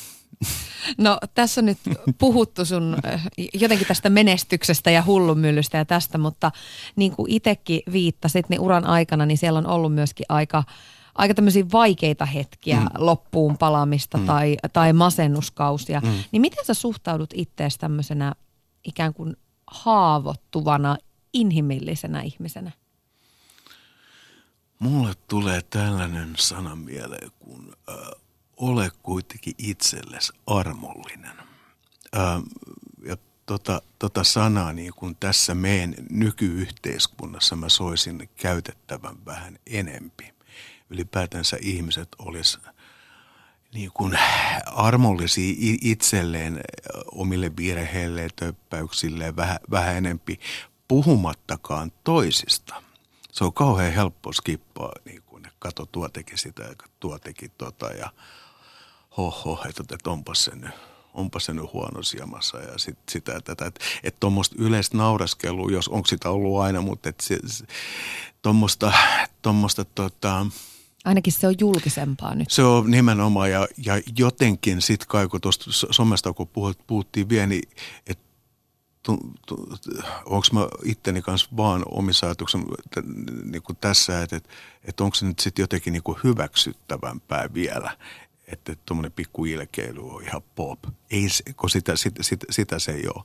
No 0.98 1.18
tässä 1.34 1.62
on 1.62 1.66
nyt 1.66 1.78
puhuttu 2.18 2.66
sun 2.66 2.98
jotenkin 3.54 3.88
tästä 3.88 4.10
menestyksestä 4.10 4.92
ja 4.92 5.04
hullumyllystä 5.06 5.78
ja 5.78 5.86
tästä, 5.86 6.18
mutta 6.18 6.52
niin 6.96 7.12
kuin 7.12 7.32
itsekin 7.32 7.82
viittasit, 7.92 8.50
niin 8.50 8.62
uran 8.62 8.86
aikana, 8.86 9.26
niin 9.26 9.38
siellä 9.38 9.60
on 9.60 9.68
ollut 9.68 9.94
myöskin 9.94 10.26
aika, 10.30 10.64
aika 11.16 11.34
tämmöisiä 11.34 11.66
vaikeita 11.72 12.26
hetkiä, 12.26 12.80
mm. 12.80 12.88
loppuun 12.98 13.58
palaamista 13.58 14.18
mm. 14.18 14.26
tai, 14.26 14.58
tai 14.74 14.94
masennuskausia. 14.94 16.00
Mm. 16.00 16.14
Niin 16.32 16.42
miten 16.42 16.66
sä 16.66 16.74
suhtaudut 16.74 17.30
ittees 17.34 17.78
tämmöisenä 17.78 18.34
ikään 18.84 19.14
kuin 19.14 19.38
haavoittuvana, 19.68 20.98
inhimillisenä 21.34 22.22
ihmisenä? 22.22 22.72
Mulle 24.80 25.14
tulee 25.28 25.62
tällainen 25.62 26.34
sana 26.38 26.76
mieleen, 26.76 27.32
kun 27.40 27.78
äh, 27.90 27.96
ole 28.58 28.92
kuitenkin 29.04 29.54
itsellesi 29.58 30.34
armollinen. 30.48 31.38
Äh, 32.18 32.42
ja 33.06 33.18
tota, 33.46 33.82
tota 34.00 34.24
sanaa 34.24 34.74
niin 34.74 34.94
kun 34.94 35.16
tässä 35.16 35.56
meidän 35.56 35.96
nykyyhteiskunnassa 36.10 37.56
mä 37.56 37.70
soisin 37.70 38.30
käytettävän 38.36 39.26
vähän 39.26 39.60
enempi. 39.68 40.34
Ylipäätänsä 40.90 41.58
ihmiset 41.62 42.10
olisi 42.20 42.58
niin 43.74 43.92
kuin 43.94 44.20
armollisia 44.66 45.56
itselleen, 45.82 46.62
omille 47.12 47.52
virheille, 47.58 48.28
töppäyksilleen 48.36 49.36
vähän, 49.36 49.60
vähän 49.72 49.98
enempi, 49.98 50.40
puhumattakaan 50.88 51.92
toisista 52.04 52.85
se 53.36 53.44
on 53.44 53.54
kauhean 53.54 53.94
helppo 53.94 54.34
skippaa, 54.34 54.92
niin 55.06 55.24
kuin, 55.26 55.46
että 55.46 55.58
kato 55.60 55.86
tuo 55.86 56.10
teki 56.10 56.38
sitä 56.38 56.64
ja 56.64 56.76
tuo 57.00 57.20
teki 57.20 57.50
tota 57.50 57.88
ja 57.88 58.10
hoho, 59.18 59.64
että, 59.70 59.84
että 59.96 60.10
onpas 60.10 60.44
se 60.44 60.56
nyt 60.56 60.72
onpas 61.14 61.46
se 61.46 61.54
nyt 61.54 61.74
huono 61.74 62.04
siemassa 62.04 62.58
ja 62.58 62.78
sit, 62.78 62.98
sitä 63.12 63.32
ja 63.32 63.42
tätä. 63.42 63.66
Että 63.66 63.86
et 64.04 64.20
tuommoista 64.20 64.56
yleistä 64.60 64.98
naureskelua, 64.98 65.72
jos 65.72 65.88
onko 65.88 66.08
sitä 66.08 66.30
ollut 66.30 66.62
aina, 66.62 66.82
mutta 66.82 67.10
että 67.10 67.24
tuommoista, 68.42 68.92
tuommoista 69.42 69.86
tota, 69.86 70.46
Ainakin 71.06 71.34
se 71.34 71.48
on 71.48 71.56
julkisempaa 71.60 72.36
nyt. 72.36 72.52
Se 72.52 72.64
on 72.64 72.92
nimenomaan 72.92 73.52
ja, 73.52 73.68
ja 73.86 74.02
jotenkin 74.18 74.82
sitten 74.82 75.08
kai 75.08 75.28
kun 75.28 75.42
tuosta 75.42 75.72
somesta 75.92 76.34
kun 76.34 76.50
puhuttiin 76.88 77.30
vielä, 77.30 77.48
niin 77.48 77.70
että 78.08 78.25
onko 80.26 80.48
mä 80.52 80.68
itteni 80.84 81.22
kanssa 81.22 81.50
vaan 81.58 81.84
omissa 81.86 82.26
ajatuksissa 82.26 82.68
niin 83.44 83.62
tässä, 83.82 84.22
että, 84.22 84.36
että, 84.36 84.50
että 84.84 85.04
onko 85.04 85.16
se 85.16 85.26
nyt 85.26 85.40
sitten 85.40 85.64
jotenkin 85.64 85.94
niin 85.94 86.04
kuin 86.04 86.18
hyväksyttävämpää 86.24 87.54
vielä, 87.54 87.98
että 88.48 88.76
tuommoinen 88.86 89.12
pikku 89.12 89.46
ilkeily 89.46 90.10
on 90.10 90.24
ihan 90.24 90.42
pop. 90.56 90.80
Ei, 91.12 91.28
kun 91.58 91.70
sitä, 91.70 91.96
sitä, 91.96 92.24
sitä, 92.24 92.46
sitä 92.50 92.80
se 92.80 92.92
ei 92.92 93.08
ole. 93.16 93.24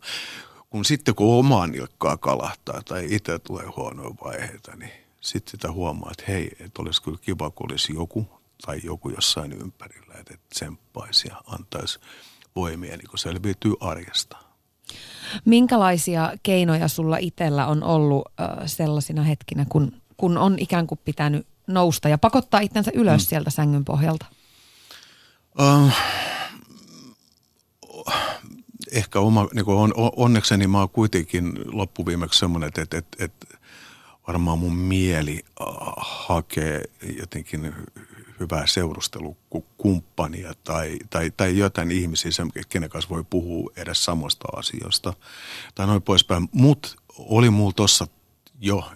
Kun 0.70 0.84
sitten 0.84 1.14
kun 1.14 1.38
omaa 1.38 1.66
nilkkaa 1.66 2.16
kalahtaa 2.16 2.82
tai 2.82 3.06
itse 3.10 3.38
tulee 3.38 3.66
huonoja 3.76 4.10
vaiheita, 4.24 4.76
niin 4.76 4.92
sitten 5.20 5.50
sitä 5.50 5.72
huomaa, 5.72 6.10
että 6.10 6.24
hei, 6.28 6.50
että 6.60 6.82
olisi 6.82 7.02
kyllä 7.02 7.18
kiva, 7.20 7.50
kun 7.50 7.70
olisi 7.70 7.94
joku 7.94 8.40
tai 8.66 8.80
joku 8.84 9.10
jossain 9.10 9.52
ympärillä, 9.52 10.14
että 10.14 10.34
tsemppaisi 10.54 11.28
ja 11.28 11.42
antaisi 11.46 11.98
voimia 12.56 12.96
niin 12.96 13.18
selviytyy 13.18 13.74
arjesta. 13.80 14.49
Minkälaisia 15.44 16.32
keinoja 16.42 16.88
sulla 16.88 17.16
itsellä 17.16 17.66
on 17.66 17.84
ollut 17.84 18.24
äh, 18.40 18.48
sellaisina 18.66 19.22
hetkinä, 19.22 19.66
kun, 19.68 19.92
kun 20.16 20.38
on 20.38 20.58
ikään 20.58 20.86
kuin 20.86 21.00
pitänyt 21.04 21.46
nousta 21.66 22.08
ja 22.08 22.18
pakottaa 22.18 22.60
itsensä 22.60 22.90
ylös 22.94 23.22
mm. 23.22 23.28
sieltä 23.28 23.50
sängyn 23.50 23.84
pohjalta? 23.84 24.26
Uh, 25.60 25.90
ehkä 28.92 29.20
oma, 29.20 29.48
niin 29.54 29.68
on, 29.68 29.92
onnekseni 30.16 30.66
mä 30.66 30.78
oon 30.78 30.88
kuitenkin 30.88 31.52
loppuviimeksi 31.64 32.38
semmoinen, 32.38 32.68
että, 32.68 32.82
että, 32.82 32.98
että, 32.98 33.24
että 33.24 33.46
varmaan 34.26 34.58
mun 34.58 34.76
mieli 34.76 35.44
hakee 35.96 36.84
jotenkin 37.18 37.74
hyvää 38.40 38.66
seurustelukumppania 38.66 40.52
tai, 40.64 40.98
tai, 41.10 41.30
tai 41.36 41.58
jotain 41.58 41.90
ihmisiä, 41.90 42.30
kenen 42.68 42.90
kanssa 42.90 43.10
voi 43.10 43.24
puhua 43.30 43.70
edes 43.76 44.04
samasta 44.04 44.48
asioista 44.56 45.12
tai 45.74 45.86
noin 45.86 46.02
poispäin. 46.02 46.48
Mut 46.52 46.96
oli 47.18 47.50
mulla 47.50 47.72
tossa 47.72 48.06
jo, 48.60 48.90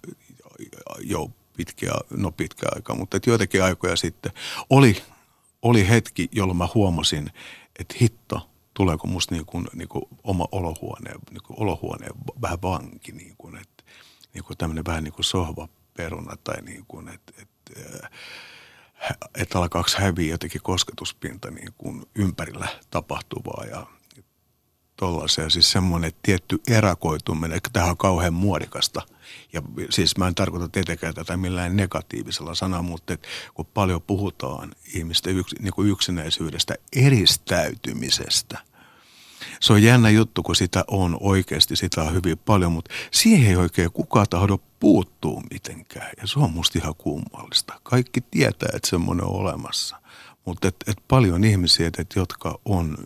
jo 1.00 1.30
pitkä, 1.56 1.92
no 2.10 2.30
pitkä 2.32 2.66
aika, 2.74 2.94
mutta 2.94 3.16
et 3.16 3.26
joitakin 3.26 3.62
aikoja 3.62 3.96
sitten 3.96 4.32
oli, 4.70 5.02
oli 5.62 5.88
hetki, 5.88 6.28
jolloin 6.32 6.56
mä 6.56 6.68
huomasin, 6.74 7.30
että 7.78 7.94
hitto, 8.00 8.50
tuleeko 8.74 9.06
musta 9.06 9.34
niin 9.34 9.46
kuin, 9.46 9.66
niin 9.74 9.88
kuin 9.88 10.04
oma 10.24 10.48
olohuoneen, 10.52 11.16
niin 11.30 11.42
kuin 11.42 11.60
olohuoneen 11.60 12.12
vähän 12.42 12.62
vanki, 12.62 13.12
niin 13.12 13.34
kuin, 13.38 13.56
että 13.56 13.84
niin 14.34 14.44
kuin 14.44 14.58
tämmöinen 14.58 14.84
vähän 14.84 15.04
niin 15.04 15.14
kuin 15.14 15.24
sohvaperuna 15.24 16.36
tai 16.44 16.62
niin 16.62 16.84
kuin, 16.88 17.08
että, 17.08 17.32
että 17.42 18.08
että 19.34 19.58
alkaako 19.58 19.88
häviä 19.98 20.30
jotenkin 20.30 20.62
kosketuspinta 20.62 21.50
niin 21.50 21.74
kuin 21.78 22.02
ympärillä 22.14 22.68
tapahtuvaa 22.90 23.64
ja 23.64 23.86
tollaisia. 24.96 25.50
Siis 25.50 25.70
semmoinen 25.70 26.12
tietty 26.22 26.60
erakoituminen, 26.68 27.56
että 27.56 27.70
tämä 27.72 27.86
on 27.86 27.96
kauhean 27.96 28.34
muodikasta. 28.34 29.02
Ja 29.52 29.62
siis 29.90 30.16
mä 30.16 30.28
en 30.28 30.34
tarkoita 30.34 30.68
tietenkään 30.68 31.14
tätä 31.14 31.36
millään 31.36 31.76
negatiivisella 31.76 32.54
sanalla, 32.54 32.82
mutta 32.82 33.12
että 33.12 33.28
kun 33.54 33.66
paljon 33.66 34.02
puhutaan 34.02 34.72
ihmisten 34.94 35.36
yks, 35.36 35.54
niin 35.58 35.72
kuin 35.72 35.88
yksinäisyydestä, 35.88 36.74
eristäytymisestä– 36.96 38.58
se 39.60 39.72
on 39.72 39.82
jännä 39.82 40.10
juttu, 40.10 40.42
kun 40.42 40.56
sitä 40.56 40.84
on 40.88 41.16
oikeasti, 41.20 41.76
sitä 41.76 42.02
on 42.02 42.14
hyvin 42.14 42.38
paljon, 42.38 42.72
mutta 42.72 42.94
siihen 43.10 43.50
ei 43.50 43.56
oikein 43.56 43.92
kukaan 43.92 44.26
tahdo 44.30 44.58
puuttuu 44.80 45.42
mitenkään. 45.52 46.10
Ja 46.20 46.26
se 46.26 46.38
on 46.38 46.50
musta 46.50 46.78
ihan 46.78 46.94
kummallista. 46.94 47.80
Kaikki 47.82 48.20
tietää, 48.20 48.68
että 48.74 48.90
semmoinen 48.90 49.24
on 49.24 49.32
olemassa. 49.32 50.00
Mutta 50.44 50.68
et, 50.68 50.76
et 50.86 50.96
paljon 51.08 51.44
ihmisiä, 51.44 51.90
et, 51.98 52.12
jotka 52.16 52.60
on 52.64 52.96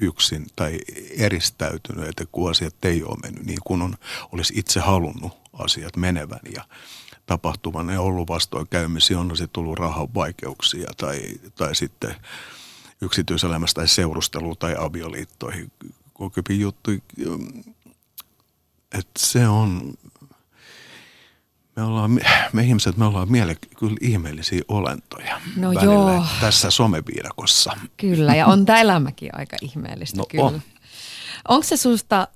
yksin 0.00 0.46
tai 0.56 0.78
eristäytynyt, 1.18 2.08
että 2.08 2.24
kun 2.32 2.50
asiat 2.50 2.84
ei 2.84 3.02
ole 3.02 3.18
mennyt 3.22 3.46
niin 3.46 3.58
kuin 3.64 3.82
on, 3.82 3.94
olisi 4.32 4.54
itse 4.56 4.80
halunnut 4.80 5.32
asiat 5.52 5.96
menevän 5.96 6.40
ja 6.54 6.64
tapahtuvan 7.26 7.88
ja 7.88 8.00
ollut 8.00 8.28
vastoinkäymisiä, 8.28 9.18
on 9.18 9.36
se 9.36 9.46
tullut 9.46 9.78
rahan 9.78 10.14
vaikeuksia 10.14 10.90
tai, 10.96 11.20
tai 11.54 11.74
sitten 11.74 12.14
yksityiselämästä 13.00 13.74
tai 13.80 13.88
seurusteluun 13.88 14.56
tai 14.58 14.74
avioliittoihin 14.78 15.72
kokeviin 16.12 16.60
juttuihin. 16.60 17.02
Että 18.98 19.10
se 19.18 19.48
on, 19.48 19.94
me, 21.76 21.82
ollaan, 21.82 22.20
me 22.52 22.62
ihmiset, 22.62 22.96
me 22.96 23.04
ollaan 23.04 23.32
miele 23.32 23.56
kyllä 23.78 23.96
ihmeellisiä 24.00 24.62
olentoja 24.68 25.40
No 25.56 25.68
välillä 25.74 26.12
joo. 26.12 26.26
tässä 26.40 26.70
someviidakossa. 26.70 27.76
Kyllä, 27.96 28.34
ja 28.34 28.46
on 28.46 28.66
tämä 28.66 28.80
elämäkin 28.80 29.30
aika 29.32 29.56
ihmeellistä 29.62 30.18
No 30.18 30.26
kyllä. 30.30 30.44
on. 30.44 30.62
Onko 31.48 31.62
se 31.62 31.76
susta 31.76 32.28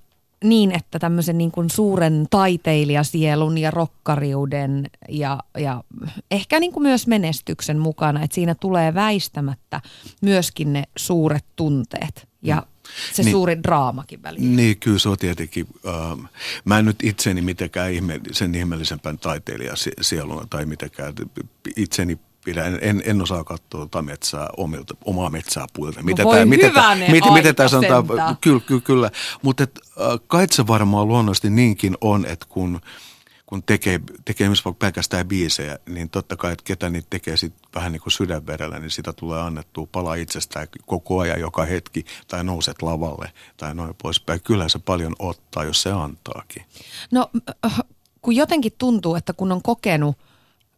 niin, 0.44 0.72
että 0.72 0.98
tämmöisen 0.98 1.38
niin 1.38 1.50
kuin 1.50 1.70
suuren 1.70 2.26
taiteilijasielun 2.30 3.58
ja 3.58 3.70
rokkariuden 3.70 4.90
ja, 5.08 5.38
ja 5.58 5.84
ehkä 6.30 6.60
niin 6.60 6.72
kuin 6.72 6.82
myös 6.82 7.06
menestyksen 7.06 7.78
mukana, 7.78 8.22
että 8.22 8.34
siinä 8.34 8.54
tulee 8.54 8.94
väistämättä 8.94 9.80
myöskin 10.22 10.72
ne 10.72 10.84
suuret 10.96 11.44
tunteet 11.56 12.28
ja 12.42 12.66
se 13.12 13.22
Niin. 13.22 13.32
suuri 13.32 13.62
draamakin 13.62 14.22
väliin. 14.22 14.56
Niin, 14.56 14.78
kyllä 14.78 14.98
se 14.98 15.08
on 15.08 15.18
tietenkin. 15.18 15.66
Ähm, 15.86 16.20
mä 16.64 16.78
en 16.78 16.84
nyt 16.84 17.02
itseni 17.02 17.40
mitenkään 17.40 17.92
ihme, 17.92 18.20
sen 18.32 18.54
ihmeellisempään 18.54 19.18
taiteilijasieluna 19.18 20.46
tai 20.50 20.66
mitenkään 20.66 21.14
itseni 21.76 22.18
pidä. 22.44 22.64
En, 22.64 22.78
en, 22.82 23.02
en 23.06 23.22
osaa 23.22 23.44
katsoa 23.44 23.80
tota 23.80 24.02
metsää 24.02 24.48
omilta, 24.56 24.94
omaa 25.04 25.30
metsää 25.30 25.66
puilta. 25.72 26.00
No 26.02 26.24
voi 26.24 26.34
hyvänen 26.34 27.10
miten, 27.10 27.32
miten 27.32 27.54
tämä 27.54 27.64
aika 27.64 27.68
sanotaan? 27.68 28.36
Kyllä, 28.40 28.60
kyllä, 28.60 28.80
kyllä. 28.80 29.10
Mutta 29.42 29.62
et, 29.62 29.80
äh, 30.00 30.20
kai 30.26 30.46
se 30.50 30.66
varmaan 30.66 31.08
luonnollisesti 31.08 31.50
niinkin 31.50 31.96
on, 32.00 32.26
että 32.26 32.46
kun, 32.48 32.80
kun 33.46 33.62
tekee, 33.62 34.00
tekee 34.24 34.44
esimerkiksi 34.44 34.64
vaikka 34.64 34.78
pelkästään 34.78 35.28
biisejä, 35.28 35.78
niin 35.88 36.10
totta 36.10 36.36
kai, 36.36 36.52
että 36.52 36.64
ketä 36.64 36.90
niitä 36.90 37.06
tekee 37.10 37.36
sit 37.36 37.54
vähän 37.74 37.92
niin 37.92 38.00
kuin 38.00 38.12
sydänverellä, 38.12 38.78
niin 38.78 38.90
sitä 38.90 39.12
tulee 39.12 39.40
annettua 39.40 39.88
palaa 39.92 40.14
itsestään 40.14 40.66
koko 40.86 41.18
ajan, 41.18 41.40
joka 41.40 41.64
hetki, 41.64 42.04
tai 42.28 42.44
nouset 42.44 42.82
lavalle, 42.82 43.32
tai 43.56 43.74
noin 43.74 43.94
poispäin. 44.02 44.40
Kyllä 44.42 44.68
se 44.68 44.78
paljon 44.78 45.16
ottaa, 45.18 45.64
jos 45.64 45.82
se 45.82 45.92
antaakin. 45.92 46.62
No 47.10 47.30
äh, 47.66 47.80
kun 48.22 48.36
jotenkin 48.36 48.72
tuntuu, 48.78 49.14
että 49.14 49.32
kun 49.32 49.52
on 49.52 49.62
kokenut, 49.62 50.16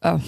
äh, 0.07 0.23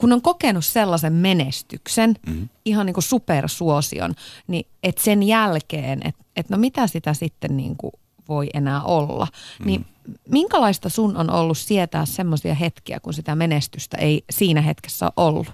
kun 0.00 0.12
on 0.12 0.22
kokenut 0.22 0.64
sellaisen 0.64 1.12
menestyksen, 1.12 2.14
mm-hmm. 2.26 2.48
ihan 2.64 2.86
niin 2.86 2.94
kuin 2.94 3.04
supersuosion, 3.04 4.14
niin 4.46 4.66
et 4.82 4.98
sen 4.98 5.22
jälkeen, 5.22 6.00
että 6.04 6.24
et 6.36 6.50
no 6.50 6.58
mitä 6.58 6.86
sitä 6.86 7.14
sitten 7.14 7.56
niin 7.56 7.76
kuin 7.76 7.92
voi 8.28 8.50
enää 8.54 8.82
olla, 8.82 9.24
mm-hmm. 9.24 9.66
niin 9.66 9.86
minkälaista 10.28 10.88
sun 10.88 11.16
on 11.16 11.30
ollut 11.30 11.58
sietää 11.58 12.06
semmoisia 12.06 12.54
hetkiä, 12.54 13.00
kun 13.00 13.14
sitä 13.14 13.34
menestystä 13.34 13.96
ei 13.96 14.24
siinä 14.30 14.60
hetkessä 14.60 15.06
ole 15.06 15.12
ollut? 15.28 15.52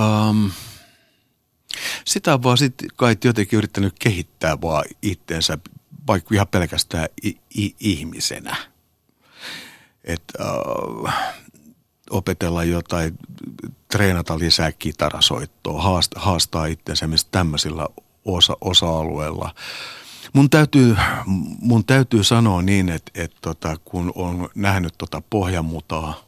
Um, 0.00 0.50
sitä 2.04 2.34
on 2.34 2.42
vaan 2.42 2.58
sitten 2.58 2.88
kai 2.96 3.16
jotenkin 3.24 3.56
yrittänyt 3.56 3.94
kehittää 3.98 4.60
vaan 4.60 4.84
itteensä, 5.02 5.58
vaikka 6.06 6.34
ihan 6.34 6.48
pelkästään 6.48 7.08
i- 7.24 7.38
i- 7.58 7.74
ihmisenä. 7.80 8.73
Että 10.04 10.32
uh, 10.44 11.10
opetella 12.10 12.64
jotain, 12.64 13.18
treenata 13.92 14.38
lisää 14.38 14.72
kitarasoittoa, 14.72 15.82
haastaa, 15.82 16.22
haastaa 16.22 16.66
itsensä 16.66 17.06
myös 17.06 17.24
tämmöisillä 17.24 17.88
osa, 18.24 18.56
osa-alueilla. 18.60 19.54
Mun 20.32 20.50
täytyy, 20.50 20.96
mun 21.60 21.84
täytyy 21.84 22.24
sanoa 22.24 22.62
niin, 22.62 22.88
että, 22.88 23.12
että 23.14 23.38
tota, 23.40 23.76
kun 23.84 24.12
on 24.14 24.48
nähnyt 24.54 24.94
tota 24.98 25.22
pohjamutaa 25.30 26.24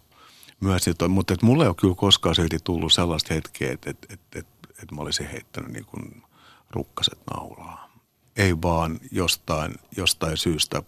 myös, 0.60 0.88
että, 0.88 1.08
mutta 1.08 1.34
että 1.34 1.46
mulle 1.46 1.64
ei 1.64 1.68
ole 1.68 1.74
kyllä 1.80 1.94
koskaan 1.94 2.34
silti 2.34 2.58
tullut 2.64 2.92
sellaista 2.92 3.34
hetkeä, 3.34 3.72
että, 3.72 3.90
että, 3.90 4.06
että, 4.10 4.38
että, 4.38 4.68
että 4.82 4.94
mä 4.94 5.00
olisin 5.02 5.28
heittänyt 5.28 5.72
niin 5.72 5.84
kuin 5.84 6.22
rukkaset 6.70 7.18
naulaa. 7.34 7.90
Ei 8.36 8.62
vaan 8.62 9.00
jostain, 9.10 9.74
jostain 9.96 10.36
syystä. 10.36 10.82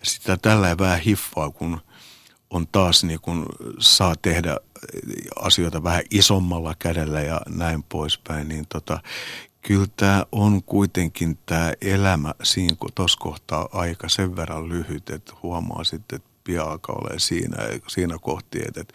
Ja 0.00 0.04
sitä 0.04 0.36
tällä 0.36 0.78
vähän 0.78 1.00
hiffaa, 1.00 1.50
kun 1.50 1.80
on 2.50 2.66
taas 2.72 3.04
niin 3.04 3.20
kuin 3.20 3.46
saa 3.78 4.14
tehdä 4.22 4.56
asioita 5.36 5.82
vähän 5.82 6.02
isommalla 6.10 6.74
kädellä 6.78 7.20
ja 7.20 7.40
näin 7.48 7.82
poispäin, 7.82 8.48
niin 8.48 8.66
tota, 8.68 9.00
kyllä 9.62 9.86
tämä 9.96 10.24
on 10.32 10.62
kuitenkin 10.62 11.38
tämä 11.46 11.72
elämä 11.80 12.34
siinä 12.42 12.76
tuossa 12.94 13.18
kohtaa 13.18 13.68
aika 13.72 14.08
sen 14.08 14.36
verran 14.36 14.68
lyhyt, 14.68 15.10
että 15.10 15.32
huomaa 15.42 15.84
sitten, 15.84 16.16
että 16.16 16.28
pian 16.44 16.68
alkaa 16.68 16.96
olemaan 16.98 17.20
siinä, 17.20 17.56
siinä 17.86 18.18
kohti, 18.20 18.58
että, 18.58 18.80
että 18.80 18.94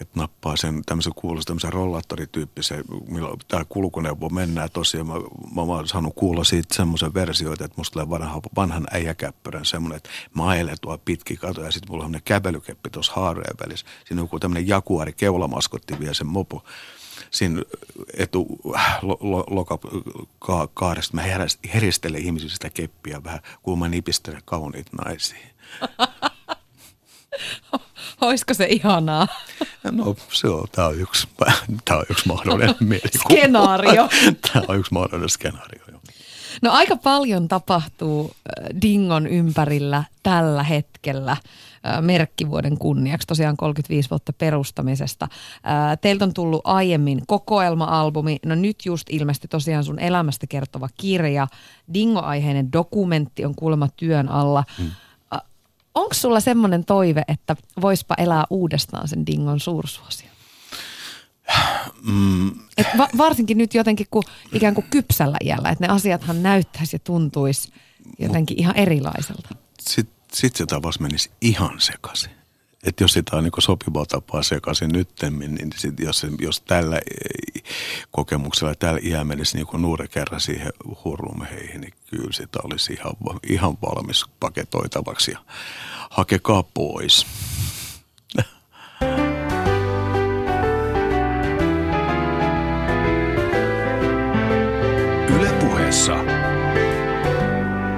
että 0.00 0.20
nappaa 0.20 0.56
sen 0.56 0.82
tämmöisen 0.86 1.12
kuulosta, 1.16 1.46
tämmöisen 1.46 1.72
rollaattorityyppisen, 1.72 2.84
millä 3.08 3.28
tämä 3.48 3.64
kulkuneuvo 3.64 4.28
mennään 4.28 4.70
tosiaan. 4.72 5.06
Mä, 5.06 5.14
mä, 5.54 5.62
oon 5.62 5.88
saanut 5.88 6.12
kuulla 6.16 6.44
siitä 6.44 6.74
semmoisen 6.74 7.14
versioita, 7.14 7.64
että 7.64 7.74
musta 7.76 7.92
tulee 7.92 8.10
vanha, 8.10 8.40
vanhan 8.56 8.86
äijäkäppyrän 8.90 9.64
semmoinen, 9.64 9.96
että 9.96 10.10
mä 10.34 10.48
ajelen 10.48 10.76
tuolla 10.80 11.00
pitki 11.04 11.36
katoja 11.36 11.66
ja 11.66 11.72
sitten 11.72 11.90
mulla 11.90 12.04
on 12.04 12.06
semmoinen 12.06 12.24
kävelykeppi 12.24 12.90
tuossa 12.90 13.12
haarojen 13.16 13.56
välissä. 13.66 13.86
Siinä 14.04 14.22
on 14.22 14.24
joku 14.24 14.40
tämmöinen 14.40 14.68
jakuari, 14.68 15.12
keulamaskotti 15.12 16.00
vie 16.00 16.14
sen 16.14 16.26
mopo 16.26 16.64
siinä 17.30 17.62
etu 18.14 18.60
lo, 19.02 19.44
lo, 19.50 19.64
ka, 20.38 20.68
kaaresta. 20.74 21.14
Mä 21.14 21.22
heristelen 21.74 22.22
ihmisille 22.22 22.52
sitä 22.52 22.70
keppiä 22.70 23.24
vähän, 23.24 23.40
kun 23.62 23.78
mä 23.78 23.88
nipistelen 23.88 24.42
kauniit 24.44 24.86
naisia. 24.92 25.46
Olisiko 28.26 28.54
se 28.54 28.66
ihanaa? 28.70 29.28
No 29.90 30.16
se 30.32 30.48
on, 30.48 30.66
tämä 30.72 30.88
on 30.88 31.00
yksi, 31.00 31.28
tämä 31.84 31.98
on 32.00 32.06
yksi 32.10 32.28
mahdollinen 32.28 32.74
mielikuva. 32.88 33.24
Skenaario. 33.30 34.08
Tämä 34.52 34.64
on 34.68 34.78
yksi 34.78 34.94
mahdollinen 34.94 35.28
skenaario. 35.28 35.88
No 36.62 36.70
aika 36.72 36.96
paljon 36.96 37.48
tapahtuu 37.48 38.30
äh, 38.34 38.80
Dingon 38.82 39.26
ympärillä 39.26 40.04
tällä 40.22 40.62
hetkellä 40.62 41.32
äh, 41.32 41.40
merkkivuoden 42.00 42.78
kunniaksi, 42.78 43.26
tosiaan 43.26 43.56
35 43.56 44.10
vuotta 44.10 44.32
perustamisesta. 44.32 45.28
Äh, 45.54 45.98
Teiltä 46.00 46.24
on 46.24 46.34
tullut 46.34 46.60
aiemmin 46.64 47.22
kokoelma-albumi, 47.26 48.38
no 48.46 48.54
nyt 48.54 48.76
just 48.86 49.06
ilmestyi 49.10 49.48
tosiaan 49.48 49.84
sun 49.84 49.98
elämästä 49.98 50.46
kertova 50.46 50.88
kirja. 51.00 51.46
Dingo-aiheinen 51.94 52.72
dokumentti 52.72 53.44
on 53.44 53.54
kuulemma 53.54 53.88
työn 53.96 54.28
alla. 54.28 54.64
Hmm. 54.78 54.90
Onko 55.98 56.14
sulla 56.14 56.40
semmoinen 56.40 56.84
toive, 56.84 57.22
että 57.28 57.56
voispa 57.80 58.14
elää 58.18 58.44
uudestaan 58.50 59.08
sen 59.08 59.26
Dingon 59.26 59.60
suursuosion? 59.60 60.30
Mm, 62.02 62.48
Et 62.76 62.86
va- 62.98 63.08
varsinkin 63.18 63.58
nyt 63.58 63.74
jotenkin 63.74 64.06
kun 64.10 64.22
ikään 64.52 64.74
kuin 64.74 64.86
kypsällä 64.90 65.36
iällä, 65.44 65.68
että 65.68 65.86
ne 65.86 65.92
asiathan 65.92 66.42
näyttäisi 66.42 66.96
ja 66.96 67.00
tuntuisi 67.04 67.72
jotenkin 68.18 68.60
ihan 68.60 68.76
erilaiselta. 68.76 69.48
Sitten 69.80 70.16
sit 70.32 70.56
se 70.56 70.66
tapas 70.66 71.00
menisi 71.00 71.30
ihan 71.40 71.80
sekaisin. 71.80 72.30
Että 72.84 73.04
jos 73.04 73.12
sitä 73.12 73.36
on 73.36 73.44
niin 73.44 73.52
sopivaa 73.58 74.06
tapaa 74.06 74.42
sekaisin 74.42 74.88
nyttemmin, 74.92 75.54
niin 75.54 75.70
sit 75.76 76.00
jos, 76.00 76.26
jos 76.40 76.60
tällä 76.60 76.96
eh, 76.96 77.62
kokemuksella 78.10 78.74
tällä 78.74 79.00
iä 79.02 79.24
menisi 79.24 79.56
niin 79.56 79.82
nuori 79.82 80.08
kerran 80.08 80.40
siihen 80.40 80.72
hurlumheihin, 81.04 81.80
niin 81.80 81.94
kyllä 82.10 82.32
sitä 82.32 82.58
olisi 82.64 82.92
ihan, 82.92 83.12
ihan 83.48 83.78
valmis 83.82 84.24
paketoitavaksi 84.40 85.30
ja 85.30 85.38
hakekaa 86.10 86.62
pois. 86.74 87.26
Yle 95.36 95.52
puheessa. 95.60 96.16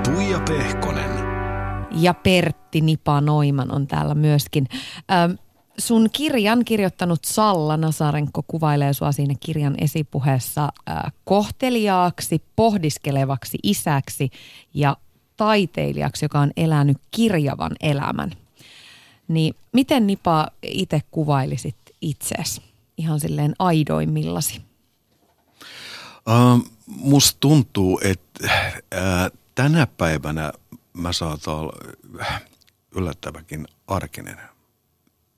Tuija 0.05 0.41
Pehkonen. 0.49 1.11
Ja 1.93 2.15
Pertti 2.15 2.81
Nipa 2.81 3.21
Noiman 3.21 3.73
on 3.75 3.87
täällä 3.87 4.15
myöskin. 4.15 4.67
Ähm, 5.13 5.33
sun 5.79 6.09
kirjan 6.13 6.65
kirjoittanut 6.65 7.25
Salla 7.25 7.77
Nasarenko 7.77 8.43
kuvailee 8.47 8.93
sua 8.93 9.13
siinä 9.13 9.35
kirjan 9.41 9.75
esipuheessa 9.79 10.69
äh, 10.91 11.13
kohteliaaksi, 11.25 12.43
pohdiskelevaksi 12.57 13.59
isäksi 13.63 14.31
ja 14.75 14.97
taiteilijaksi, 15.41 16.25
joka 16.25 16.41
on 16.41 16.51
elänyt 16.57 16.97
kirjavan 17.11 17.73
elämän. 17.81 18.31
Niin 19.29 19.55
miten 19.73 20.07
Nipa 20.07 20.49
itse 20.63 21.01
kuvailisit 21.11 21.77
itseäsi 22.01 22.63
ihan 22.97 23.21
silleen 23.21 23.55
aidoimmillasi? 23.59 24.63
Ähm, 26.29 26.61
musta 26.87 27.37
tuntuu, 27.41 28.01
että 28.05 28.49
äh, 28.95 29.31
tänä 29.55 29.87
päivänä 29.87 30.53
mä 30.93 31.13
saatan 31.13 31.55
olla 31.55 31.73
äh, 32.21 32.43
yllättäväkin 32.95 33.69
arkinen 33.87 34.39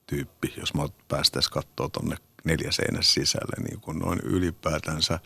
tyyppi, 0.06 0.54
jos 0.56 0.74
mä 0.74 0.82
päästäisiin 1.08 1.52
katsoa 1.52 1.88
tonne 1.88 2.16
neljä 2.44 2.72
seinässä 2.72 3.12
sisälle 3.12 3.68
niin 3.68 3.80
kuin 3.80 3.98
noin 3.98 4.20
ylipäätänsä. 4.20 5.18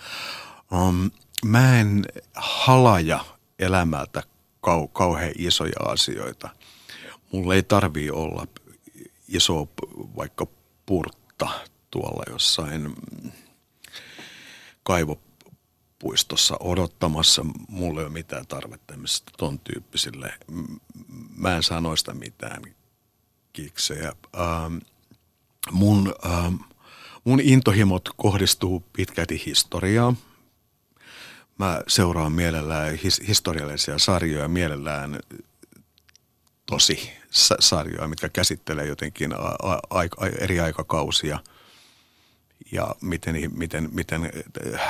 Um, 0.73 1.11
mä 1.45 1.81
en 1.81 2.05
halaja 2.35 3.25
elämältä 3.59 4.23
kau- 4.69 4.89
kauhean 4.93 5.33
isoja 5.39 5.81
asioita. 5.89 6.49
Mulla 7.33 7.55
ei 7.55 7.63
tarvii 7.63 8.11
olla 8.11 8.47
iso 9.29 9.69
vaikka 10.17 10.47
purtta 10.87 11.49
tuolla 11.91 12.23
jossain 12.33 12.95
kaivopuistossa 14.83 16.57
odottamassa. 16.61 17.45
Mulla 17.69 18.01
ei 18.01 18.07
ole 18.07 18.13
mitään 18.13 18.47
tarvetta 18.47 18.95
ton 19.39 19.59
tyyppisille. 19.59 20.35
Mä 21.37 21.57
en 21.57 21.63
saa 21.63 21.81
noista 21.81 22.15
mitään 22.15 22.63
kiksejä. 23.53 24.13
Ähm, 24.37 24.77
mun, 25.71 26.15
ähm, 26.27 26.55
mun 27.25 27.41
intohimot 27.41 28.09
kohdistuu 28.17 28.85
pitkälti 28.93 29.43
historiaan. 29.47 30.17
Mä 31.59 31.83
seuraan 31.89 32.33
mielellään 32.33 32.95
his, 32.95 33.23
historiallisia 33.29 33.99
sarjoja, 33.99 34.49
mielellään 34.49 35.21
tosi 36.67 37.11
sa- 37.31 37.57
sarjoja, 37.61 38.09
mitkä 38.09 38.29
käsittelee 38.29 38.87
jotenkin 38.87 39.33
a, 39.33 39.57
a, 39.63 39.81
a, 39.91 40.27
eri 40.41 40.61
aikakausia 40.61 41.39
ja 42.73 42.95
miten, 43.01 43.37
miten, 43.57 43.89
miten 43.93 44.31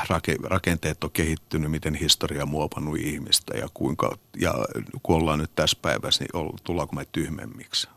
rake, 0.08 0.36
rakenteet 0.42 1.04
on 1.04 1.10
kehittynyt, 1.10 1.70
miten 1.70 1.94
historia 1.94 2.42
on 2.42 2.48
muovannut 2.48 2.98
ihmistä 2.98 3.56
ja 3.56 3.68
kuinka, 3.74 4.18
ja 4.36 4.54
kun 5.02 5.16
ollaan 5.16 5.38
nyt 5.38 5.54
tässä 5.54 5.78
päivässä, 5.82 6.24
niin 6.24 6.52
tullaanko 6.64 6.96
me 6.96 7.06
tyhmemmiksi? 7.12 7.88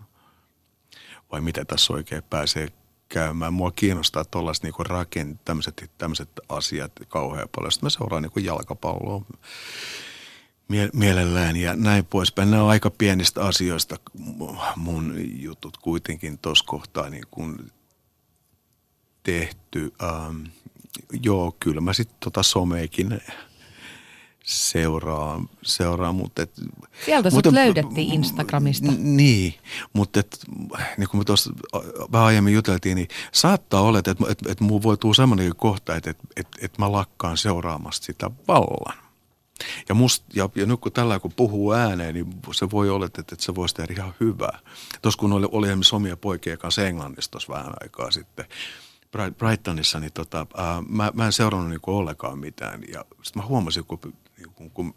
Vai 1.31 1.41
miten 1.41 1.67
tässä 1.67 1.93
oikein 1.93 2.23
pääsee 2.23 2.67
käymään. 3.09 3.53
Mua 3.53 3.71
kiinnostaa 3.71 4.25
tuollaiset 4.25 4.63
niinku 4.63 4.83
rakent, 4.83 5.45
tämmöiset, 5.45 5.91
tämmöiset 5.97 6.29
asiat 6.49 6.91
kauhean 7.07 7.49
paljon. 7.55 7.71
Sitten 7.71 7.85
mä 7.85 7.89
seuraan 7.89 8.23
niinku 8.23 8.39
jalkapalloa 8.39 9.25
mie- 10.67 10.89
mielellään 10.93 11.55
ja 11.55 11.75
näin 11.75 12.05
poispäin. 12.05 12.51
Nämä 12.51 12.63
on 12.63 12.69
aika 12.69 12.89
pienistä 12.89 13.41
asioista 13.45 13.95
mun 14.75 15.15
jutut 15.41 15.77
kuitenkin 15.77 16.37
tuossa 16.37 16.65
kohtaa 16.67 17.09
niin 17.09 17.25
kuin 17.31 17.71
tehty. 19.23 19.93
Ähm, 20.03 20.41
joo, 21.23 21.55
kyllä 21.59 21.81
mä 21.81 21.93
sitten 21.93 22.17
tota 22.19 22.43
someikin 22.43 23.21
seuraa, 24.49 25.41
seuraa 25.61 26.11
mutta... 26.11 26.41
Et, 26.41 26.51
Sieltä 27.05 27.29
sut 27.29 27.45
löydettiin 27.45 28.13
Instagramista. 28.13 28.91
Niin, 28.97 29.53
mutta 29.93 30.19
et, 30.19 30.39
niin 30.97 31.09
kuin 31.09 31.21
me 31.21 31.25
tuossa 31.25 31.51
vähän 32.11 32.27
aiemmin 32.27 32.53
juteltiin, 32.53 32.95
niin 32.95 33.07
saattaa 33.31 33.81
olla, 33.81 33.99
että 33.99 34.11
et, 34.11 34.17
et, 34.29 34.39
et 34.47 34.59
muu 34.59 34.83
voi 34.83 34.97
tulla 34.97 35.13
semmoinenkin 35.13 35.55
kohta, 35.55 35.95
että 35.95 36.09
et, 36.09 36.17
et, 36.35 36.47
et 36.61 36.77
mä 36.77 36.91
lakkaan 36.91 37.37
seuraamasta 37.37 38.05
sitä 38.05 38.31
vallan. 38.47 38.97
Ja, 39.89 39.95
must, 39.95 40.23
ja, 40.33 40.49
ja 40.55 40.65
nyt 40.65 40.79
kun 40.79 40.91
tällä 40.91 41.19
kun 41.19 41.33
puhuu 41.35 41.73
ääneen, 41.73 42.13
niin 42.13 42.27
se 42.51 42.71
voi 42.71 42.89
olla, 42.89 43.05
että, 43.05 43.21
että 43.21 43.35
se 43.39 43.55
voisi 43.55 43.75
tehdä 43.75 43.93
ihan 43.93 44.13
hyvää. 44.19 44.59
Tuossa 45.01 45.19
kun 45.19 45.33
oli, 45.33 45.47
oli 45.51 45.67
esimerkiksi 45.67 45.95
omia 45.95 46.17
poikia 46.17 46.57
kanssa 46.57 46.87
Englannissa 46.87 47.31
tuossa 47.31 47.53
vähän 47.53 47.73
aikaa 47.81 48.11
sitten, 48.11 48.45
Brightonissa, 49.37 49.99
niin 49.99 50.13
tota, 50.13 50.47
ää, 50.57 50.83
mä, 50.87 51.11
mä 51.13 51.25
en 51.25 51.31
seurannut 51.31 51.69
niin 51.69 51.79
ollenkaan 51.87 52.39
mitään. 52.39 52.81
Ja 52.93 53.05
sitten 53.21 53.43
mä 53.43 53.47
huomasin, 53.47 53.85
kun, 53.85 53.99
kun, 54.55 54.71
kun 54.71 54.93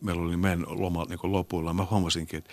meillä 0.00 0.22
oli 0.22 0.36
meidän 0.36 0.64
loma 0.68 1.04
niin 1.08 1.32
lopulla, 1.32 1.72
mä 1.72 1.86
huomasinkin, 1.90 2.38
että 2.38 2.50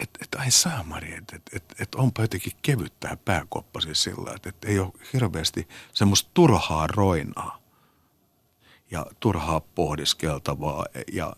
että 0.00 0.18
et, 0.22 0.34
ai 0.34 0.50
saamari, 0.50 1.14
että 1.14 1.36
et, 1.36 1.42
et, 1.52 1.74
et 1.80 1.94
onpa 1.94 2.22
jotenkin 2.22 2.52
kevyt 2.62 3.00
tämä 3.00 3.16
pääkoppa 3.16 3.80
siis 3.80 4.02
sillä, 4.02 4.32
että 4.36 4.48
et 4.48 4.64
ei 4.64 4.78
ole 4.78 4.92
hirveästi 5.12 5.68
semmoista 5.92 6.30
turhaa 6.34 6.86
roinaa 6.86 7.58
ja 8.90 9.06
turhaa 9.20 9.60
pohdiskeltavaa 9.60 10.86
ja 11.12 11.36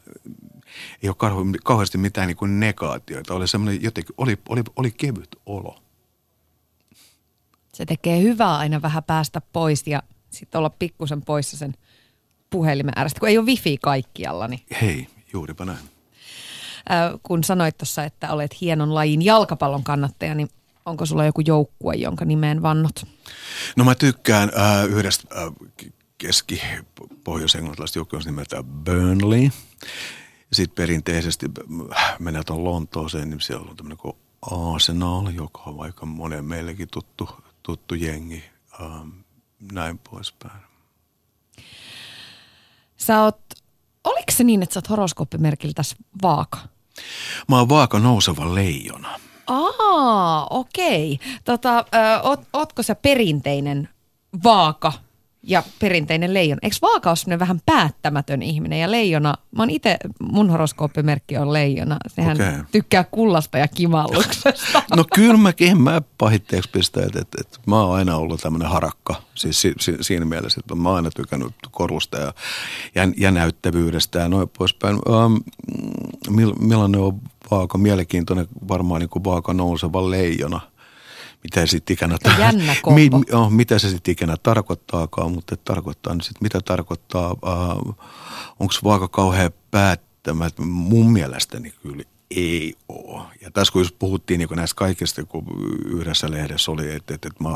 ei 1.02 1.08
ole 1.08 1.58
kauheasti 1.64 1.98
mitään 1.98 2.26
niin 2.26 2.36
kuin 2.36 2.60
negaatioita. 2.60 3.34
Oli 3.34 3.48
semmoinen 3.48 3.82
jotenkin, 3.82 4.14
oli, 4.18 4.38
oli, 4.48 4.62
oli 4.76 4.90
kevyt 4.90 5.36
olo. 5.46 5.82
Se 7.76 7.86
tekee 7.86 8.22
hyvää 8.22 8.56
aina 8.56 8.82
vähän 8.82 9.04
päästä 9.04 9.40
pois 9.52 9.86
ja 9.86 10.02
sitten 10.30 10.58
olla 10.58 10.70
pikkusen 10.70 11.22
poissa 11.22 11.56
sen 11.56 11.74
puhelimen 12.50 12.92
äärestä, 12.96 13.20
kun 13.20 13.28
ei 13.28 13.38
ole 13.38 13.46
wifi 13.46 13.78
kaikkialla. 13.82 14.48
Niin. 14.48 14.60
Hei, 14.80 15.08
juuripa 15.32 15.64
näin. 15.64 15.78
Äh, 15.78 17.20
kun 17.22 17.44
sanoit 17.44 17.78
tuossa, 17.78 18.04
että 18.04 18.32
olet 18.32 18.60
hienon 18.60 18.94
lajin 18.94 19.22
jalkapallon 19.22 19.84
kannattaja, 19.84 20.34
niin 20.34 20.48
onko 20.86 21.06
sulla 21.06 21.24
joku 21.24 21.40
joukkue, 21.40 21.94
jonka 21.94 22.24
nimeen 22.24 22.62
vannot? 22.62 23.06
No 23.76 23.84
mä 23.84 23.94
tykkään 23.94 24.50
äh, 24.58 24.84
yhdestä 24.84 25.42
äh, 25.42 25.52
keski-pohjois-englantilaisesta 26.18 27.98
joukkueesta 27.98 28.30
nimeltä 28.30 28.62
Burnley. 28.62 29.50
Sitten 30.52 30.74
perinteisesti 30.74 31.46
mennään 32.18 32.44
tuon 32.44 32.64
Lontooseen, 32.64 33.30
niin 33.30 33.40
siellä 33.40 33.70
on 33.70 33.76
tämmöinen 33.76 33.98
kuin 33.98 34.16
Arsenal, 34.74 35.30
joka 35.30 35.62
on 35.66 35.80
aika 35.80 36.06
monen 36.06 36.44
meillekin 36.44 36.88
tuttu, 36.92 37.28
tuttu 37.66 37.94
jengi, 37.94 38.44
ähm, 38.80 39.08
näin 39.72 39.98
poispäin. 39.98 40.60
Sä 42.96 43.22
oot, 43.22 43.40
oliko 44.04 44.32
se 44.32 44.44
niin, 44.44 44.62
että 44.62 44.74
sä 44.74 44.78
oot 44.78 44.88
horoskooppimerkiltä 44.90 45.82
vaaka? 46.22 46.58
Mä 47.48 47.58
oon 47.58 47.68
vaaka 47.68 47.98
nouseva 47.98 48.54
leijona. 48.54 49.20
Aa, 49.46 50.46
okei. 50.50 51.18
Tota, 51.44 51.78
ö, 51.78 52.20
oot, 52.22 52.40
ootko 52.52 52.82
sä 52.82 52.94
perinteinen 52.94 53.88
vaaka 54.44 54.92
ja 55.46 55.62
perinteinen 55.78 56.34
leijona. 56.34 56.58
Eikö 56.62 56.76
vaaka 56.82 57.10
ole 57.10 57.38
vähän 57.38 57.60
päättämätön 57.66 58.42
ihminen 58.42 58.80
ja 58.80 58.90
leijona, 58.90 59.34
mä 59.56 59.62
oon 59.62 59.70
itse, 59.70 59.96
mun 60.20 60.50
horoskooppimerkki 60.50 61.36
on 61.36 61.52
leijona. 61.52 61.96
Sehän 62.06 62.36
okay. 62.36 62.64
tykkää 62.72 63.04
kullasta 63.04 63.58
ja 63.58 63.68
kimalluksesta. 63.68 64.82
no 64.96 65.04
kyllä 65.14 65.36
mäkin, 65.36 65.82
mä 65.82 66.02
pahitteeksi 66.18 66.70
pistä, 66.70 67.02
että, 67.06 67.20
että, 67.20 67.38
että 67.40 67.58
mä 67.66 67.82
oon 67.82 67.96
aina 67.96 68.16
ollut 68.16 68.40
tämmöinen 68.40 68.68
harakka. 68.68 69.22
Siis 69.34 69.60
si, 69.60 69.72
si, 69.80 69.96
siinä 70.00 70.24
mielessä, 70.24 70.60
että 70.60 70.74
mä 70.74 70.88
oon 70.88 70.96
aina 70.96 71.10
tykännyt 71.10 71.54
korusta 71.70 72.18
ja, 72.18 72.34
ja, 72.94 73.08
ja 73.16 73.30
näyttävyydestä 73.30 74.18
ja 74.18 74.28
noin 74.28 74.48
poispäin. 74.58 74.98
Um, 75.08 75.40
millainen 76.60 77.00
on 77.00 77.20
vaaka? 77.50 77.78
Mielenkiintoinen 77.78 78.46
varmaan 78.68 79.00
niin 79.00 79.08
kuin 79.08 79.24
vaaka 79.24 79.54
nouseva 79.54 80.10
leijona– 80.10 80.60
mitä, 81.44 81.66
sit 81.66 81.90
ikinä, 81.90 82.16
Jännä 82.38 82.76
mi, 82.94 83.10
oh, 83.32 83.50
mitä 83.50 83.78
se 83.78 83.90
sitten 83.90 84.12
ikinä 84.12 84.36
tarkoittaakaan, 84.42 85.32
mutta 85.32 85.56
tarkoittaa 85.56 86.14
nyt 86.14 86.24
sitten, 86.24 86.44
mitä 86.44 86.60
tarkoittaa, 86.60 87.32
uh, 87.32 87.94
onko 88.60 88.74
vaaka 88.84 89.08
kauhean 89.08 89.50
päättämättä, 89.70 90.62
mun 90.62 91.12
mielestäni 91.12 91.70
kyllä 91.82 92.02
ei 92.30 92.74
ole. 92.88 93.22
Ja 93.40 93.50
tässä 93.50 93.72
kun 93.72 93.82
just 93.82 93.96
puhuttiin 93.98 94.38
niin 94.38 94.48
näistä 94.56 94.76
kaikista, 94.76 95.24
kun 95.24 95.44
yhdessä 95.86 96.30
lehdessä 96.30 96.72
oli, 96.72 96.92
että, 96.92 97.14
että, 97.14 97.28
että 97.28 97.44
mä 97.44 97.50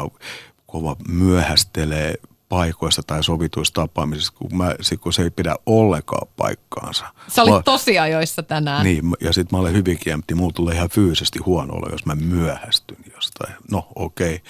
kova 0.66 0.96
myöhästelee 1.08 2.14
paikoista 2.50 3.02
tai 3.02 3.24
sovituista 3.24 3.80
tapaamisista, 3.80 4.38
kun, 4.38 4.56
mä, 4.56 4.74
sit, 4.80 5.00
kun 5.00 5.12
se 5.12 5.22
ei 5.22 5.30
pidä 5.30 5.56
ollenkaan 5.66 6.28
paikkaansa. 6.36 7.04
Sä 7.28 7.42
olit 7.42 7.64
tosiajoissa 7.64 8.42
tänään. 8.42 8.84
Niin, 8.84 9.04
ja 9.20 9.32
sitten 9.32 9.56
mä 9.56 9.60
olen 9.60 9.72
hyvin 9.72 9.98
kiemti. 9.98 10.34
Mulla 10.34 10.52
tulee 10.52 10.74
ihan 10.74 10.88
fyysisesti 10.90 11.38
huono 11.38 11.74
olo, 11.74 11.88
jos 11.90 12.06
mä 12.06 12.14
myöhästyn 12.14 13.04
jostain. 13.14 13.54
No, 13.70 13.88
okei. 13.94 14.42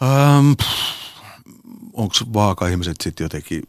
Okay. 0.00 0.08
Ähm, 0.10 0.52
Onko 1.92 2.14
vaaka-ihmiset 2.32 2.96
sitten 3.02 3.24
jotenkin 3.24 3.62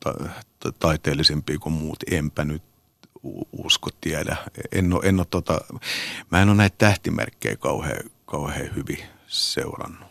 ta- 0.00 0.14
ta- 0.60 0.72
taiteellisempia 0.78 1.58
kuin 1.58 1.72
muut? 1.72 1.98
Enpä 2.10 2.44
nyt 2.44 2.62
usko 3.52 3.90
tiedä. 4.00 4.36
En 4.72 4.92
ole, 4.92 5.02
en 5.04 5.18
ole 5.18 5.26
tota, 5.30 5.60
mä 6.30 6.42
en 6.42 6.48
ole 6.48 6.56
näitä 6.56 6.74
tähtimerkkejä 6.78 7.56
kauhean, 7.56 8.10
kauhean 8.26 8.76
hyvin 8.76 8.98
seurannut. 9.26 10.07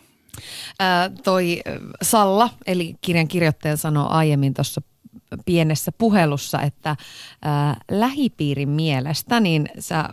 Ää, 0.78 1.10
toi 1.24 1.60
Salla, 2.02 2.50
eli 2.66 2.94
kirjan 3.00 3.28
kirjoittaja 3.28 3.76
sanoi 3.76 4.06
aiemmin 4.08 4.54
tuossa 4.54 4.80
pienessä 5.44 5.92
puhelussa, 5.92 6.62
että 6.62 6.96
ää, 7.42 7.76
lähipiirin 7.90 8.68
mielestä 8.68 9.40
niin 9.40 9.68
sä 9.78 10.08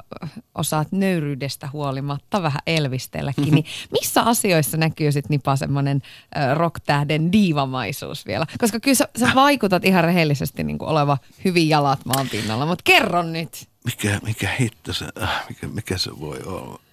osaat 0.55 0.91
nöyryydestä 0.91 1.69
huolimatta 1.73 2.41
vähän 2.43 2.61
elvistelläkin. 2.67 3.53
Niin 3.53 3.65
missä 3.99 4.21
asioissa 4.21 4.77
näkyy 4.77 5.11
sitten 5.11 5.33
nipa 5.33 5.55
semmoinen 5.55 6.01
rocktähden 6.53 7.31
diivamaisuus 7.31 8.25
vielä? 8.25 8.45
Koska 8.57 8.79
kyllä 8.79 8.95
sä, 8.95 9.07
sä 9.19 9.31
vaikutat 9.35 9.85
ihan 9.85 10.03
rehellisesti 10.03 10.63
niin 10.63 10.77
kuin 10.77 10.89
oleva 10.89 11.17
hyvin 11.45 11.69
jalat 11.69 12.05
maan 12.05 12.29
pinnalla, 12.29 12.65
mutta 12.65 12.83
kerron 12.83 13.33
nyt. 13.33 13.69
Mikä, 13.85 14.19
mikä 14.23 14.49
hitto 14.59 14.93
se, 14.93 15.05
mikä, 15.49 15.67
mikä 15.67 15.97
se 15.97 16.19
voi 16.19 16.39
olla? 16.45 16.84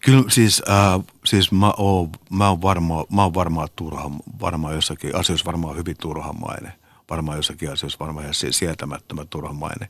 Kyllä 0.00 0.24
siis, 0.28 0.62
äh, 0.68 1.00
siis 1.24 1.52
mä 1.52 1.72
oon, 1.76 2.10
mä 2.30 2.48
oon 2.48 2.62
varmaan 2.62 3.04
mä 3.12 3.34
varmaan 3.34 3.68
turha, 3.76 4.10
varmaan 4.40 4.74
jossakin 4.74 5.16
asioissa 5.16 5.46
varmaan 5.46 5.76
hyvin 5.76 5.96
turhamainen. 6.00 6.72
Varmaan 7.10 7.36
jossakin 7.36 7.72
asioissa 7.72 7.98
varmaan 8.00 8.24
ihan 8.24 8.34
sietämättömän 8.50 9.28
turhamainen. 9.28 9.88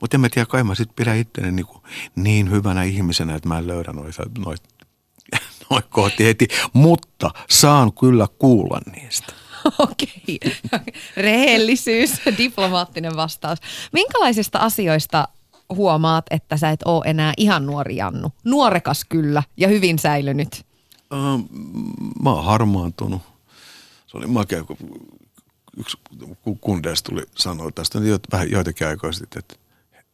Mutta 0.00 0.16
en 0.16 0.20
mä 0.20 0.28
tiedä, 0.28 0.46
kai 0.46 0.64
mä 0.64 0.74
sit 0.74 0.96
pidän 0.96 1.16
itteni 1.16 1.52
niin, 1.52 1.66
niin 2.16 2.50
hyvänä 2.50 2.82
ihmisenä, 2.82 3.34
että 3.34 3.48
mä 3.48 3.58
en 3.58 3.66
löydä 3.66 3.92
noita, 3.92 4.22
noita, 4.38 4.68
noita 5.70 5.88
kohti 5.90 6.24
heti. 6.24 6.48
Mutta 6.72 7.30
saan 7.50 7.92
kyllä 7.92 8.26
kuulla 8.38 8.80
niistä. 8.92 9.32
Okei, 9.78 10.40
rehellisyys, 11.16 12.10
diplomaattinen 12.38 13.16
vastaus. 13.16 13.58
Minkälaisista 13.92 14.58
asioista 14.58 15.28
huomaat, 15.68 16.26
että 16.30 16.56
sä 16.56 16.70
et 16.70 16.82
ole 16.84 17.04
enää 17.06 17.32
ihan 17.36 17.66
nuori 17.66 17.96
Jannu? 17.96 18.32
Nuorekas 18.44 19.04
kyllä 19.08 19.42
ja 19.56 19.68
hyvin 19.68 19.98
säilynyt. 19.98 20.66
Ähm, 21.12 21.40
mä 22.22 22.30
oon 22.30 22.44
harmaantunut. 22.44 23.22
se 24.06 24.16
oli 24.16 24.26
makea, 24.26 24.64
kun 24.64 24.76
yksi 25.76 25.98
kundeista 26.60 27.10
tuli 27.10 27.22
sanoa 27.34 27.70
tästä 27.70 27.98
jo, 27.98 28.18
vähän 28.32 28.50
joitakin 28.50 28.86
aikoja 28.86 29.12
sitten, 29.12 29.38
että, 29.38 29.56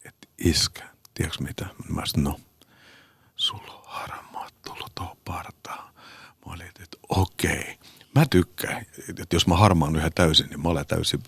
että 0.05 0.27
iskä, 0.37 0.83
tiedätkö 1.13 1.43
mitä? 1.43 1.65
Mä 1.89 2.01
sanoin, 2.05 2.23
no, 2.23 2.39
sulla 3.35 3.73
on 3.73 3.83
harmaat 3.85 4.53
tullut 4.67 4.91
tuohon 4.95 5.17
partaan. 5.25 5.93
Mä 6.45 6.53
olin, 6.53 6.67
että 6.67 6.97
okei. 7.09 7.77
Mä 8.15 8.25
tykkään, 8.29 8.85
että 9.09 9.35
jos 9.35 9.47
mä 9.47 9.57
harmaan 9.57 9.95
yhä 9.95 10.09
täysin, 10.09 10.49
niin 10.49 10.61
mä 10.61 10.69
olen 10.69 10.85
täysin, 10.85 11.19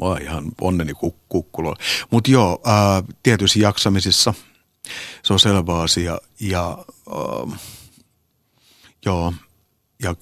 olen 0.00 0.22
ihan 0.22 0.44
onneni 0.60 0.92
kukkulo. 1.28 1.76
Mutta 2.10 2.30
joo, 2.30 2.60
ää, 2.64 3.02
tietyissä 3.22 3.58
jaksamisissa 3.58 4.34
se 5.22 5.32
on 5.32 5.40
selvä 5.40 5.80
asia. 5.80 6.18
Ja 6.40 6.78
ää, 7.14 7.58
joo, 9.04 9.32
ja 10.02 10.14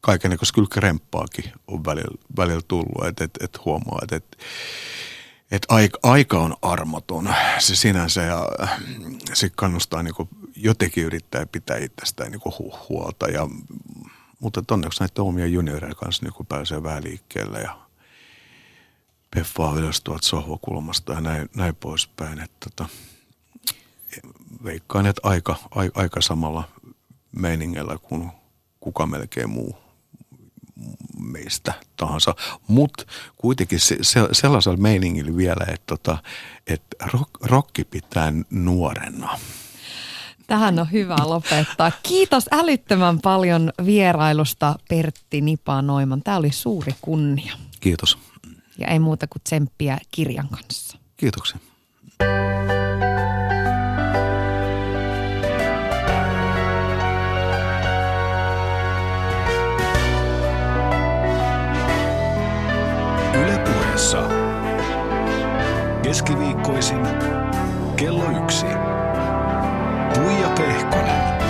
kaikenlaista 0.00 0.54
kyllä 0.54 0.68
kremppaakin 0.70 1.52
on 1.66 1.84
välillä, 1.84 2.18
välillä 2.36 2.62
tullut, 2.68 3.06
että 3.08 3.24
et, 3.24 3.30
et 3.40 3.64
huomaa, 3.64 3.98
että 4.02 4.16
et, 4.16 4.38
et 5.50 5.66
aika, 5.68 5.98
aika 6.02 6.38
on 6.38 6.56
armoton 6.62 7.34
se 7.58 7.76
sinänsä 7.76 8.22
ja 8.22 8.48
se 9.34 9.50
kannustaa 9.56 10.02
niin 10.02 10.14
jotenkin 10.56 11.04
yrittää 11.04 11.46
pitää 11.46 11.76
itsestään 11.76 12.30
niin 12.30 12.40
hu- 12.40 12.78
huolta. 12.88 13.26
Ja, 13.28 13.48
mutta 14.40 14.62
onneksi 14.70 15.00
näiden 15.00 15.24
omia 15.24 15.46
junioreiden 15.46 15.96
kanssa 15.96 16.26
niin 16.26 16.46
pääsee 16.46 16.82
vähän 16.82 17.04
liikkeelle 17.04 17.60
ja 17.60 17.84
peffaa 19.34 19.74
ylös 19.74 20.00
tuolta 20.00 20.26
sohvakulmasta 20.26 21.12
ja 21.12 21.20
näin, 21.20 21.50
näin 21.56 21.74
poispäin. 21.74 22.40
Että 22.40 22.70
tota, 22.70 22.88
veikkaan, 24.64 25.06
että 25.06 25.20
aika, 25.24 25.56
aika, 25.70 26.00
aika 26.00 26.20
samalla 26.20 26.68
meiningellä 27.36 27.98
kuin 27.98 28.30
kuka 28.80 29.06
melkein 29.06 29.50
muu 29.50 29.76
meistä 31.18 31.74
tahansa. 31.96 32.34
Mutta 32.68 33.04
kuitenkin 33.36 33.80
se, 33.80 33.96
se, 34.02 34.20
sellaisella 34.32 34.76
meiningillä 34.76 35.36
vielä, 35.36 35.64
että, 35.68 35.86
tota, 35.86 36.18
että 36.66 36.96
rock, 37.12 37.30
rokki 37.42 37.84
pitää 37.84 38.32
nuorena. 38.50 39.38
Tähän 40.46 40.78
on 40.78 40.92
hyvä 40.92 41.16
lopettaa. 41.24 41.92
Kiitos 42.02 42.44
älyttömän 42.52 43.20
paljon 43.20 43.72
vierailusta 43.86 44.78
Pertti 44.88 45.40
Nipa 45.40 45.82
Noiman. 45.82 46.22
Tämä 46.22 46.36
oli 46.36 46.52
suuri 46.52 46.94
kunnia. 47.00 47.56
Kiitos. 47.80 48.18
Ja 48.78 48.86
ei 48.88 48.98
muuta 48.98 49.26
kuin 49.26 49.42
tsemppiä 49.42 49.98
kirjan 50.10 50.48
kanssa. 50.48 50.98
Kiitoksia. 51.16 51.58
Ylepuheessa 63.34 64.28
keskiviikkoisin 66.02 67.02
kello 67.96 68.44
yksi. 68.44 68.66
Puija 70.14 70.48
Pehkonen. 70.48 71.43